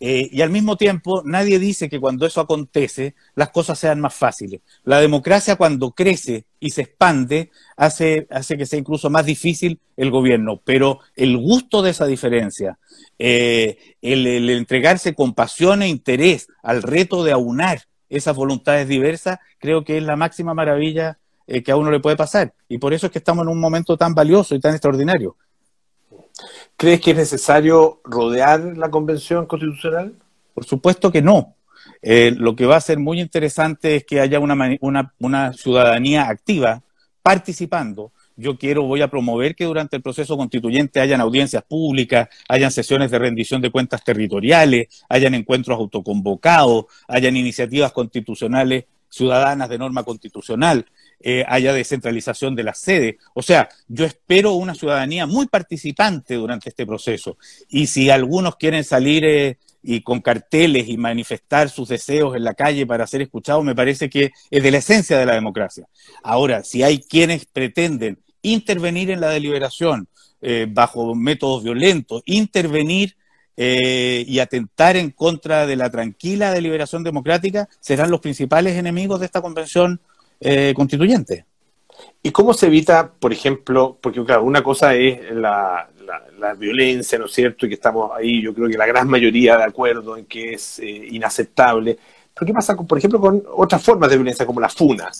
eh, 0.06 0.28
y 0.30 0.42
al 0.42 0.50
mismo 0.50 0.76
tiempo, 0.76 1.22
nadie 1.24 1.58
dice 1.58 1.88
que 1.88 1.98
cuando 1.98 2.26
eso 2.26 2.42
acontece, 2.42 3.14
las 3.34 3.48
cosas 3.48 3.78
sean 3.78 4.02
más 4.02 4.12
fáciles. 4.14 4.60
La 4.84 5.00
democracia 5.00 5.56
cuando 5.56 5.92
crece 5.92 6.44
y 6.60 6.72
se 6.72 6.82
expande, 6.82 7.50
hace, 7.74 8.26
hace 8.28 8.58
que 8.58 8.66
sea 8.66 8.78
incluso 8.78 9.08
más 9.08 9.24
difícil 9.24 9.80
el 9.96 10.10
gobierno. 10.10 10.60
Pero 10.62 10.98
el 11.16 11.38
gusto 11.38 11.80
de 11.80 11.92
esa 11.92 12.04
diferencia, 12.04 12.78
eh, 13.18 13.78
el, 14.02 14.50
entregarse 14.50 15.14
con 15.14 15.32
pasión 15.32 15.80
e 15.80 15.88
interés 15.88 16.48
al 16.62 16.82
reto 16.82 17.24
de 17.24 17.32
aunar 17.32 17.84
esas 18.10 18.36
voluntades 18.36 18.86
diversas, 18.86 19.38
creo 19.58 19.84
que 19.84 19.96
es 19.96 20.02
la 20.02 20.16
máxima 20.16 20.52
maravilla 20.52 21.16
eh, 21.46 21.62
que 21.62 21.72
a 21.72 21.76
uno 21.76 21.90
le 21.90 22.00
puede 22.00 22.16
pasar. 22.16 22.52
Y 22.68 22.76
por 22.76 22.92
eso 22.92 23.06
es 23.06 23.12
que 23.12 23.20
estamos 23.20 23.44
en 23.44 23.48
un 23.48 23.58
momento 23.58 23.96
tan 23.96 24.14
valioso 24.14 24.54
y 24.54 24.60
tan 24.60 24.72
extraordinario. 24.72 25.38
¿Crees 26.76 27.00
que 27.00 27.12
es 27.12 27.16
necesario 27.16 28.00
rodear 28.04 28.60
la 28.76 28.90
Convención 28.90 29.46
Constitucional? 29.46 30.14
Por 30.52 30.64
supuesto 30.64 31.10
que 31.10 31.22
no. 31.22 31.54
Eh, 32.02 32.32
lo 32.36 32.54
que 32.56 32.66
va 32.66 32.76
a 32.76 32.80
ser 32.80 32.98
muy 32.98 33.20
interesante 33.20 33.96
es 33.96 34.04
que 34.04 34.20
haya 34.20 34.40
una, 34.40 34.76
una, 35.18 35.52
ciudadanía 35.52 36.28
activa 36.28 36.82
participando. 37.22 38.12
Yo 38.36 38.58
quiero, 38.58 38.82
voy 38.82 39.00
a 39.00 39.08
promover 39.08 39.54
que 39.54 39.64
durante 39.64 39.96
el 39.96 40.02
proceso 40.02 40.36
constituyente 40.36 41.00
hayan 41.00 41.20
audiencias 41.20 41.62
públicas, 41.62 42.28
hayan 42.48 42.72
sesiones 42.72 43.10
de 43.10 43.18
rendición 43.18 43.62
de 43.62 43.70
cuentas 43.70 44.02
territoriales, 44.02 44.88
hayan 45.08 45.34
encuentros 45.34 45.78
autoconvocados, 45.78 46.86
hayan 47.06 47.36
iniciativas 47.36 47.92
constitucionales 47.92 48.84
ciudadanas 49.08 49.68
de 49.68 49.78
norma 49.78 50.02
constitucional. 50.02 50.84
Eh, 51.26 51.42
haya 51.48 51.72
descentralización 51.72 52.54
de 52.54 52.64
la 52.64 52.74
sede. 52.74 53.16
O 53.32 53.40
sea, 53.40 53.70
yo 53.88 54.04
espero 54.04 54.52
una 54.52 54.74
ciudadanía 54.74 55.26
muy 55.26 55.46
participante 55.46 56.34
durante 56.34 56.68
este 56.68 56.84
proceso. 56.84 57.38
Y 57.70 57.86
si 57.86 58.10
algunos 58.10 58.56
quieren 58.56 58.84
salir 58.84 59.24
eh, 59.24 59.56
y 59.82 60.02
con 60.02 60.20
carteles 60.20 60.86
y 60.86 60.98
manifestar 60.98 61.70
sus 61.70 61.88
deseos 61.88 62.36
en 62.36 62.44
la 62.44 62.52
calle 62.52 62.86
para 62.86 63.06
ser 63.06 63.22
escuchados, 63.22 63.64
me 63.64 63.74
parece 63.74 64.10
que 64.10 64.32
es 64.50 64.62
de 64.62 64.70
la 64.70 64.76
esencia 64.76 65.18
de 65.18 65.24
la 65.24 65.32
democracia. 65.32 65.86
Ahora, 66.22 66.62
si 66.62 66.82
hay 66.82 66.98
quienes 66.98 67.46
pretenden 67.46 68.18
intervenir 68.42 69.10
en 69.10 69.22
la 69.22 69.30
deliberación 69.30 70.08
eh, 70.42 70.66
bajo 70.68 71.14
métodos 71.14 71.64
violentos, 71.64 72.22
intervenir 72.26 73.16
y 73.56 74.40
atentar 74.40 74.96
en 74.96 75.10
contra 75.10 75.64
de 75.64 75.76
la 75.76 75.88
tranquila 75.88 76.50
deliberación 76.50 77.04
democrática, 77.04 77.68
serán 77.78 78.10
los 78.10 78.18
principales 78.18 78.76
enemigos 78.76 79.20
de 79.20 79.26
esta 79.26 79.40
convención 79.40 80.00
eh, 80.40 80.72
constituyente. 80.74 81.46
¿Y 82.22 82.30
cómo 82.30 82.54
se 82.54 82.66
evita, 82.66 83.12
por 83.12 83.32
ejemplo, 83.32 83.98
porque 84.00 84.24
claro, 84.24 84.44
una 84.44 84.62
cosa 84.62 84.94
es 84.94 85.30
la, 85.32 85.88
la, 86.38 86.54
violencia, 86.54 87.18
¿no 87.18 87.26
es 87.26 87.32
cierto? 87.32 87.66
Y 87.66 87.68
que 87.68 87.74
estamos 87.74 88.10
ahí, 88.14 88.42
yo 88.42 88.54
creo 88.54 88.68
que 88.68 88.78
la 88.78 88.86
gran 88.86 89.08
mayoría 89.08 89.56
de 89.56 89.64
acuerdo 89.64 90.16
en 90.16 90.26
que 90.26 90.54
es 90.54 90.78
eh, 90.78 90.86
inaceptable. 90.86 91.98
Pero 92.34 92.46
¿qué 92.46 92.52
pasa, 92.52 92.76
con, 92.76 92.86
por 92.86 92.98
ejemplo, 92.98 93.20
con 93.20 93.42
otras 93.54 93.82
formas 93.82 94.10
de 94.10 94.16
violencia 94.16 94.46
como 94.46 94.60
la 94.60 94.68
FUNA? 94.68 95.10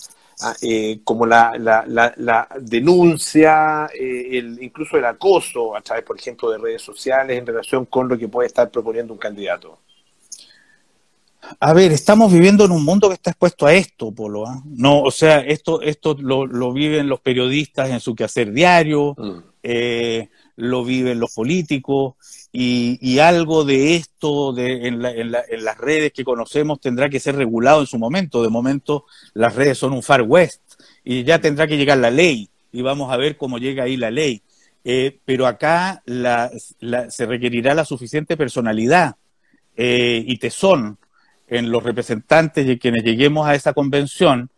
Ah, 0.41 0.53
eh, 0.61 0.99
como 1.03 1.25
la, 1.25 1.53
la, 1.57 2.47
denuncia, 2.59 3.87
eh, 3.93 4.37
el, 4.37 4.61
incluso 4.61 4.97
el 4.97 5.05
acoso 5.05 5.75
a 5.75 5.81
través, 5.81 6.03
por 6.03 6.17
ejemplo, 6.17 6.49
de 6.49 6.57
redes 6.57 6.81
sociales 6.81 7.37
en 7.37 7.45
relación 7.45 7.85
con 7.85 8.09
lo 8.09 8.17
que 8.17 8.27
puede 8.27 8.47
estar 8.47 8.69
proponiendo 8.69 9.13
un 9.13 9.19
candidato? 9.19 9.79
A 11.59 11.73
ver, 11.73 11.91
estamos 11.91 12.31
viviendo 12.31 12.65
en 12.65 12.71
un 12.71 12.83
mundo 12.83 13.07
que 13.07 13.15
está 13.15 13.31
expuesto 13.31 13.65
a 13.65 13.73
esto, 13.73 14.11
Polo. 14.11 14.47
¿ah? 14.47 14.61
No, 14.65 15.01
o 15.01 15.11
sea, 15.11 15.39
esto, 15.39 15.81
esto 15.81 16.15
lo, 16.19 16.73
viven 16.73 17.07
los 17.07 17.19
periodistas 17.19 17.89
en 17.89 17.99
su 17.99 18.15
quehacer 18.15 18.51
diario, 18.51 19.15
mm. 19.17 19.37
eh, 19.63 20.29
lo 20.55 20.83
viven 20.83 21.19
los 21.19 21.33
políticos, 21.33 22.15
y, 22.57 23.19
algo 23.19 23.65
de 23.65 23.95
esto 23.95 24.53
de, 24.53 24.87
en, 24.87 25.01
las 25.01 25.77
redes 25.77 26.13
que 26.13 26.23
conocemos 26.23 26.79
tendrá 26.79 27.09
que 27.09 27.19
ser 27.19 27.35
regulado 27.35 27.81
en 27.81 27.87
su 27.87 27.99
momento. 27.99 28.41
De 28.41 28.49
momento 28.49 29.05
las 29.33 29.55
redes 29.55 29.77
son 29.77 29.91
un 29.91 30.01
far 30.01 30.21
west 30.21 30.61
y 31.03 31.25
ya 31.25 31.39
tendrá 31.41 31.67
que 31.67 31.77
llegar 31.77 31.97
la 31.97 32.11
ley 32.11 32.49
y 32.71 32.81
vamos 32.81 33.11
a 33.11 33.17
ver 33.17 33.35
cómo 33.35 33.57
llega 33.57 33.83
ahí 33.83 33.97
la 33.97 34.09
ley. 34.09 34.41
Eh, 34.85 35.19
pero 35.25 35.47
acá 35.47 36.01
se 36.05 37.25
requerirá 37.25 37.73
la 37.73 37.83
suficiente 37.83 38.37
personalidad 38.37 39.15
eh, 39.75 40.23
y 40.25 40.37
tesón 40.37 40.97
en 41.47 41.71
los 41.71 41.83
representantes 41.83 42.67
y 42.67 42.79
quienes 42.79 43.03
lleguemos 43.03 43.47
a 43.47 43.55
esa 43.55 43.73
convención 43.73 44.49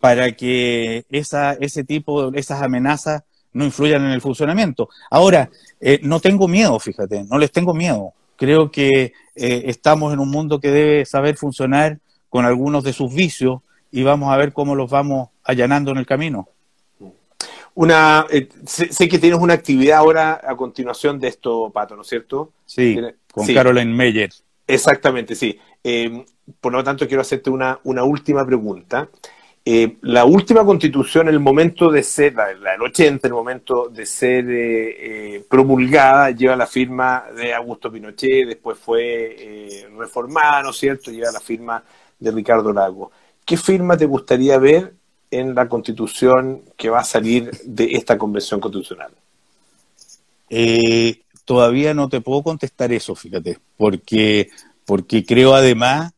para 0.00 0.32
que 0.32 1.04
esa, 1.10 1.52
ese 1.52 1.84
tipo, 1.84 2.34
esas 2.34 2.60
amenazas 2.62 3.22
no 3.52 3.64
influyan 3.64 4.04
en 4.04 4.10
el 4.10 4.20
funcionamiento. 4.20 4.88
Ahora, 5.10 5.50
eh, 5.80 6.00
no 6.02 6.20
tengo 6.20 6.48
miedo, 6.48 6.78
fíjate, 6.80 7.24
no 7.24 7.38
les 7.38 7.52
tengo 7.52 7.74
miedo. 7.74 8.12
Creo 8.36 8.70
que 8.70 9.12
eh, 9.36 9.62
estamos 9.66 10.12
en 10.12 10.18
un 10.18 10.30
mundo 10.30 10.58
que 10.58 10.70
debe 10.70 11.04
saber 11.04 11.36
funcionar 11.36 12.00
con 12.28 12.44
algunos 12.44 12.82
de 12.82 12.92
sus 12.92 13.14
vicios 13.14 13.60
y 13.90 14.02
vamos 14.02 14.32
a 14.32 14.36
ver 14.36 14.52
cómo 14.52 14.74
los 14.74 14.90
vamos 14.90 15.28
allanando 15.44 15.92
en 15.92 15.98
el 15.98 16.06
camino. 16.06 16.48
Una, 17.74 18.26
eh, 18.30 18.48
sé, 18.66 19.08
que 19.08 19.18
tienes 19.18 19.38
una 19.38 19.54
actividad 19.54 19.98
ahora 19.98 20.40
a 20.44 20.56
continuación 20.56 21.18
de 21.18 21.28
esto, 21.28 21.70
Pato, 21.70 21.94
¿no 21.94 22.02
es 22.02 22.08
cierto? 22.08 22.52
Sí, 22.66 22.98
con 23.30 23.46
Caroline 23.46 23.94
Meyer. 23.94 24.30
Exactamente, 24.66 25.34
sí. 25.34 25.58
Por 26.60 26.72
lo 26.72 26.82
tanto, 26.82 27.06
quiero 27.06 27.22
hacerte 27.22 27.50
una, 27.50 27.78
una 27.84 28.04
última 28.04 28.44
pregunta. 28.44 29.08
Eh, 29.64 29.98
la 30.00 30.24
última 30.24 30.64
constitución, 30.64 31.28
el 31.28 31.38
momento 31.38 31.88
de 31.88 32.02
ser, 32.02 32.34
la, 32.34 32.48
del 32.48 32.82
80, 32.82 33.28
el 33.28 33.34
momento 33.34 33.88
de 33.88 34.06
ser 34.06 34.50
eh, 34.50 35.36
eh, 35.36 35.46
promulgada, 35.48 36.32
lleva 36.32 36.56
la 36.56 36.66
firma 36.66 37.26
de 37.36 37.54
Augusto 37.54 37.92
Pinochet, 37.92 38.48
después 38.48 38.76
fue 38.76 39.86
reformada, 39.96 40.62
¿no 40.62 40.70
es 40.70 40.76
cierto? 40.78 41.12
Lleva 41.12 41.30
la 41.30 41.40
firma 41.40 41.82
de 42.18 42.30
Ricardo 42.32 42.72
Lago. 42.72 43.12
¿Qué 43.44 43.56
firma 43.56 43.96
te 43.96 44.06
gustaría 44.06 44.58
ver 44.58 44.94
en 45.30 45.54
la 45.54 45.68
constitución 45.68 46.62
que 46.76 46.90
va 46.90 47.00
a 47.00 47.04
salir 47.04 47.50
de 47.64 47.92
esta 47.92 48.18
convención 48.18 48.60
constitucional? 48.60 49.12
todavía 51.46 51.94
no 51.94 52.10
te 52.10 52.20
puedo 52.20 52.42
contestar 52.42 52.92
eso, 52.92 53.14
fíjate, 53.14 53.58
porque, 53.78 54.50
porque 54.84 55.24
creo 55.24 55.54
además 55.54 56.12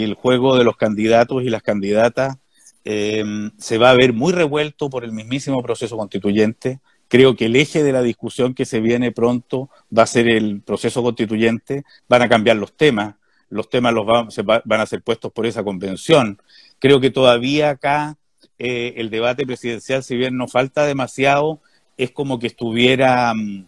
que 0.00 0.04
el 0.04 0.14
juego 0.14 0.56
de 0.56 0.64
los 0.64 0.78
candidatos 0.78 1.42
y 1.42 1.50
las 1.50 1.62
candidatas 1.62 2.38
eh, 2.86 3.22
se 3.58 3.76
va 3.76 3.90
a 3.90 3.94
ver 3.94 4.14
muy 4.14 4.32
revuelto 4.32 4.88
por 4.88 5.04
el 5.04 5.12
mismísimo 5.12 5.62
proceso 5.62 5.98
constituyente. 5.98 6.80
Creo 7.08 7.36
que 7.36 7.46
el 7.46 7.56
eje 7.56 7.82
de 7.82 7.92
la 7.92 8.00
discusión 8.00 8.54
que 8.54 8.64
se 8.64 8.80
viene 8.80 9.12
pronto 9.12 9.68
va 9.96 10.04
a 10.04 10.06
ser 10.06 10.26
el 10.26 10.62
proceso 10.62 11.02
constituyente, 11.02 11.84
van 12.08 12.22
a 12.22 12.30
cambiar 12.30 12.56
los 12.56 12.72
temas, 12.72 13.16
los 13.50 13.68
temas 13.68 13.92
los 13.92 14.06
van, 14.06 14.80
a 14.80 14.86
ser 14.86 15.02
puestos 15.02 15.32
por 15.32 15.44
esa 15.44 15.62
convención. 15.62 16.40
Creo 16.78 16.98
que 16.98 17.10
todavía 17.10 17.70
acá 17.70 18.16
eh, 18.58 18.94
el 18.96 19.10
debate 19.10 19.44
presidencial, 19.44 20.02
si 20.02 20.16
bien 20.16 20.36
no 20.38 20.48
falta 20.48 20.86
demasiado, 20.86 21.60
es 21.98 22.10
como 22.10 22.38
que 22.38 22.46
estuviera, 22.46 23.34
mm, 23.34 23.66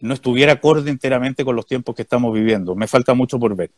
no 0.00 0.12
estuviera 0.12 0.52
acorde 0.52 0.90
enteramente 0.90 1.42
con 1.42 1.56
los 1.56 1.64
tiempos 1.64 1.94
que 1.94 2.02
estamos 2.02 2.34
viviendo. 2.34 2.74
Me 2.74 2.86
falta 2.86 3.14
mucho 3.14 3.38
por 3.38 3.56
ver. 3.56 3.70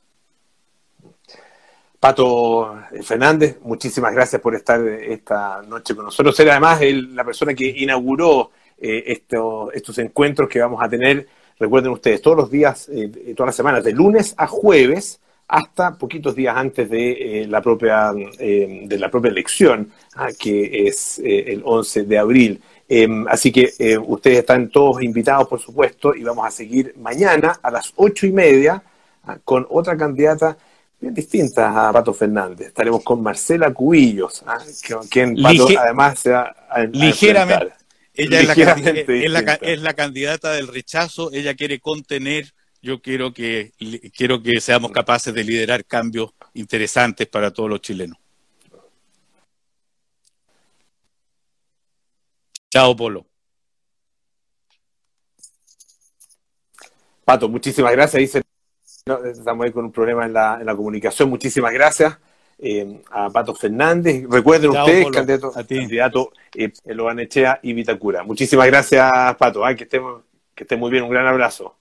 Pato 2.07 2.84
Fernández, 3.02 3.59
muchísimas 3.62 4.14
gracias 4.14 4.40
por 4.40 4.54
estar 4.54 4.80
esta 4.86 5.61
noche 5.62 5.92
con 5.96 6.04
nosotros. 6.04 6.36
Ser 6.36 6.48
además 6.48 6.80
la 7.12 7.24
persona 7.24 7.52
que 7.52 7.66
inauguró 7.66 8.52
eh, 8.78 9.24
estos 9.74 9.98
encuentros 9.98 10.48
que 10.48 10.61
vamos 10.61 10.80
a 10.80 10.88
tener, 10.88 11.26
recuerden 11.59 11.90
ustedes, 11.90 12.22
todos 12.22 12.36
los 12.36 12.48
días, 12.48 12.88
eh, 12.92 13.34
todas 13.36 13.48
las 13.48 13.57
semanas, 13.57 13.82
de 13.82 13.90
lunes 13.90 14.36
a 14.38 14.46
jueves, 14.46 15.18
hasta 15.48 15.98
poquitos 15.98 16.36
días 16.36 16.57
antes 16.57 16.88
de, 16.88 17.42
eh, 17.42 17.46
la, 17.48 17.61
propia, 17.61 18.12
de 18.12 18.98
la 19.00 19.11
propia 19.11 19.32
elección, 19.32 19.90
ah, 20.14 20.28
que 20.38 20.86
es 20.86 21.18
el 21.18 21.61
11 21.64 22.04
de 22.04 22.18
abril. 22.18 22.62
Em, 22.88 23.26
así 23.26 23.50
que 23.50 23.98
ustedes 24.07 24.38
están 24.38 24.68
todos 24.68 25.02
invitados, 25.02 25.48
por 25.48 25.59
supuesto, 25.59 26.14
y 26.14 26.22
vamos 26.22 26.46
a 26.46 26.52
seguir 26.52 26.94
mañana 26.98 27.59
a 27.61 27.68
las 27.68 27.92
ocho 27.96 28.28
y 28.28 28.32
media 28.32 28.80
ah, 29.24 29.38
con 29.42 29.66
otra 29.68 29.96
candidata 29.96 30.57
bien 31.01 31.14
distintas 31.14 31.74
a 31.74 31.92
Pato 31.92 32.12
Fernández. 32.12 32.68
Estaremos 32.68 33.03
con 33.03 33.22
Marcela 33.22 33.72
Cubillos, 33.72 34.42
¿ah? 34.47 34.59
quien 35.11 35.40
Pato 35.40 35.68
además 35.78 36.18
se 36.18 36.30
va 36.30 36.55
a, 36.70 36.84
ligeramente. 36.84 37.72
Ella 38.14 38.40
es 38.40 38.47
la, 39.30 39.59
es, 39.61 39.82
la, 39.82 39.92
candidata 39.92 40.53
del 40.53 40.68
rechazo, 40.68 41.30
ella 41.34 41.55
quiere 41.55 41.80
contener, 41.80 42.51
yo 42.80 43.03
quiero 43.03 43.34
que, 43.34 43.72
quiero 44.16 44.42
que 44.42 44.59
seamos 44.59 44.90
capaces 44.90 45.34
de 45.34 45.44
liderar 45.44 45.84
cambios 45.84 46.30
interesantes 46.55 47.26
para 47.26 47.51
todos 47.51 47.68
los 47.68 47.82
chilenos. 47.82 48.16
Chao, 52.70 52.97
Polo. 52.97 53.26
Pato, 57.24 57.49
muchísimas 57.49 57.92
gracias. 57.92 58.45
Estamos 59.07 59.64
ahí 59.64 59.70
con 59.70 59.84
un 59.84 59.92
problema 59.92 60.26
en 60.26 60.32
la, 60.32 60.57
en 60.59 60.66
la 60.66 60.74
comunicación. 60.74 61.30
Muchísimas 61.30 61.72
gracias 61.72 62.18
eh, 62.59 63.02
a 63.12 63.30
Pato 63.30 63.54
Fernández. 63.54 64.24
Recuerden 64.28 64.70
ustedes, 64.70 65.09
candidato, 65.12 65.52
candidato 65.52 66.32
eh, 66.52 66.72
Loanechea 66.86 67.61
y 67.62 67.72
Vitacura. 67.72 68.24
Muchísimas 68.24 68.66
gracias, 68.66 69.09
Pato. 69.36 69.62
que, 69.76 69.84
esté, 69.84 70.00
que 70.52 70.64
esté 70.64 70.76
muy 70.76 70.90
bien. 70.90 71.04
Un 71.04 71.11
gran 71.11 71.24
abrazo. 71.24 71.76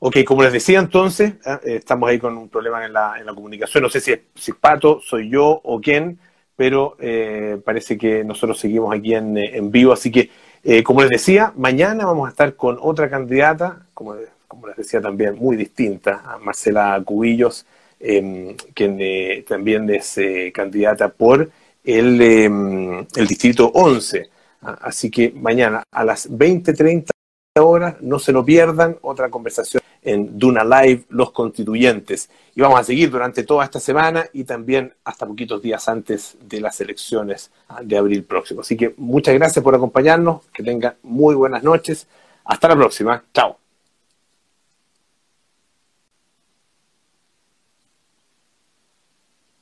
Ok, 0.00 0.16
como 0.26 0.42
les 0.42 0.52
decía 0.52 0.80
entonces, 0.80 1.34
eh, 1.46 1.76
estamos 1.76 2.10
ahí 2.10 2.18
con 2.18 2.36
un 2.36 2.48
problema 2.48 2.84
en 2.84 2.92
la, 2.92 3.14
en 3.16 3.26
la 3.26 3.32
comunicación. 3.32 3.84
No 3.84 3.88
sé 3.88 4.00
si 4.00 4.10
es, 4.10 4.20
si 4.34 4.50
es 4.50 4.56
Pato, 4.56 5.00
soy 5.00 5.30
yo 5.30 5.60
o 5.62 5.80
quién, 5.80 6.18
pero 6.56 6.96
eh, 6.98 7.60
parece 7.64 7.96
que 7.96 8.24
nosotros 8.24 8.58
seguimos 8.58 8.92
aquí 8.92 9.14
en, 9.14 9.38
en 9.38 9.70
vivo, 9.70 9.92
así 9.92 10.10
que 10.10 10.30
eh, 10.64 10.82
como 10.82 11.02
les 11.02 11.10
decía, 11.10 11.52
mañana 11.56 12.06
vamos 12.06 12.26
a 12.26 12.30
estar 12.30 12.54
con 12.54 12.78
otra 12.80 13.08
candidata, 13.08 13.86
como, 13.94 14.14
les 14.14 14.76
decía 14.76 15.00
también, 15.00 15.36
muy 15.36 15.56
distinta, 15.56 16.38
Marcela 16.42 17.00
Cubillos, 17.04 17.66
em, 18.00 18.56
quien 18.74 18.98
eh, 19.00 19.44
también 19.46 19.88
es 19.90 20.18
eh, 20.18 20.50
candidata 20.54 21.08
por 21.08 21.50
el, 21.84 22.20
em, 22.20 23.06
Distrito 23.28 23.70
11. 23.74 24.30
Ah, 24.62 24.78
así 24.82 25.10
que 25.10 25.30
mañana 25.30 25.84
a 25.90 26.04
las 26.04 26.28
20.30 26.28 27.10
horas, 27.58 27.96
no 28.00 28.18
se 28.18 28.32
lo 28.32 28.44
pierdan, 28.44 28.98
otra 29.02 29.30
conversación 29.30 29.82
en 30.02 30.38
Duna 30.38 30.64
Live, 30.64 31.04
Los 31.10 31.32
Constituyentes. 31.32 32.30
Y 32.54 32.60
vamos 32.60 32.80
a 32.80 32.84
seguir 32.84 33.10
durante 33.10 33.44
toda 33.44 33.64
esta 33.64 33.80
semana 33.80 34.26
y 34.32 34.44
también 34.44 34.94
hasta 35.04 35.26
poquitos 35.26 35.60
días 35.62 35.88
antes 35.88 36.36
de 36.40 36.60
las 36.60 36.80
elecciones 36.80 37.50
de 37.82 37.98
abril 37.98 38.24
próximo. 38.24 38.62
Así 38.62 38.76
que 38.76 38.94
muchas 38.96 39.34
gracias 39.34 39.62
por 39.62 39.74
acompañarnos, 39.74 40.46
que 40.52 40.62
tengan 40.62 40.94
muy 41.02 41.34
buenas 41.34 41.62
noches. 41.62 42.06
Hasta 42.44 42.68
la 42.68 42.76
próxima. 42.76 43.22
Chao. 43.34 43.67